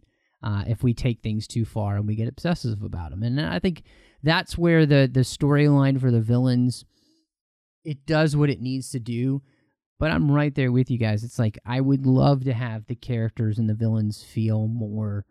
uh, 0.43 0.64
if 0.66 0.83
we 0.83 0.95
take 0.95 1.23
things 1.23 1.47
too 1.47 1.64
far 1.64 1.97
and 1.97 2.07
we 2.07 2.16
get 2.16 2.29
obsessive 2.29 2.83
about 2.83 3.11
them. 3.11 3.23
And 3.23 3.41
I 3.41 3.59
think 3.59 3.83
that's 4.23 4.59
where 4.59 4.85
the 4.85 5.09
the 5.11 5.21
storyline 5.21 6.01
for 6.01 6.11
the 6.11 6.21
villains 6.21 6.85
it 7.85 8.05
does 8.05 8.37
what 8.37 8.51
it 8.51 8.61
needs 8.61 8.91
to 8.91 9.01
do. 9.01 9.43
But 9.99 10.11
I'm 10.11 10.31
right 10.31 10.55
there 10.55 10.73
with 10.73 10.91
you 10.91 10.99
guys. 10.99 11.25
It's 11.25 11.39
like 11.39 11.59
I 11.66 11.81
would 11.81 12.07
love 12.07 12.45
to 12.45 12.55
have 12.55 12.87
the 12.87 12.95
characters 12.95 13.59
and 13.59 13.68
the 13.68 13.75
villains 13.75 14.23
feel 14.23 14.66
more 14.66 15.27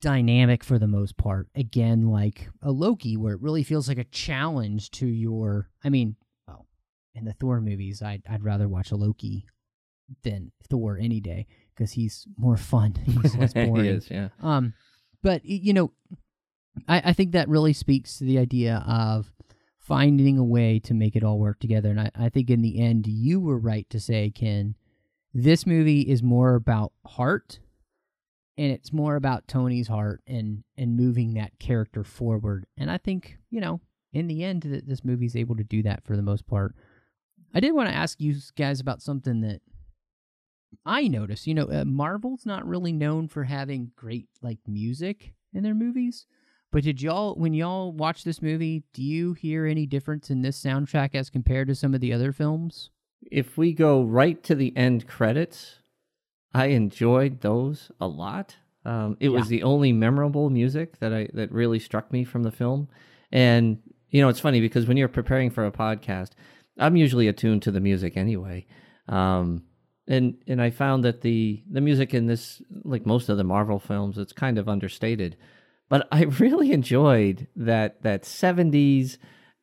dynamic 0.00 0.62
for 0.62 0.78
the 0.78 0.86
most 0.86 1.16
part. 1.16 1.48
Again, 1.54 2.08
like 2.08 2.48
a 2.62 2.70
Loki, 2.70 3.16
where 3.16 3.34
it 3.34 3.40
really 3.40 3.62
feels 3.62 3.88
like 3.88 3.98
a 3.98 4.04
challenge 4.04 4.90
to 4.92 5.06
your. 5.06 5.70
I 5.82 5.88
mean, 5.88 6.16
in 7.18 7.24
the 7.24 7.32
Thor 7.32 7.60
movies, 7.60 8.02
I'd 8.02 8.22
I'd 8.28 8.44
rather 8.44 8.68
watch 8.68 8.90
a 8.90 8.96
Loki 8.96 9.46
than 10.22 10.52
Thor 10.68 10.98
any 10.98 11.20
day 11.20 11.46
because 11.74 11.92
he's 11.92 12.26
more 12.36 12.56
fun. 12.56 12.94
He's 13.04 13.36
less 13.36 13.52
boring. 13.54 13.84
he 13.84 13.90
is, 13.90 14.10
yeah. 14.10 14.28
Um, 14.42 14.72
but 15.22 15.44
you 15.44 15.72
know, 15.72 15.92
I, 16.86 17.02
I 17.06 17.12
think 17.12 17.32
that 17.32 17.48
really 17.48 17.72
speaks 17.72 18.18
to 18.18 18.24
the 18.24 18.38
idea 18.38 18.84
of 18.86 19.32
finding 19.78 20.38
a 20.38 20.44
way 20.44 20.78
to 20.80 20.94
make 20.94 21.16
it 21.16 21.24
all 21.24 21.38
work 21.38 21.58
together. 21.60 21.90
And 21.90 22.00
I, 22.00 22.10
I 22.14 22.28
think 22.28 22.50
in 22.50 22.62
the 22.62 22.80
end, 22.80 23.06
you 23.06 23.40
were 23.40 23.58
right 23.58 23.88
to 23.90 23.98
say, 23.98 24.30
Ken, 24.30 24.74
this 25.32 25.66
movie 25.66 26.02
is 26.02 26.22
more 26.22 26.54
about 26.54 26.92
heart, 27.06 27.60
and 28.56 28.72
it's 28.72 28.92
more 28.92 29.16
about 29.16 29.48
Tony's 29.48 29.88
heart 29.88 30.22
and 30.26 30.64
and 30.76 30.96
moving 30.96 31.34
that 31.34 31.58
character 31.58 32.02
forward. 32.04 32.66
And 32.76 32.90
I 32.90 32.98
think 32.98 33.38
you 33.50 33.60
know, 33.60 33.80
in 34.12 34.26
the 34.26 34.42
end, 34.42 34.62
that 34.62 34.88
this 34.88 35.04
movie's 35.04 35.36
able 35.36 35.56
to 35.56 35.64
do 35.64 35.82
that 35.82 36.04
for 36.04 36.16
the 36.16 36.22
most 36.22 36.46
part. 36.46 36.74
I 37.54 37.60
did 37.60 37.72
want 37.72 37.88
to 37.88 37.94
ask 37.94 38.20
you 38.20 38.36
guys 38.56 38.80
about 38.80 39.02
something 39.02 39.40
that 39.40 39.60
I 40.84 41.08
noticed, 41.08 41.46
you 41.46 41.54
know, 41.54 41.68
uh, 41.70 41.84
Marvel's 41.84 42.44
not 42.44 42.66
really 42.66 42.92
known 42.92 43.28
for 43.28 43.44
having 43.44 43.92
great 43.96 44.28
like 44.42 44.58
music 44.66 45.34
in 45.52 45.62
their 45.62 45.74
movies. 45.74 46.26
But 46.70 46.84
did 46.84 47.00
y'all, 47.00 47.34
when 47.34 47.54
y'all 47.54 47.92
watch 47.92 48.24
this 48.24 48.42
movie, 48.42 48.84
do 48.92 49.02
you 49.02 49.32
hear 49.32 49.64
any 49.64 49.86
difference 49.86 50.28
in 50.28 50.42
this 50.42 50.62
soundtrack 50.62 51.14
as 51.14 51.30
compared 51.30 51.68
to 51.68 51.74
some 51.74 51.94
of 51.94 52.00
the 52.00 52.12
other 52.12 52.30
films? 52.30 52.90
If 53.22 53.56
we 53.56 53.72
go 53.72 54.02
right 54.02 54.42
to 54.44 54.54
the 54.54 54.76
end 54.76 55.06
credits, 55.06 55.76
I 56.52 56.66
enjoyed 56.66 57.40
those 57.40 57.90
a 58.00 58.06
lot. 58.06 58.56
Um, 58.84 59.16
it 59.20 59.30
was 59.30 59.48
the 59.48 59.62
only 59.62 59.92
memorable 59.92 60.50
music 60.50 60.98
that 61.00 61.12
I 61.12 61.28
that 61.34 61.52
really 61.52 61.78
struck 61.78 62.12
me 62.12 62.24
from 62.24 62.42
the 62.42 62.50
film. 62.50 62.88
And 63.32 63.78
you 64.10 64.22
know, 64.22 64.28
it's 64.28 64.40
funny 64.40 64.60
because 64.60 64.86
when 64.86 64.96
you're 64.96 65.08
preparing 65.08 65.50
for 65.50 65.66
a 65.66 65.72
podcast, 65.72 66.30
I'm 66.78 66.96
usually 66.96 67.28
attuned 67.28 67.62
to 67.62 67.70
the 67.70 67.80
music 67.80 68.16
anyway. 68.16 68.66
Um, 69.08 69.64
and 70.06 70.36
and 70.46 70.60
I 70.62 70.70
found 70.70 71.04
that 71.04 71.20
the 71.22 71.62
the 71.70 71.80
music 71.80 72.14
in 72.14 72.26
this, 72.26 72.62
like 72.84 73.04
most 73.06 73.28
of 73.28 73.36
the 73.36 73.44
Marvel 73.44 73.78
films, 73.78 74.16
it's 74.18 74.32
kind 74.32 74.58
of 74.58 74.68
understated. 74.68 75.36
But 75.88 76.06
I 76.12 76.22
really 76.40 76.72
enjoyed 76.72 77.46
that 77.56 78.02
that 78.02 78.22
70s 78.22 79.18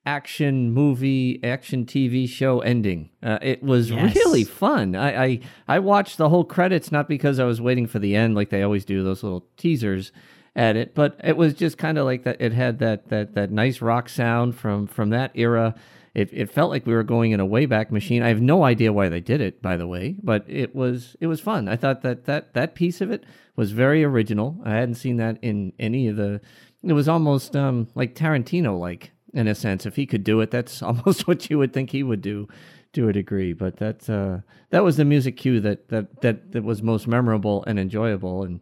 action 0.07 0.71
movie, 0.71 1.39
action 1.43 1.83
TV 1.85 2.29
show 2.29 2.59
ending. 2.59 3.09
Uh, 3.23 3.39
it 3.41 3.63
was 3.63 3.89
Yes. 3.89 4.15
really 4.15 4.43
fun. 4.43 4.95
I, 4.95 5.23
I 5.25 5.39
I 5.67 5.79
watched 5.79 6.17
the 6.17 6.29
whole 6.29 6.43
credits 6.43 6.91
not 6.91 7.07
because 7.09 7.39
I 7.39 7.45
was 7.45 7.59
waiting 7.59 7.87
for 7.87 7.97
the 7.99 8.15
end 8.15 8.35
like 8.35 8.49
they 8.49 8.61
always 8.61 8.85
do 8.85 9.03
those 9.03 9.23
little 9.23 9.47
teasers. 9.57 10.11
at 10.57 10.75
it, 10.77 10.95
but 10.95 11.19
it 11.23 11.35
was 11.35 11.53
just 11.53 11.77
kind 11.77 11.97
of 11.97 12.05
like 12.05 12.23
that. 12.23 12.39
It 12.39 12.53
had 12.53 12.79
that 12.79 13.09
that 13.09 13.33
that 13.33 13.51
nice 13.51 13.81
rock 13.81 14.07
sound 14.09 14.55
from 14.55 14.87
from 14.87 15.09
that 15.09 15.31
era. 15.33 15.73
It 16.15 16.29
it 16.31 16.49
felt 16.49 16.71
like 16.71 16.85
we 16.85 16.93
were 16.93 17.03
going 17.03 17.33
in 17.33 17.41
a 17.41 17.45
wayback 17.45 17.91
machine. 17.91 18.23
I 18.23 18.29
have 18.29 18.41
no 18.41 18.63
idea 18.63 18.93
why 18.93 19.09
they 19.09 19.19
did 19.19 19.41
it, 19.41 19.61
by 19.61 19.75
the 19.75 19.85
way, 19.85 20.15
but 20.23 20.45
it 20.47 20.73
was 20.73 21.17
it 21.19 21.27
was 21.27 21.41
fun. 21.41 21.67
I 21.67 21.75
thought 21.75 22.01
that 22.03 22.23
that 22.23 22.53
that 22.53 22.73
piece 22.73 23.01
of 23.01 23.11
it 23.11 23.25
was 23.57 23.73
very 23.73 24.01
original. 24.01 24.57
I 24.63 24.75
hadn't 24.75 24.95
seen 24.95 25.17
that 25.17 25.37
in 25.41 25.73
any 25.77 26.07
of 26.07 26.15
the. 26.15 26.39
It 26.83 26.93
was 26.93 27.09
almost 27.09 27.55
um, 27.55 27.89
like 27.95 28.15
Tarantino 28.15 28.79
like 28.79 29.11
in 29.33 29.49
a 29.49 29.53
sense. 29.55 29.85
If 29.85 29.97
he 29.97 30.05
could 30.05 30.23
do 30.23 30.39
it, 30.39 30.51
that's 30.51 30.81
almost 30.89 31.27
what 31.27 31.49
you 31.49 31.57
would 31.57 31.73
think 31.73 31.89
he 31.89 32.01
would 32.01 32.21
do 32.21 32.47
to 32.93 33.09
a 33.09 33.13
degree. 33.13 33.51
But 33.51 33.77
that 33.77 34.09
uh, 34.09 34.39
that 34.69 34.85
was 34.85 34.95
the 34.95 35.03
music 35.03 35.35
cue 35.35 35.59
that 35.59 35.89
that 35.89 36.21
that 36.21 36.53
that 36.53 36.63
was 36.63 36.81
most 36.81 37.07
memorable 37.07 37.65
and 37.67 37.77
enjoyable, 37.77 38.43
and 38.43 38.61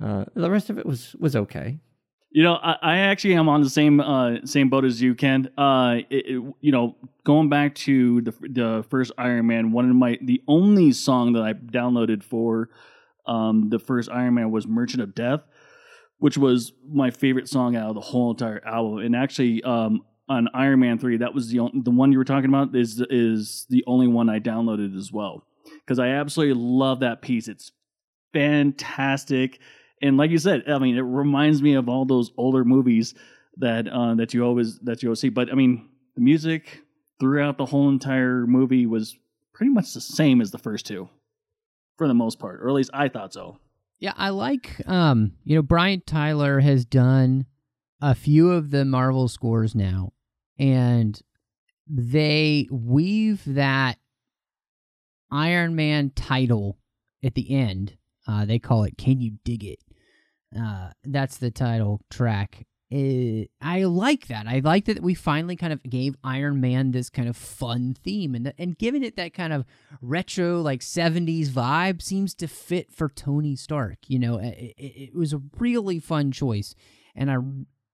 uh, 0.00 0.26
the 0.34 0.52
rest 0.52 0.70
of 0.70 0.78
it 0.78 0.86
was 0.86 1.16
was 1.18 1.34
okay. 1.34 1.80
You 2.36 2.42
know, 2.42 2.56
I, 2.56 2.76
I 2.82 2.98
actually 2.98 3.32
am 3.36 3.48
on 3.48 3.62
the 3.62 3.70
same 3.70 3.98
uh, 3.98 4.44
same 4.44 4.68
boat 4.68 4.84
as 4.84 5.00
you, 5.00 5.14
Ken. 5.14 5.48
Uh, 5.56 6.00
it, 6.10 6.26
it- 6.26 6.54
you 6.60 6.70
know, 6.70 6.94
going 7.24 7.48
back 7.48 7.74
to 7.76 8.20
the 8.20 8.32
the 8.42 8.84
first 8.90 9.10
Iron 9.16 9.46
Man, 9.46 9.72
one 9.72 9.88
of 9.88 9.96
my 9.96 10.18
the 10.20 10.42
only 10.46 10.92
song 10.92 11.32
that 11.32 11.42
I 11.42 11.54
downloaded 11.54 12.22
for 12.22 12.68
um, 13.26 13.70
the 13.70 13.78
first 13.78 14.10
Iron 14.10 14.34
Man 14.34 14.50
was 14.50 14.66
"Merchant 14.66 15.02
of 15.02 15.14
Death," 15.14 15.40
which 16.18 16.36
was 16.36 16.74
my 16.86 17.10
favorite 17.10 17.48
song 17.48 17.74
out 17.74 17.88
of 17.88 17.94
the 17.94 18.02
whole 18.02 18.32
entire 18.32 18.62
album. 18.66 18.98
And 18.98 19.16
actually, 19.16 19.62
um, 19.62 20.02
on 20.28 20.48
Iron 20.52 20.80
Man 20.80 20.98
three, 20.98 21.16
that 21.16 21.32
was 21.32 21.48
the 21.48 21.60
on- 21.60 21.84
the 21.86 21.90
one 21.90 22.12
you 22.12 22.18
were 22.18 22.24
talking 22.24 22.50
about 22.50 22.76
is 22.76 23.02
is 23.08 23.64
the 23.70 23.82
only 23.86 24.08
one 24.08 24.28
I 24.28 24.40
downloaded 24.40 24.94
as 24.94 25.10
well 25.10 25.46
because 25.86 25.98
I 25.98 26.08
absolutely 26.08 26.62
love 26.62 27.00
that 27.00 27.22
piece. 27.22 27.48
It's 27.48 27.72
fantastic 28.34 29.58
and 30.02 30.16
like 30.16 30.30
you 30.30 30.38
said, 30.38 30.64
I 30.68 30.78
mean, 30.78 30.96
it 30.96 31.02
reminds 31.02 31.62
me 31.62 31.74
of 31.74 31.88
all 31.88 32.04
those 32.04 32.30
older 32.36 32.64
movies 32.64 33.14
that 33.56 33.88
uh, 33.88 34.14
that 34.16 34.34
you 34.34 34.44
always 34.44 34.78
that 34.80 35.02
you 35.02 35.08
always 35.08 35.20
see. 35.20 35.28
But 35.28 35.50
I 35.50 35.54
mean, 35.54 35.88
the 36.14 36.20
music 36.20 36.82
throughout 37.18 37.56
the 37.58 37.66
whole 37.66 37.88
entire 37.88 38.46
movie 38.46 38.86
was 38.86 39.16
pretty 39.54 39.72
much 39.72 39.94
the 39.94 40.00
same 40.00 40.40
as 40.40 40.50
the 40.50 40.58
first 40.58 40.86
two, 40.86 41.08
for 41.96 42.06
the 42.08 42.14
most 42.14 42.38
part, 42.38 42.60
or 42.60 42.68
at 42.68 42.74
least 42.74 42.90
I 42.92 43.08
thought 43.08 43.32
so. 43.32 43.58
Yeah, 43.98 44.12
I 44.16 44.28
like 44.30 44.86
um, 44.86 45.32
you 45.44 45.56
know, 45.56 45.62
Brian 45.62 46.02
Tyler 46.04 46.60
has 46.60 46.84
done 46.84 47.46
a 48.02 48.14
few 48.14 48.50
of 48.50 48.70
the 48.70 48.84
Marvel 48.84 49.28
scores 49.28 49.74
now, 49.74 50.12
and 50.58 51.18
they 51.88 52.68
weave 52.70 53.42
that 53.46 53.98
Iron 55.30 55.74
Man 55.74 56.10
title 56.14 56.78
at 57.24 57.34
the 57.34 57.50
end. 57.50 57.96
Uh, 58.28 58.44
they 58.44 58.58
call 58.58 58.84
it 58.84 58.98
"Can 58.98 59.22
You 59.22 59.38
Dig 59.44 59.64
It?" 59.64 59.78
Uh, 60.58 60.90
that's 61.04 61.38
the 61.38 61.50
title 61.50 62.00
track. 62.10 62.66
Eh, 62.92 63.46
I 63.60 63.82
like 63.84 64.28
that. 64.28 64.46
I 64.46 64.60
like 64.60 64.84
that 64.84 65.02
we 65.02 65.14
finally 65.14 65.56
kind 65.56 65.72
of 65.72 65.82
gave 65.82 66.14
Iron 66.22 66.60
Man 66.60 66.92
this 66.92 67.10
kind 67.10 67.28
of 67.28 67.36
fun 67.36 67.96
theme, 68.04 68.34
and 68.34 68.52
and 68.58 68.78
giving 68.78 69.02
it 69.02 69.16
that 69.16 69.34
kind 69.34 69.52
of 69.52 69.64
retro 70.00 70.60
like 70.60 70.80
70s 70.80 71.48
vibe 71.48 72.00
seems 72.00 72.32
to 72.36 72.46
fit 72.46 72.92
for 72.92 73.08
Tony 73.08 73.56
Stark. 73.56 73.98
You 74.06 74.20
know, 74.20 74.38
it, 74.38 74.74
it, 74.78 75.10
it 75.10 75.14
was 75.16 75.32
a 75.32 75.42
really 75.58 75.98
fun 75.98 76.30
choice, 76.30 76.76
and 77.16 77.30
I 77.30 77.38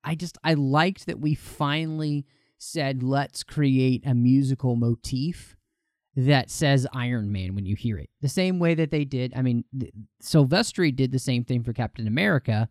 I 0.05 0.15
just 0.15 0.37
I 0.45 0.55
liked 0.55 1.07
that 1.07 1.21
we 1.21 1.35
finally 1.35 2.27
said 2.59 3.03
let's 3.03 3.43
create 3.43 4.03
a 4.07 4.15
musical 4.15 4.77
motif 4.77 5.57
that 6.17 6.51
says 6.51 6.87
Iron 6.93 7.33
Man 7.33 7.55
when 7.55 7.65
you 7.65 7.75
hear 7.77 7.99
it. 7.99 8.11
The 8.21 8.29
same 8.29 8.59
way 8.59 8.75
that 8.75 8.91
they 8.91 9.05
did, 9.05 9.33
I 9.35 9.43
mean, 9.43 9.65
th- 9.79 9.93
Silvestri 10.23 10.95
did 10.95 11.11
the 11.13 11.19
same 11.19 11.45
thing 11.45 11.63
for 11.63 11.73
Captain 11.73 12.07
America, 12.07 12.69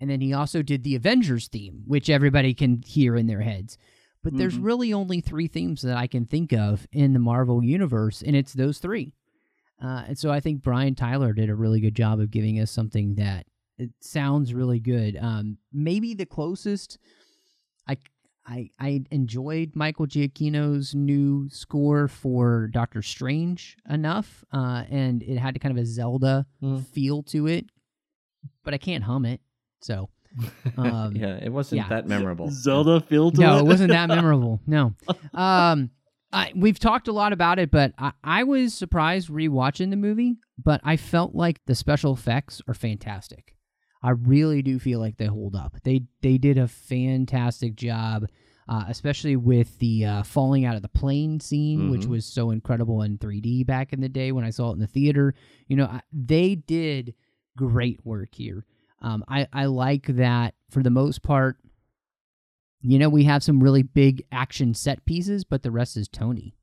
and 0.00 0.08
then 0.08 0.20
he 0.20 0.32
also 0.32 0.62
did 0.62 0.84
the 0.84 0.94
Avengers 0.94 1.48
theme, 1.48 1.82
which 1.86 2.08
everybody 2.08 2.54
can 2.54 2.82
hear 2.82 3.16
in 3.16 3.26
their 3.26 3.42
heads. 3.42 3.78
But 4.22 4.36
there's 4.36 4.56
Mhm. 4.58 4.64
really 4.64 4.92
only 4.92 5.20
three 5.20 5.48
themes 5.48 5.82
that 5.82 5.96
I 5.96 6.06
can 6.06 6.26
think 6.26 6.52
of 6.52 6.86
in 6.92 7.12
the 7.12 7.18
Marvel 7.18 7.64
universe, 7.64 8.22
and 8.22 8.36
it's 8.36 8.52
those 8.52 8.78
three. 8.78 9.14
Uh, 9.82 10.04
and 10.06 10.16
so 10.18 10.30
I 10.30 10.38
think 10.38 10.62
Brian 10.62 10.94
Tyler 10.94 11.32
did 11.32 11.50
a 11.50 11.56
really 11.56 11.80
good 11.80 11.96
job 11.96 12.20
of 12.20 12.30
giving 12.30 12.60
us 12.60 12.70
something 12.70 13.16
that 13.16 13.46
it 13.78 13.90
sounds 14.00 14.54
really 14.54 14.78
good. 14.78 15.16
Um, 15.16 15.58
maybe 15.72 16.14
the 16.14 16.26
closest 16.26 16.98
I 18.46 18.70
I 18.78 18.86
I 18.88 19.04
enjoyed 19.10 19.72
Michael 19.74 20.06
Giacchino's 20.06 20.94
new 20.94 21.48
score 21.50 22.08
for 22.08 22.68
Doctor 22.72 23.02
Strange 23.02 23.76
enough, 23.88 24.44
uh, 24.52 24.84
and 24.90 25.22
it 25.22 25.38
had 25.38 25.60
kind 25.60 25.76
of 25.76 25.82
a 25.82 25.86
Zelda 25.86 26.46
Mm. 26.62 26.86
feel 26.86 27.22
to 27.24 27.46
it, 27.46 27.66
but 28.64 28.74
I 28.74 28.78
can't 28.78 29.04
hum 29.04 29.24
it. 29.24 29.40
So, 29.80 30.08
um, 30.76 31.14
yeah, 31.16 31.36
it 31.42 31.52
wasn't 31.52 31.82
yeah. 31.82 31.88
that 31.88 32.06
memorable. 32.06 32.48
Zelda 32.50 33.00
feel 33.00 33.30
to 33.32 33.40
it. 33.40 33.44
no, 33.44 33.56
it. 33.56 33.60
it 33.60 33.66
wasn't 33.66 33.90
that 33.90 34.08
memorable. 34.16 34.60
No. 34.66 34.94
Um, 35.34 35.90
I, 36.32 36.50
we've 36.56 36.78
talked 36.78 37.08
a 37.08 37.12
lot 37.12 37.32
about 37.34 37.58
it, 37.58 37.70
but 37.70 37.92
I, 37.98 38.12
I 38.24 38.44
was 38.44 38.72
surprised 38.74 39.28
rewatching 39.28 39.90
the 39.90 39.96
movie, 39.96 40.36
but 40.56 40.80
I 40.82 40.96
felt 40.96 41.34
like 41.34 41.60
the 41.66 41.74
special 41.74 42.14
effects 42.14 42.62
are 42.66 42.72
fantastic. 42.74 43.51
I 44.02 44.10
really 44.10 44.62
do 44.62 44.78
feel 44.78 44.98
like 45.00 45.16
they 45.16 45.26
hold 45.26 45.54
up. 45.54 45.76
They 45.84 46.02
they 46.22 46.38
did 46.38 46.58
a 46.58 46.66
fantastic 46.68 47.76
job, 47.76 48.26
uh, 48.68 48.84
especially 48.88 49.36
with 49.36 49.78
the 49.78 50.04
uh, 50.04 50.22
falling 50.24 50.64
out 50.64 50.76
of 50.76 50.82
the 50.82 50.88
plane 50.88 51.38
scene, 51.40 51.88
which 51.90 52.02
Mhm. 52.02 52.08
was 52.08 52.26
so 52.26 52.50
incredible 52.50 53.02
in 53.02 53.18
3D 53.18 53.62
back 53.64 53.92
in 53.92 54.00
the 54.00 54.08
day 54.08 54.32
when 54.32 54.44
I 54.44 54.50
saw 54.50 54.70
it 54.70 54.74
in 54.74 54.80
the 54.80 54.86
theater. 54.86 55.34
You 55.68 55.76
know, 55.76 55.86
I, 55.86 56.00
they 56.12 56.54
did 56.56 57.14
great 57.56 58.04
work 58.04 58.34
here. 58.34 58.64
Um, 59.00 59.24
I 59.28 59.46
I 59.52 59.66
like 59.66 60.06
that 60.06 60.54
for 60.70 60.82
the 60.82 60.90
most 60.90 61.22
part. 61.22 61.58
You 62.80 62.98
know, 62.98 63.08
we 63.08 63.24
have 63.24 63.44
some 63.44 63.62
really 63.62 63.82
big 63.84 64.24
action 64.32 64.74
set 64.74 65.04
pieces, 65.04 65.44
but 65.44 65.62
the 65.62 65.70
rest 65.70 65.96
is 65.96 66.08
Tony. 66.08 66.56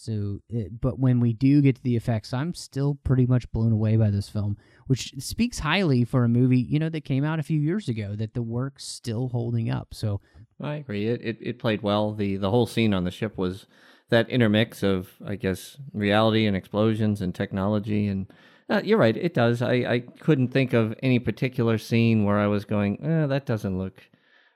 So, 0.00 0.40
it, 0.48 0.80
but 0.80 0.98
when 0.98 1.20
we 1.20 1.34
do 1.34 1.60
get 1.60 1.76
to 1.76 1.82
the 1.82 1.94
effects, 1.96 2.32
I'm 2.32 2.54
still 2.54 2.98
pretty 3.04 3.26
much 3.26 3.50
blown 3.52 3.70
away 3.70 3.96
by 3.96 4.10
this 4.10 4.30
film, 4.30 4.56
which 4.86 5.12
speaks 5.18 5.58
highly 5.58 6.04
for 6.04 6.24
a 6.24 6.28
movie, 6.28 6.58
you 6.60 6.78
know, 6.78 6.88
that 6.88 7.04
came 7.04 7.22
out 7.22 7.38
a 7.38 7.42
few 7.42 7.60
years 7.60 7.86
ago, 7.86 8.16
that 8.16 8.32
the 8.32 8.42
work's 8.42 8.86
still 8.86 9.28
holding 9.28 9.70
up. 9.70 9.92
So, 9.92 10.22
I 10.58 10.76
agree. 10.76 11.06
It, 11.06 11.20
it 11.22 11.38
it 11.40 11.58
played 11.58 11.82
well. 11.82 12.14
the 12.14 12.36
The 12.36 12.50
whole 12.50 12.66
scene 12.66 12.94
on 12.94 13.04
the 13.04 13.10
ship 13.10 13.36
was 13.36 13.66
that 14.08 14.30
intermix 14.30 14.82
of, 14.82 15.10
I 15.24 15.36
guess, 15.36 15.76
reality 15.92 16.46
and 16.46 16.56
explosions 16.56 17.20
and 17.20 17.34
technology. 17.34 18.06
And 18.06 18.26
uh, 18.70 18.80
you're 18.82 18.98
right, 18.98 19.16
it 19.16 19.34
does. 19.34 19.60
I, 19.60 19.72
I 19.72 19.98
couldn't 20.20 20.48
think 20.48 20.72
of 20.72 20.94
any 21.02 21.18
particular 21.18 21.76
scene 21.76 22.24
where 22.24 22.38
I 22.38 22.46
was 22.46 22.64
going, 22.64 23.04
eh, 23.04 23.26
that 23.26 23.44
doesn't 23.44 23.78
look 23.78 24.00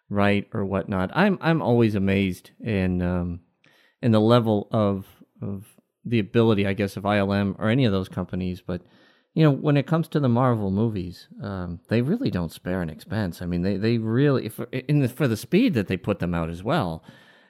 right 0.08 0.48
or 0.54 0.64
whatnot. 0.64 1.10
I'm 1.14 1.36
I'm 1.40 1.60
always 1.60 1.94
amazed 1.94 2.50
in 2.60 3.02
um, 3.02 3.40
in 4.02 4.12
the 4.12 4.20
level 4.20 4.68
of 4.70 5.06
of 5.44 5.64
the 6.04 6.18
ability, 6.18 6.66
I 6.66 6.72
guess, 6.72 6.96
of 6.96 7.04
ILM 7.04 7.56
or 7.58 7.68
any 7.68 7.84
of 7.84 7.92
those 7.92 8.08
companies, 8.08 8.60
but 8.60 8.82
you 9.34 9.42
know, 9.42 9.50
when 9.50 9.76
it 9.76 9.86
comes 9.86 10.06
to 10.08 10.20
the 10.20 10.28
Marvel 10.28 10.70
movies, 10.70 11.26
um, 11.42 11.80
they 11.88 12.02
really 12.02 12.30
don't 12.30 12.52
spare 12.52 12.82
an 12.82 12.88
expense. 12.88 13.42
I 13.42 13.46
mean, 13.46 13.62
they 13.62 13.76
they 13.76 13.98
really 13.98 14.48
for 14.48 14.64
in 14.64 15.00
the, 15.00 15.08
for 15.08 15.26
the 15.26 15.36
speed 15.36 15.74
that 15.74 15.88
they 15.88 15.96
put 15.96 16.20
them 16.20 16.34
out 16.34 16.50
as 16.50 16.62
well. 16.62 17.02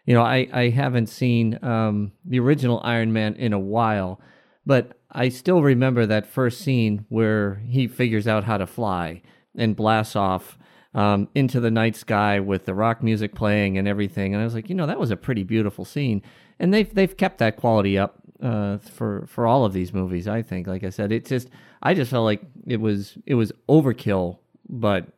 You 0.06 0.14
know, 0.14 0.22
I 0.22 0.48
I 0.52 0.68
haven't 0.70 1.08
seen 1.08 1.58
um, 1.62 2.12
the 2.24 2.40
original 2.40 2.80
Iron 2.82 3.12
Man 3.12 3.34
in 3.34 3.52
a 3.52 3.58
while, 3.58 4.18
but 4.64 4.98
I 5.10 5.28
still 5.28 5.62
remember 5.62 6.06
that 6.06 6.26
first 6.26 6.62
scene 6.62 7.04
where 7.10 7.62
he 7.66 7.86
figures 7.86 8.26
out 8.26 8.44
how 8.44 8.56
to 8.56 8.66
fly 8.66 9.20
and 9.54 9.76
blasts 9.76 10.16
off 10.16 10.58
um, 10.94 11.28
into 11.34 11.60
the 11.60 11.70
night 11.70 11.96
sky 11.96 12.40
with 12.40 12.64
the 12.66 12.74
rock 12.74 13.02
music 13.02 13.34
playing 13.34 13.78
and 13.78 13.88
everything. 13.88 14.32
And 14.32 14.40
I 14.40 14.44
was 14.44 14.54
like, 14.54 14.68
you 14.68 14.74
know, 14.74 14.86
that 14.86 15.00
was 15.00 15.10
a 15.10 15.16
pretty 15.16 15.42
beautiful 15.42 15.84
scene. 15.84 16.22
And 16.58 16.72
they've 16.72 16.92
they've 16.92 17.16
kept 17.16 17.38
that 17.38 17.56
quality 17.56 17.98
up 17.98 18.20
uh, 18.42 18.78
for 18.78 19.26
for 19.26 19.46
all 19.46 19.64
of 19.64 19.72
these 19.72 19.92
movies. 19.92 20.28
I 20.28 20.42
think, 20.42 20.66
like 20.66 20.84
I 20.84 20.90
said, 20.90 21.10
it 21.10 21.26
just 21.26 21.48
I 21.82 21.94
just 21.94 22.10
felt 22.10 22.24
like 22.24 22.42
it 22.66 22.80
was 22.80 23.18
it 23.26 23.34
was 23.34 23.52
overkill, 23.68 24.38
but 24.68 25.08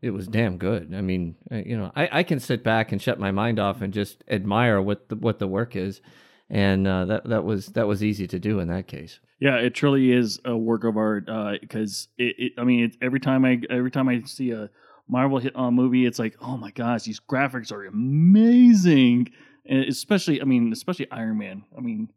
it 0.00 0.10
was 0.10 0.28
damn 0.28 0.58
good. 0.58 0.94
I 0.94 1.00
mean, 1.00 1.34
uh, 1.50 1.56
you 1.56 1.76
know, 1.76 1.90
I, 1.96 2.20
I 2.20 2.22
can 2.22 2.38
sit 2.38 2.62
back 2.62 2.92
and 2.92 3.00
shut 3.00 3.18
my 3.18 3.32
mind 3.32 3.58
off 3.58 3.80
and 3.80 3.92
just 3.92 4.22
admire 4.28 4.80
what 4.80 5.08
the 5.08 5.16
what 5.16 5.40
the 5.40 5.48
work 5.48 5.74
is, 5.74 6.00
and 6.48 6.86
uh, 6.86 7.06
that 7.06 7.24
that 7.24 7.44
was 7.44 7.66
that 7.68 7.88
was 7.88 8.04
easy 8.04 8.28
to 8.28 8.38
do 8.38 8.60
in 8.60 8.68
that 8.68 8.86
case. 8.86 9.18
Yeah, 9.40 9.56
it 9.56 9.74
truly 9.74 10.12
is 10.12 10.40
a 10.44 10.56
work 10.56 10.84
of 10.84 10.96
art 10.96 11.26
because 11.60 12.06
it, 12.18 12.36
it. 12.38 12.52
I 12.56 12.62
mean, 12.62 12.84
it, 12.84 12.96
every 13.02 13.18
time 13.18 13.44
I 13.44 13.60
every 13.68 13.90
time 13.90 14.08
I 14.08 14.22
see 14.22 14.52
a 14.52 14.70
Marvel 15.08 15.38
hit 15.38 15.54
uh, 15.56 15.70
movie, 15.70 16.06
it's 16.06 16.18
like, 16.18 16.34
oh 16.40 16.56
my 16.56 16.70
gosh, 16.70 17.02
these 17.04 17.20
graphics 17.20 17.70
are 17.72 17.84
amazing, 17.84 19.28
and 19.66 19.84
especially, 19.84 20.40
I 20.40 20.44
mean, 20.44 20.72
especially 20.72 21.10
Iron 21.10 21.38
Man. 21.38 21.64
I 21.76 21.80
mean, 21.80 22.10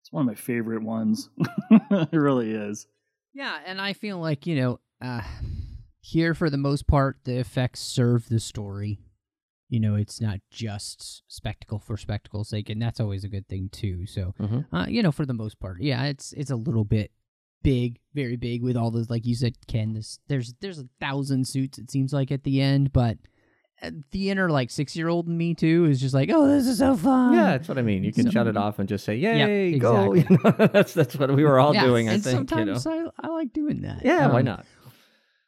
it's 0.00 0.12
one 0.12 0.22
of 0.22 0.26
my 0.26 0.34
favorite 0.34 0.82
ones. 0.82 1.28
it 1.90 2.12
really 2.12 2.52
is. 2.52 2.86
yeah, 3.34 3.58
and 3.66 3.80
I 3.80 3.92
feel 3.92 4.18
like, 4.18 4.46
you 4.46 4.56
know, 4.56 4.80
uh, 5.02 5.22
here 6.00 6.34
for 6.34 6.48
the 6.50 6.56
most 6.56 6.86
part, 6.86 7.18
the 7.24 7.38
effects 7.38 7.80
serve 7.80 8.28
the 8.28 8.40
story. 8.40 9.00
You 9.68 9.80
know, 9.80 9.96
it's 9.96 10.20
not 10.20 10.38
just 10.50 11.22
spectacle 11.28 11.78
for 11.78 11.96
spectacle's 11.98 12.48
sake, 12.48 12.70
and 12.70 12.80
that's 12.80 13.00
always 13.00 13.24
a 13.24 13.28
good 13.28 13.46
thing 13.48 13.68
too. 13.70 14.06
So, 14.06 14.34
Mhm. 14.40 14.64
uh, 14.72 14.86
you 14.88 15.02
know, 15.02 15.12
for 15.12 15.26
the 15.26 15.34
most 15.34 15.60
part, 15.60 15.82
yeah, 15.82 16.04
it's 16.04 16.32
it's 16.32 16.50
a 16.50 16.56
little 16.56 16.84
bit 16.84 17.10
big, 17.62 17.98
very 18.14 18.36
big 18.36 18.62
with 18.62 18.76
all 18.76 18.90
those 18.90 19.10
like 19.10 19.26
you 19.26 19.34
said, 19.34 19.54
Ken. 19.66 19.92
This 19.94 20.18
there's 20.28 20.54
there's 20.60 20.78
a 20.78 20.88
thousand 21.00 21.46
suits 21.46 21.78
it 21.78 21.90
seems 21.90 22.12
like 22.12 22.30
at 22.32 22.44
the 22.44 22.60
end, 22.60 22.92
but 22.92 23.18
uh, 23.82 23.90
the 24.10 24.30
inner 24.30 24.50
like 24.50 24.70
six 24.70 24.96
year 24.96 25.08
old 25.08 25.28
in 25.28 25.36
me 25.38 25.54
too 25.54 25.84
is 25.84 26.00
just 26.00 26.12
like, 26.14 26.30
oh, 26.32 26.48
this 26.48 26.66
is 26.66 26.78
so 26.78 26.96
fun. 26.96 27.32
Yeah, 27.34 27.50
that's 27.52 27.68
what 27.68 27.78
I 27.78 27.82
mean. 27.82 28.02
You 28.04 28.12
can 28.12 28.24
So- 28.24 28.30
shut 28.30 28.46
it 28.46 28.56
off 28.56 28.78
and 28.78 28.88
just 28.88 29.04
say, 29.04 29.14
"Yay, 29.16 29.70
Yep, 29.70 29.80
go!" 29.80 30.12
exactly. 30.14 30.36
You 30.36 30.38
know, 30.58 30.66
that's 30.72 30.92
that's 30.94 31.16
what 31.16 31.34
we 31.34 31.44
were 31.44 31.58
all 31.58 31.74
Yeah, 31.74 31.84
doing. 31.84 32.08
I 32.08 32.14
and 32.14 32.24
think. 32.24 32.50
You 32.50 32.56
know? 32.64 32.74
sometimes 32.78 33.12
I, 33.22 33.26
I 33.26 33.28
like 33.28 33.52
doing 33.52 33.82
that. 33.82 34.04
Yeah, 34.04 34.26
why 34.28 34.40
Um, 34.40 34.44
not? 34.46 34.66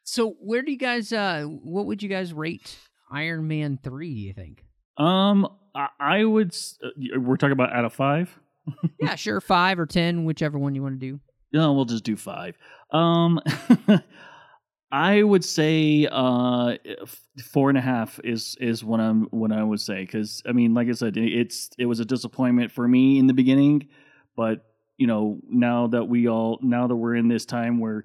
So 0.03 0.31
where 0.41 0.61
do 0.61 0.71
you 0.71 0.77
guys 0.77 1.13
uh 1.13 1.43
what 1.43 1.85
would 1.85 2.01
you 2.03 2.09
guys 2.09 2.33
rate 2.33 2.77
Iron 3.11 3.47
Man 3.47 3.77
3 3.83 4.13
do 4.13 4.19
you 4.19 4.33
think? 4.33 4.63
Um, 4.97 5.47
I, 5.75 5.87
I 5.99 6.23
would. 6.23 6.55
uh, 6.83 7.19
We're 7.19 7.37
talking 7.37 7.51
about 7.53 7.73
out 7.73 7.85
of 7.85 7.93
five. 7.93 8.37
yeah, 8.99 9.15
sure, 9.15 9.41
5 9.41 9.79
or 9.79 9.85
10, 9.85 10.25
whichever 10.25 10.57
one 10.59 10.75
you 10.75 10.83
want 10.83 10.99
to 10.99 11.05
do. 11.11 11.19
No, 11.53 11.73
we'll 11.73 11.85
just 11.85 12.03
do 12.03 12.15
five. 12.15 12.55
Um, 12.91 13.39
I 14.91 15.23
would 15.23 15.45
say 15.45 16.07
uh, 16.11 16.75
four 17.51 17.69
and 17.69 17.77
a 17.77 17.81
half 17.81 18.19
is 18.23 18.57
is 18.59 18.83
what 18.83 18.99
I'm 18.99 19.23
what 19.31 19.51
I 19.51 19.63
would 19.63 19.79
say 19.79 20.01
because 20.01 20.41
I 20.45 20.51
mean, 20.51 20.73
like 20.73 20.89
I 20.89 20.91
said, 20.93 21.15
it- 21.17 21.33
it's 21.33 21.69
it 21.77 21.85
was 21.85 21.99
a 22.01 22.05
disappointment 22.05 22.71
for 22.71 22.87
me 22.87 23.17
in 23.17 23.27
the 23.27 23.33
beginning, 23.33 23.87
but 24.35 24.65
you 24.97 25.07
know 25.07 25.39
now 25.47 25.87
that 25.87 26.05
we 26.05 26.27
all 26.27 26.59
now 26.61 26.87
that 26.87 26.95
we're 26.95 27.15
in 27.15 27.29
this 27.29 27.45
time 27.45 27.79
where 27.79 28.03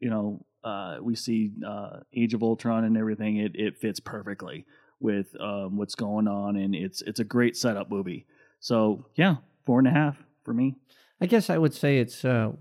you 0.00 0.10
know 0.10 0.44
uh, 0.62 0.98
we 1.00 1.14
see 1.14 1.52
uh, 1.66 2.00
Age 2.14 2.34
of 2.34 2.42
Ultron 2.42 2.84
and 2.84 2.98
everything, 2.98 3.38
it 3.38 3.52
it 3.54 3.78
fits 3.78 4.00
perfectly 4.00 4.66
with 5.00 5.28
um, 5.40 5.78
what's 5.78 5.94
going 5.94 6.28
on, 6.28 6.56
and 6.56 6.74
it's 6.74 7.00
it's 7.02 7.20
a 7.20 7.24
great 7.24 7.56
setup 7.56 7.90
movie. 7.90 8.26
So 8.60 9.06
yeah, 9.16 9.36
four 9.64 9.78
and 9.78 9.88
a 9.88 9.92
half 9.92 10.18
for 10.44 10.52
me. 10.52 10.76
I 11.20 11.26
guess 11.26 11.48
I 11.48 11.58
would 11.58 11.72
say 11.74 11.98
it's 11.98 12.24
uh, 12.24 12.52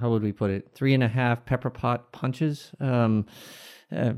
how 0.00 0.10
would 0.10 0.22
we 0.22 0.32
put 0.32 0.50
it? 0.50 0.70
Three 0.74 0.94
and 0.94 1.02
a 1.02 1.08
half 1.08 1.44
pepper 1.44 1.70
pot 1.70 2.12
punches. 2.12 2.70
Um, 2.80 3.26
uh, 3.94 4.14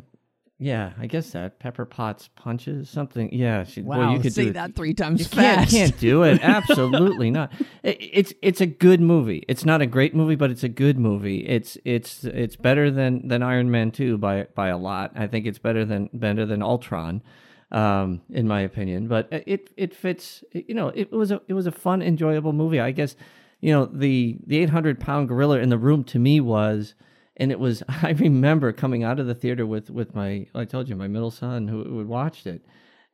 yeah, 0.58 0.92
I 0.98 1.06
guess 1.06 1.32
that 1.32 1.58
Pepper 1.58 1.84
Potts 1.84 2.30
punches 2.34 2.88
something. 2.88 3.28
Yeah, 3.30 3.64
she, 3.64 3.82
Wow, 3.82 3.98
well, 3.98 4.12
you 4.12 4.20
could 4.20 4.32
say 4.32 4.46
do 4.46 4.52
that 4.54 4.74
3 4.74 4.94
times 4.94 5.20
You 5.20 5.26
can't, 5.26 5.68
can't 5.68 5.98
do 5.98 6.22
it. 6.22 6.40
Absolutely 6.42 7.30
not. 7.30 7.52
It, 7.82 7.98
it's 8.00 8.32
it's 8.40 8.62
a 8.62 8.66
good 8.66 9.02
movie. 9.02 9.44
It's 9.48 9.66
not 9.66 9.82
a 9.82 9.86
great 9.86 10.14
movie, 10.14 10.34
but 10.34 10.50
it's 10.50 10.64
a 10.64 10.68
good 10.70 10.98
movie. 10.98 11.46
It's 11.46 11.76
it's 11.84 12.24
it's 12.24 12.56
better 12.56 12.90
than 12.90 13.28
than 13.28 13.42
Iron 13.42 13.70
Man 13.70 13.90
two 13.90 14.16
by 14.16 14.44
by 14.54 14.68
a 14.68 14.78
lot. 14.78 15.12
I 15.14 15.26
think 15.26 15.44
it's 15.44 15.58
better 15.58 15.84
than 15.84 16.08
better 16.14 16.46
than 16.46 16.62
Ultron, 16.62 17.22
um, 17.70 18.22
in 18.30 18.48
my 18.48 18.62
opinion. 18.62 19.08
But 19.08 19.28
it 19.30 19.74
it 19.76 19.94
fits. 19.94 20.42
You 20.52 20.74
know, 20.74 20.88
it 20.88 21.12
was 21.12 21.32
a 21.32 21.42
it 21.48 21.52
was 21.52 21.66
a 21.66 21.72
fun, 21.72 22.00
enjoyable 22.00 22.54
movie. 22.54 22.80
I 22.80 22.92
guess 22.92 23.14
you 23.60 23.72
know 23.72 23.86
the 23.86 24.38
the 24.46 24.58
eight 24.58 24.70
hundred 24.70 25.00
pound 25.00 25.28
gorilla 25.28 25.58
in 25.58 25.68
the 25.68 25.78
room 25.78 26.04
to 26.04 26.18
me 26.18 26.40
was. 26.40 26.94
And 27.38 27.52
it 27.52 27.60
was. 27.60 27.82
I 27.88 28.12
remember 28.12 28.72
coming 28.72 29.04
out 29.04 29.20
of 29.20 29.26
the 29.26 29.34
theater 29.34 29.66
with 29.66 29.90
with 29.90 30.14
my. 30.14 30.46
I 30.54 30.64
told 30.64 30.88
you 30.88 30.96
my 30.96 31.06
middle 31.06 31.30
son 31.30 31.68
who, 31.68 31.84
who 31.84 31.98
had 31.98 32.08
watched 32.08 32.46
it, 32.46 32.64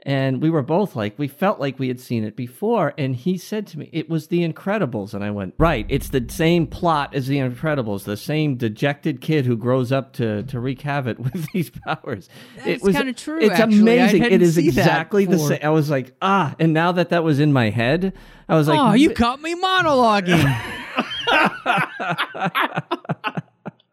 and 0.04 0.42
we 0.42 0.50
were 0.50 0.62
both 0.62 0.96
like 0.96 1.18
we 1.18 1.28
felt 1.28 1.60
like 1.60 1.78
we 1.78 1.88
had 1.88 2.00
seen 2.00 2.24
it 2.24 2.36
before. 2.36 2.92
And 2.98 3.14
he 3.14 3.38
said 3.38 3.66
to 3.68 3.78
me 3.78 3.88
it 3.92 4.08
was 4.08 4.28
the 4.28 4.46
incredibles. 4.46 5.14
And 5.14 5.22
i 5.24 5.30
went 5.30 5.54
right 5.58 5.86
it's 5.88 6.08
the 6.10 6.24
same 6.28 6.66
plot 6.66 7.14
as 7.14 7.26
the 7.28 7.38
incredibles 7.38 8.04
the 8.04 8.16
same 8.16 8.56
dejected 8.56 9.20
kid 9.20 9.46
who 9.46 9.56
grows 9.56 9.92
up 9.92 10.12
to 10.14 10.42
to 10.44 10.60
wreak 10.60 10.82
havoc 10.82 11.18
with 11.32 11.46
these 11.52 11.70
powers. 11.70 12.28
It 12.64 12.82
That's 12.82 12.96
kinda 12.96 13.12
true, 13.12 13.40
it's 13.40 13.58
actually. 13.58 13.80
Amazing. 13.80 14.22
it 14.22 14.32
hadn't 14.32 14.42
is 14.42 14.54
seen 14.56 14.66
that 14.72 14.80
exactly 14.80 15.24
the 15.24 15.38
same 15.38 15.60
i 15.62 15.70
was 15.70 15.90
like 15.90 16.14
ah 16.20 16.54
and 16.58 16.72
now 16.72 16.92
that 16.92 17.10
that 17.10 17.24
was 17.24 17.40
in 17.40 17.52
my 17.52 17.70
head 17.70 18.12
i 18.48 18.56
was 18.56 18.68
like 18.68 18.78
oh, 18.78 18.92
you 18.94 19.10
caught 19.10 19.40
me 19.40 19.54
monologuing. 19.54 20.42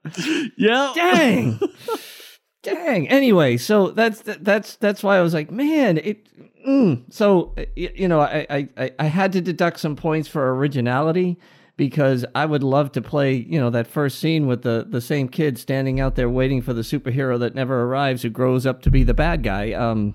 Yeah, 0.58 0.92
dang 0.96 1.60
dang 2.62 3.08
anyway 3.08 3.56
so 3.58 3.92
that's 3.92 4.22
that's 4.22 4.76
that's 4.78 5.02
why 5.04 5.18
i 5.18 5.22
was 5.22 5.34
like 5.34 5.50
man 5.50 5.98
it 5.98 6.28
mm. 6.68 7.02
so 7.10 7.56
you 7.76 8.08
know 8.08 8.20
I, 8.20 8.68
I 8.78 8.92
I- 9.00 9.06
had 9.06 9.32
to 9.34 9.42
deduct 9.42 9.80
some 9.80 9.96
points 9.96 10.28
for 10.28 10.56
originality 10.56 11.38
because 11.78 12.26
i 12.36 12.46
would 12.46 12.64
love 12.64 12.92
to 12.94 13.02
play 13.02 13.34
you 13.34 13.60
know 13.60 13.70
that 13.70 13.88
first 13.88 14.20
scene 14.20 14.46
with 14.46 14.64
the 14.64 14.86
the 14.90 15.00
same 15.00 15.30
kid 15.30 15.58
standing 15.58 16.00
out 16.00 16.16
there 16.16 16.30
waiting 16.30 16.62
for 16.62 16.74
the 16.74 16.82
superhero 16.82 17.40
that 17.40 17.56
never 17.56 17.84
arrives 17.84 18.24
who 18.24 18.30
grows 18.30 18.66
up 18.66 18.82
to 18.82 18.90
be 18.90 19.04
the 19.04 19.14
bad 19.14 19.42
guy 19.42 19.72
um 19.72 20.14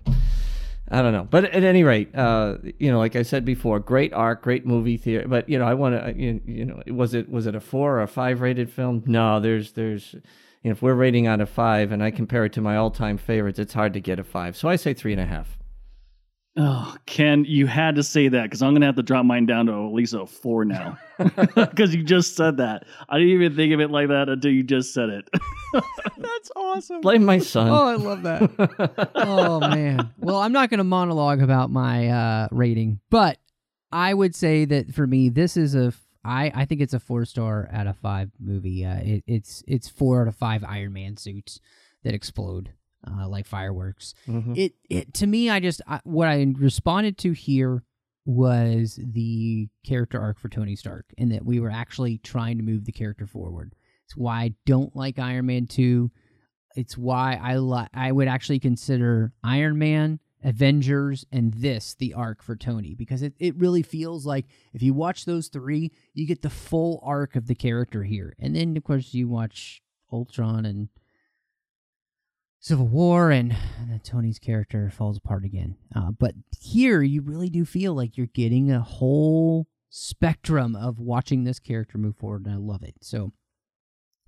I 0.91 1.01
don't 1.01 1.13
know, 1.13 1.27
but 1.29 1.47
at 1.47 1.65
any 1.65 1.83
rate, 1.83 2.15
uh, 2.15 2.59
you 2.79 2.93
know, 2.93 2.99
like 2.99 3.17
I 3.17 3.23
said 3.23 3.45
before, 3.45 3.81
great 3.81 4.13
arc, 4.13 4.43
great 4.43 4.67
movie 4.67 4.99
theater. 4.99 5.27
But 5.27 5.49
you 5.49 5.59
know, 5.59 5.65
I 5.67 5.73
want 5.73 5.95
to, 5.95 6.15
you, 6.15 6.41
you 6.45 6.65
know, 6.67 6.83
was 6.89 7.15
it 7.15 7.31
was 7.31 7.47
it 7.47 7.55
a 7.55 7.61
four 7.61 7.97
or 7.99 8.03
a 8.03 8.07
five 8.07 8.43
rated 8.43 8.71
film? 8.71 9.03
No, 9.07 9.41
there's 9.41 9.73
there's, 9.73 10.15
you 10.65 10.71
know, 10.71 10.73
if 10.73 10.81
we're 10.83 10.95
rating 10.95 11.27
out 11.27 11.43
of 11.43 11.51
five, 11.51 11.93
and 11.93 12.03
I 12.03 12.11
compare 12.11 12.47
it 12.47 12.55
to 12.55 12.63
my 12.63 12.77
all 12.77 12.91
time 12.91 13.19
favorites, 13.19 13.59
it's 13.59 13.75
hard 13.75 13.93
to 13.93 14.01
get 14.01 14.19
a 14.19 14.25
five. 14.25 14.57
So 14.57 14.69
I 14.69 14.77
say 14.77 14.95
three 14.95 15.13
and 15.13 15.21
a 15.21 15.27
half. 15.27 15.59
Oh, 16.57 16.97
Ken, 17.07 17.45
you 17.45 17.67
had 17.67 17.97
to 17.97 18.03
say 18.03 18.29
that 18.29 18.45
because 18.45 18.63
I'm 18.63 18.75
gonna 18.75 18.87
have 18.87 18.95
to 18.97 19.03
drop 19.03 19.27
mine 19.27 19.45
down 19.45 19.67
to 19.67 19.73
at 19.73 19.93
least 19.93 20.15
a 20.15 20.25
four 20.25 20.65
now 20.65 20.97
because 21.55 21.95
you 21.95 22.03
just 22.03 22.37
said 22.37 22.57
that. 22.59 22.85
I 23.09 23.19
didn't 23.19 23.35
even 23.35 23.57
think 23.57 23.75
of 23.75 23.81
it 23.81 23.91
like 23.91 24.09
that 24.09 24.29
until 24.29 24.53
you 24.53 24.63
just 24.63 24.95
said 24.95 25.11
it. 25.11 25.29
That's 26.17 26.51
awesome. 26.57 27.01
Blame 27.03 27.25
my 27.25 27.39
son. 27.39 27.69
Oh, 27.69 27.87
I 27.89 27.97
love 27.97 28.23
that. 28.23 29.11
oh 29.17 29.61
man. 29.61 30.13
Well, 30.19 30.37
I'm 30.37 30.53
not 30.53 30.71
going 30.71 30.79
to 30.79 30.85
monologue 30.85 31.43
about 31.43 31.71
my 31.71 32.09
uh, 32.09 32.49
rating, 32.53 33.01
but 33.11 33.39
I 33.93 34.15
would 34.15 34.35
say 34.35 34.65
that 34.65 34.95
for 34.95 35.07
me, 35.07 35.29
this 35.29 35.57
is 35.57 35.75
a. 35.75 35.93
I 36.25 36.51
I 36.55 36.65
think 36.65 36.81
it's 36.81 36.95
a 36.95 37.01
four 37.01 37.25
star 37.25 37.69
out 37.73 37.87
of 37.87 37.97
five 37.99 38.31
movie. 38.41 38.85
Uh, 38.85 38.97
it, 38.97 39.25
it's 39.27 39.63
it's 39.67 39.89
four 39.89 40.23
out 40.23 40.29
of 40.29 40.37
five 40.37 40.65
Iron 40.65 40.93
Man 40.93 41.17
suits 41.17 41.61
that 42.03 42.15
explode 42.15 42.71
uh, 43.07 43.29
like 43.29 43.47
fireworks. 43.47 44.15
Mhm. 44.27 44.57
It 44.57 44.73
it 44.89 45.15
to 45.15 45.27
me, 45.27 45.51
I 45.51 45.61
just 45.61 45.83
I, 45.87 46.01
what 46.05 46.29
I 46.29 46.47
responded 46.57 47.19
to 47.19 47.33
here 47.33 47.83
was 48.27 48.99
the 49.03 49.69
character 49.85 50.21
arc 50.21 50.39
for 50.39 50.49
Tony 50.49 50.77
Stark, 50.77 51.07
and 51.19 51.31
that 51.33 51.45
we 51.45 51.61
were 51.61 51.71
actually 51.71 52.19
trying 52.19 52.57
to 52.59 52.65
move 52.65 52.85
the 52.87 52.93
character 52.93 53.27
forward. 53.27 53.75
It's 54.07 54.17
why 54.17 54.43
I 54.43 54.55
don't 54.67 54.95
like 54.97 55.19
Iron 55.19 55.47
Man 55.47 55.67
two. 55.67 56.11
It's 56.77 56.97
why 56.99 57.39
I 57.41 57.57
li- 57.59 57.89
I 57.95 58.11
would 58.13 58.29
actually 58.29 58.59
consider 58.59 59.33
Iron 59.45 59.79
Man, 59.79 60.19
Avengers, 60.45 61.25
and 61.33 61.55
this 61.55 61.95
the 61.95 62.15
arc 62.15 62.43
for 62.43 62.55
Tony 62.55 62.95
because 62.95 63.23
it, 63.23 63.33
it 63.39 63.57
really 63.57 63.83
feels 63.83 64.27
like 64.27 64.47
if 64.73 64.83
you 64.83 64.93
watch 64.93 65.25
those 65.25 65.49
three, 65.49 65.91
you 66.13 66.27
get 66.27 66.43
the 66.43 66.51
full 66.51 67.01
arc 67.03 67.35
of 67.35 67.47
the 67.47 67.55
character 67.55 68.05
here, 68.05 68.37
and 68.39 68.55
then 68.55 68.77
of 68.77 68.85
course 68.85 69.15
you 69.15 69.29
watch 69.29 69.83
Ultron 70.13 70.67
and 70.67 70.89
Civil 72.61 72.87
War, 72.87 73.31
and, 73.31 73.55
and 73.79 74.03
Tony's 74.03 74.39
character 74.39 74.91
falls 74.91 75.19
apart 75.19 75.45
again. 75.45 75.77
Uh, 75.95 76.13
but 76.19 76.35
here, 76.59 77.03
you 77.03 77.21
really 77.21 77.51
do 77.51 77.67
feel 77.67 77.93
like 77.93 78.17
you're 78.17 78.27
getting 78.27 78.71
a 78.71 78.81
whole 78.81 79.67
spectrum 79.91 80.75
of 80.75 80.99
watching 80.99 81.45
this 81.45 81.59
character 81.59 81.99
move 81.99 82.17
forward, 82.17 82.47
and 82.47 82.55
I 82.55 82.57
love 82.57 82.83
it. 82.83 82.95
So 83.03 83.33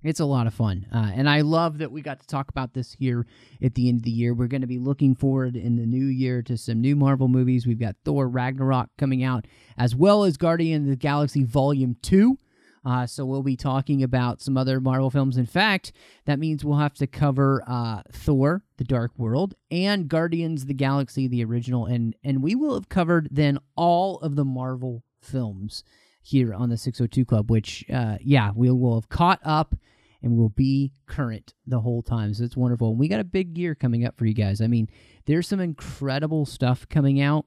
it's 0.07 0.19
a 0.19 0.25
lot 0.25 0.47
of 0.47 0.53
fun, 0.53 0.85
uh, 0.93 1.11
and 1.13 1.29
I 1.29 1.41
love 1.41 1.79
that 1.79 1.91
we 1.91 2.01
got 2.01 2.19
to 2.21 2.27
talk 2.27 2.49
about 2.49 2.73
this 2.73 2.93
here 2.93 3.25
at 3.61 3.75
the 3.75 3.89
end 3.89 3.99
of 3.99 4.03
the 4.03 4.11
year. 4.11 4.33
We're 4.33 4.47
going 4.47 4.61
to 4.61 4.67
be 4.67 4.79
looking 4.79 5.15
forward 5.15 5.55
in 5.55 5.75
the 5.75 5.85
new 5.85 6.05
year 6.05 6.41
to 6.43 6.57
some 6.57 6.79
new 6.79 6.95
Marvel 6.95 7.27
movies. 7.27 7.67
We've 7.67 7.79
got 7.79 7.97
Thor 8.05 8.27
Ragnarok 8.29 8.89
coming 8.97 9.23
out, 9.23 9.45
as 9.77 9.95
well 9.95 10.23
as 10.23 10.37
Guardian 10.37 10.83
of 10.83 10.89
the 10.89 10.95
Galaxy 10.95 11.43
Volume 11.43 11.97
Two. 12.01 12.37
Uh, 12.85 13.05
so 13.05 13.25
we'll 13.25 13.43
be 13.43 13.57
talking 13.57 14.01
about 14.01 14.39
some 14.39 14.55
other 14.55 14.79
Marvel 14.79 15.09
films. 15.09 15.35
In 15.35 15.45
fact, 15.45 15.91
that 16.23 16.39
means 16.39 16.63
we'll 16.63 16.77
have 16.77 16.93
to 16.95 17.07
cover 17.07 17.61
uh, 17.67 18.01
Thor: 18.09 18.63
The 18.77 18.85
Dark 18.85 19.11
World 19.17 19.55
and 19.69 20.07
Guardians 20.07 20.61
of 20.61 20.69
the 20.69 20.73
Galaxy, 20.73 21.27
the 21.27 21.43
original, 21.43 21.85
and 21.85 22.15
and 22.23 22.41
we 22.41 22.55
will 22.55 22.75
have 22.75 22.87
covered 22.87 23.27
then 23.29 23.59
all 23.75 24.19
of 24.19 24.37
the 24.37 24.45
Marvel 24.45 25.03
films 25.21 25.83
here 26.21 26.53
on 26.53 26.69
the 26.69 26.77
602 26.77 27.25
Club. 27.25 27.51
Which, 27.51 27.83
uh, 27.93 28.19
yeah, 28.21 28.51
we 28.55 28.71
will 28.71 28.95
have 28.95 29.09
caught 29.09 29.41
up 29.43 29.75
and 30.21 30.37
we'll 30.37 30.49
be 30.49 30.91
current 31.05 31.53
the 31.65 31.81
whole 31.81 32.01
time. 32.01 32.33
So 32.33 32.43
it's 32.43 32.57
wonderful. 32.57 32.91
And 32.91 32.99
we 32.99 33.07
got 33.07 33.19
a 33.19 33.25
big 33.25 33.57
year 33.57 33.75
coming 33.75 34.05
up 34.05 34.17
for 34.17 34.25
you 34.25 34.33
guys. 34.33 34.61
I 34.61 34.67
mean, 34.67 34.89
there's 35.25 35.47
some 35.47 35.59
incredible 35.59 36.45
stuff 36.45 36.87
coming 36.89 37.21
out. 37.21 37.45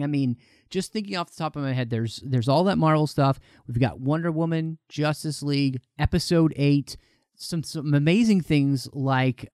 I 0.00 0.06
mean, 0.06 0.36
just 0.70 0.92
thinking 0.92 1.16
off 1.16 1.30
the 1.30 1.36
top 1.36 1.56
of 1.56 1.62
my 1.62 1.72
head, 1.72 1.90
there's 1.90 2.22
there's 2.24 2.48
all 2.48 2.64
that 2.64 2.78
Marvel 2.78 3.06
stuff. 3.06 3.40
We've 3.66 3.80
got 3.80 4.00
Wonder 4.00 4.30
Woman, 4.30 4.78
Justice 4.88 5.42
League, 5.42 5.80
Episode 5.98 6.52
Eight, 6.56 6.96
some 7.34 7.64
some 7.64 7.92
amazing 7.92 8.42
things 8.42 8.88
like 8.92 9.50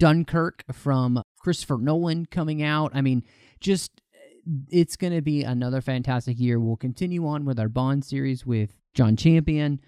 Dunkirk 0.00 0.64
from 0.72 1.22
Christopher 1.38 1.78
Nolan 1.78 2.26
coming 2.26 2.62
out. 2.62 2.90
I 2.94 3.00
mean, 3.00 3.22
just 3.60 4.00
it's 4.70 4.96
going 4.96 5.12
to 5.12 5.22
be 5.22 5.44
another 5.44 5.80
fantastic 5.80 6.40
year. 6.40 6.58
We'll 6.58 6.76
continue 6.76 7.26
on 7.26 7.44
with 7.44 7.60
our 7.60 7.68
Bond 7.68 8.04
series 8.04 8.44
with 8.44 8.74
John 8.94 9.16
Champion. 9.16 9.80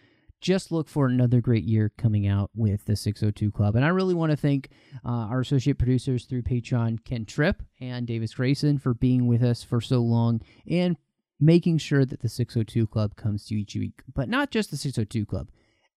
Just 0.42 0.72
look 0.72 0.88
for 0.88 1.06
another 1.06 1.40
great 1.40 1.62
year 1.64 1.92
coming 1.96 2.26
out 2.26 2.50
with 2.54 2.84
the 2.84 2.96
602 2.96 3.52
Club. 3.52 3.76
And 3.76 3.84
I 3.84 3.88
really 3.88 4.12
want 4.12 4.32
to 4.32 4.36
thank 4.36 4.70
uh, 5.04 5.08
our 5.08 5.40
associate 5.40 5.78
producers 5.78 6.24
through 6.24 6.42
Patreon, 6.42 7.04
Ken 7.04 7.24
Tripp 7.24 7.62
and 7.80 8.06
Davis 8.06 8.34
Grayson, 8.34 8.78
for 8.78 8.92
being 8.92 9.28
with 9.28 9.42
us 9.42 9.62
for 9.62 9.80
so 9.80 10.00
long 10.00 10.42
and 10.68 10.96
making 11.38 11.78
sure 11.78 12.04
that 12.04 12.20
the 12.20 12.28
602 12.28 12.88
Club 12.88 13.14
comes 13.14 13.46
to 13.46 13.54
you 13.54 13.60
each 13.60 13.76
week. 13.76 14.02
But 14.12 14.28
not 14.28 14.50
just 14.50 14.72
the 14.72 14.76
602 14.76 15.24
Club, 15.26 15.48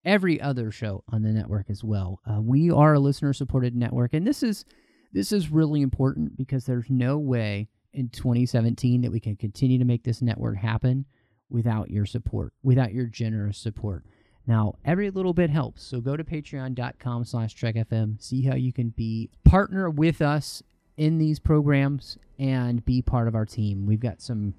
every 0.05 0.39
other 0.39 0.69
show 0.71 1.03
on 1.09 1.23
the 1.23 1.33
network 1.33 1.69
as 1.69 1.83
well. 1.83 2.21
Uh, 2.29 2.39
we 2.39 2.69
are 2.69 2.93
a 2.93 2.99
listener 2.99 3.33
supported 3.33 3.75
network, 3.75 4.13
and 4.13 4.25
this 4.27 4.43
is 4.43 4.63
this 5.11 5.31
is 5.31 5.49
really 5.49 5.81
important 5.81 6.37
because 6.37 6.65
there's 6.65 6.89
no 6.89 7.17
way 7.17 7.69
in 7.93 8.09
2017 8.09 9.01
that 9.01 9.11
we 9.11 9.19
can 9.19 9.35
continue 9.35 9.79
to 9.79 9.85
make 9.85 10.03
this 10.03 10.21
network 10.21 10.57
happen 10.57 11.05
without 11.49 11.89
your 11.89 12.05
support, 12.05 12.53
without 12.61 12.93
your 12.93 13.05
generous 13.05 13.57
support. 13.57 14.03
Now, 14.47 14.75
every 14.85 15.09
little 15.09 15.33
bit 15.33 15.49
helps. 15.49 15.83
So 15.83 15.99
go 15.99 16.15
to 16.15 16.23
patreon.com 16.23 17.25
slash 17.25 17.55
trekfm, 17.55 18.21
see 18.21 18.43
how 18.43 18.55
you 18.55 18.71
can 18.71 18.89
be 18.89 19.29
partner 19.43 19.89
with 19.89 20.21
us 20.21 20.61
in 20.97 21.17
these 21.17 21.39
programs 21.39 22.17
and 22.37 22.85
be 22.85 23.01
part 23.01 23.27
of 23.27 23.35
our 23.35 23.45
team. 23.45 23.85
We've 23.85 23.99
got 23.99 24.21
some 24.21 24.53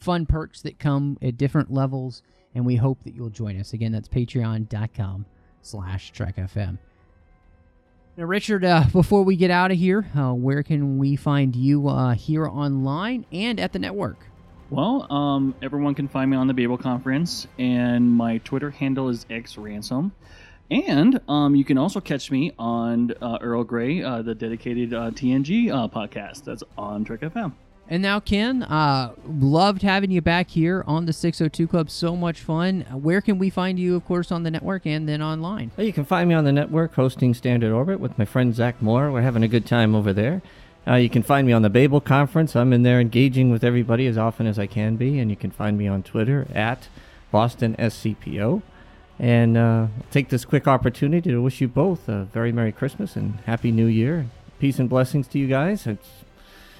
fun 0.00 0.26
perks 0.26 0.62
that 0.62 0.78
come 0.78 1.18
at 1.20 1.36
different 1.36 1.72
levels, 1.72 2.22
and 2.54 2.64
we 2.64 2.76
hope 2.76 3.02
that 3.04 3.14
you'll 3.14 3.30
join 3.30 3.58
us. 3.58 3.72
Again, 3.72 3.92
that's 3.92 4.08
patreon.com 4.08 5.26
slash 5.62 6.12
trekfm. 6.12 6.78
Now, 8.16 8.24
Richard, 8.24 8.64
uh, 8.64 8.84
before 8.92 9.24
we 9.24 9.34
get 9.34 9.50
out 9.50 9.72
of 9.72 9.76
here, 9.76 10.06
uh, 10.16 10.32
where 10.32 10.62
can 10.62 10.98
we 10.98 11.16
find 11.16 11.56
you 11.56 11.88
uh, 11.88 12.14
here 12.14 12.46
online 12.46 13.26
and 13.32 13.58
at 13.58 13.72
the 13.72 13.80
network? 13.80 14.28
Well, 14.70 15.12
um, 15.12 15.54
everyone 15.62 15.94
can 15.94 16.08
find 16.08 16.30
me 16.30 16.36
on 16.36 16.46
the 16.46 16.54
Babel 16.54 16.78
Conference, 16.78 17.46
and 17.58 18.10
my 18.10 18.38
Twitter 18.38 18.70
handle 18.70 19.08
is 19.08 19.24
xransom. 19.26 20.12
And 20.70 21.20
um, 21.28 21.54
you 21.54 21.64
can 21.64 21.76
also 21.76 22.00
catch 22.00 22.30
me 22.30 22.52
on 22.58 23.12
uh, 23.20 23.38
Earl 23.40 23.64
Grey, 23.64 24.02
uh, 24.02 24.22
the 24.22 24.34
dedicated 24.34 24.94
uh, 24.94 25.10
TNG 25.10 25.70
uh, 25.70 25.88
podcast. 25.88 26.44
That's 26.44 26.62
on 26.78 27.04
Trek 27.04 27.20
FM. 27.20 27.52
And 27.86 28.02
now, 28.02 28.18
Ken, 28.18 28.62
uh, 28.62 29.12
loved 29.26 29.82
having 29.82 30.10
you 30.10 30.22
back 30.22 30.48
here 30.48 30.82
on 30.86 31.04
the 31.04 31.12
602 31.12 31.68
Club. 31.68 31.90
So 31.90 32.16
much 32.16 32.40
fun. 32.40 32.80
Where 32.90 33.20
can 33.20 33.38
we 33.38 33.50
find 33.50 33.78
you, 33.78 33.94
of 33.94 34.06
course, 34.06 34.32
on 34.32 34.42
the 34.42 34.50
network 34.50 34.86
and 34.86 35.06
then 35.06 35.20
online? 35.20 35.70
Well, 35.76 35.86
you 35.86 35.92
can 35.92 36.06
find 36.06 36.26
me 36.26 36.34
on 36.34 36.44
the 36.44 36.52
network 36.52 36.94
hosting 36.94 37.34
Standard 37.34 37.72
Orbit 37.72 38.00
with 38.00 38.18
my 38.18 38.24
friend 38.24 38.54
Zach 38.54 38.80
Moore. 38.80 39.12
We're 39.12 39.20
having 39.20 39.42
a 39.42 39.48
good 39.48 39.66
time 39.66 39.94
over 39.94 40.14
there. 40.14 40.40
Uh, 40.86 40.94
you 40.94 41.08
can 41.08 41.22
find 41.22 41.46
me 41.46 41.52
on 41.52 41.62
the 41.62 41.70
Babel 41.70 42.00
Conference. 42.00 42.54
I'm 42.54 42.72
in 42.72 42.82
there 42.82 43.00
engaging 43.00 43.50
with 43.50 43.64
everybody 43.64 44.06
as 44.06 44.18
often 44.18 44.46
as 44.46 44.58
I 44.58 44.66
can 44.66 44.96
be. 44.96 45.18
And 45.18 45.30
you 45.30 45.36
can 45.36 45.50
find 45.50 45.78
me 45.78 45.88
on 45.88 46.02
Twitter 46.02 46.46
at 46.54 46.88
Boston 47.30 47.74
SCPO. 47.78 48.62
And 49.18 49.56
uh, 49.56 49.86
take 50.10 50.28
this 50.28 50.44
quick 50.44 50.66
opportunity 50.66 51.30
to 51.30 51.40
wish 51.40 51.60
you 51.60 51.68
both 51.68 52.08
a 52.08 52.24
very 52.24 52.52
Merry 52.52 52.72
Christmas 52.72 53.16
and 53.16 53.40
Happy 53.46 53.70
New 53.70 53.86
Year. 53.86 54.26
Peace 54.58 54.78
and 54.78 54.88
blessings 54.88 55.26
to 55.28 55.38
you 55.38 55.46
guys. 55.46 55.86
It's, 55.86 56.08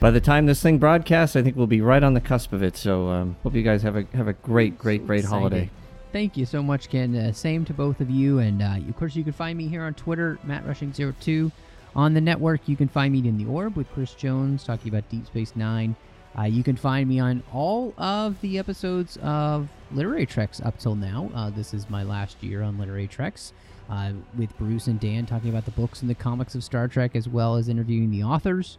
by 0.00 0.10
the 0.10 0.20
time 0.20 0.46
this 0.46 0.60
thing 0.60 0.78
broadcasts, 0.78 1.36
I 1.36 1.42
think 1.42 1.56
we'll 1.56 1.66
be 1.66 1.80
right 1.80 2.02
on 2.02 2.14
the 2.14 2.20
cusp 2.20 2.52
of 2.52 2.62
it. 2.62 2.76
So 2.76 3.08
um, 3.08 3.36
hope 3.42 3.54
you 3.54 3.62
guys 3.62 3.82
have 3.82 3.96
a 3.96 4.04
have 4.14 4.28
a 4.28 4.32
great, 4.32 4.76
great, 4.76 5.06
great 5.06 5.24
holiday. 5.24 5.70
Thank 6.12 6.36
you 6.36 6.44
so 6.44 6.62
much, 6.62 6.90
Ken. 6.90 7.16
Uh, 7.16 7.32
same 7.32 7.64
to 7.64 7.72
both 7.72 8.00
of 8.00 8.10
you. 8.10 8.38
And 8.40 8.62
uh, 8.62 8.76
of 8.88 8.96
course, 8.96 9.16
you 9.16 9.24
can 9.24 9.32
find 9.32 9.56
me 9.56 9.68
here 9.68 9.82
on 9.82 9.94
Twitter, 9.94 10.38
MattRushing02. 10.46 11.50
On 11.96 12.14
the 12.14 12.20
network, 12.20 12.68
you 12.68 12.76
can 12.76 12.88
find 12.88 13.12
me 13.12 13.26
in 13.28 13.38
the 13.38 13.46
Orb 13.46 13.76
with 13.76 13.90
Chris 13.92 14.14
Jones 14.14 14.64
talking 14.64 14.88
about 14.88 15.08
Deep 15.08 15.26
Space 15.26 15.54
Nine. 15.54 15.94
Uh, 16.36 16.42
you 16.42 16.64
can 16.64 16.74
find 16.76 17.08
me 17.08 17.20
on 17.20 17.42
all 17.52 17.94
of 17.96 18.40
the 18.40 18.58
episodes 18.58 19.16
of 19.22 19.68
Literary 19.92 20.26
Treks 20.26 20.60
up 20.60 20.78
till 20.78 20.96
now. 20.96 21.30
Uh, 21.32 21.50
this 21.50 21.72
is 21.72 21.88
my 21.88 22.02
last 22.02 22.42
year 22.42 22.62
on 22.62 22.76
Literary 22.76 23.06
Treks 23.06 23.52
uh, 23.88 24.12
with 24.36 24.56
Bruce 24.58 24.88
and 24.88 24.98
Dan 24.98 25.26
talking 25.26 25.50
about 25.50 25.64
the 25.64 25.70
books 25.70 26.00
and 26.00 26.10
the 26.10 26.14
comics 26.14 26.56
of 26.56 26.64
Star 26.64 26.88
Trek 26.88 27.14
as 27.14 27.28
well 27.28 27.54
as 27.54 27.68
interviewing 27.68 28.10
the 28.10 28.24
authors. 28.24 28.78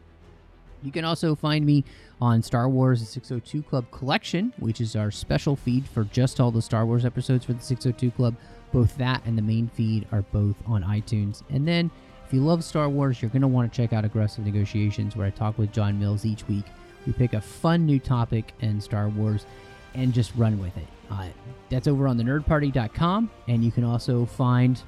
You 0.84 0.92
can 0.92 1.06
also 1.06 1.34
find 1.34 1.66
me 1.66 1.84
on 2.22 2.44
Star 2.44 2.70
Wars 2.70 3.00
the 3.00 3.06
602 3.06 3.64
Club 3.64 3.90
Collection, 3.92 4.54
which 4.60 4.82
is 4.82 4.96
our 4.96 5.10
special 5.10 5.56
feed 5.56 5.88
for 5.88 6.04
just 6.04 6.40
all 6.40 6.52
the 6.52 6.62
Star 6.62 6.86
Wars 6.86 7.06
episodes 7.06 7.46
for 7.46 7.54
the 7.54 7.62
602 7.62 8.12
Club. 8.12 8.36
Both 8.72 8.98
that 8.98 9.22
and 9.26 9.38
the 9.38 9.42
main 9.42 9.70
feed 9.70 10.06
are 10.12 10.22
both 10.22 10.56
on 10.68 10.84
iTunes. 10.84 11.42
And 11.50 11.68
then, 11.68 11.90
if 12.26 12.34
you 12.34 12.42
love 12.42 12.64
Star 12.64 12.90
Wars, 12.90 13.22
you're 13.22 13.30
going 13.30 13.44
to 13.44 13.48
want 13.48 13.72
to 13.72 13.76
check 13.76 13.94
out 13.94 14.04
Aggressive 14.04 14.46
Negotiations, 14.46 15.16
where 15.16 15.28
I 15.28 15.30
talk 15.30 15.58
with 15.58 15.72
John 15.72 16.00
Mills 16.00 16.26
each 16.26 16.48
week. 16.48 16.66
We 17.06 17.14
pick 17.14 17.34
a 17.34 17.42
fun 17.42 17.86
new 17.86 18.00
topic 18.00 18.54
in 18.62 18.82
Star 18.82 19.10
Wars 19.10 19.46
and 19.94 20.12
just 20.12 20.34
run 20.36 20.60
with 20.60 20.76
it. 20.76 20.88
Uh, 21.12 21.28
that's 21.70 21.88
over 21.88 22.08
on 22.08 22.18
the 22.18 22.24
nerdparty.com, 22.24 23.30
and 23.48 23.64
you 23.64 23.72
can 23.72 23.84
also 23.84 24.26
find 24.26 24.82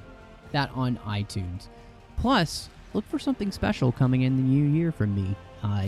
that 0.50 0.70
on 0.74 0.98
iTunes. 1.06 1.68
Plus, 2.16 2.68
look 2.92 3.04
for 3.08 3.20
something 3.20 3.52
special 3.52 3.92
coming 3.92 4.22
in 4.22 4.36
the 4.36 4.42
new 4.42 4.66
year 4.76 4.90
from 4.90 5.14
me. 5.14 5.36
Uh, 5.62 5.86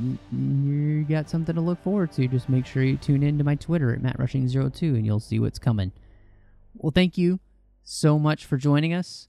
you, 0.00 0.18
you 0.38 1.04
got 1.04 1.28
something 1.28 1.54
to 1.54 1.60
look 1.60 1.82
forward 1.82 2.12
to. 2.12 2.28
Just 2.28 2.48
make 2.48 2.64
sure 2.66 2.82
you 2.82 2.96
tune 2.96 3.22
in 3.22 3.38
to 3.38 3.44
my 3.44 3.56
Twitter 3.56 3.92
at 3.92 4.00
MattRushing02 4.02 4.82
and 4.82 5.06
you'll 5.06 5.20
see 5.20 5.38
what's 5.38 5.58
coming. 5.58 5.92
Well, 6.74 6.92
thank 6.92 7.18
you 7.18 7.40
so 7.84 8.18
much 8.18 8.44
for 8.44 8.56
joining 8.56 8.94
us, 8.94 9.28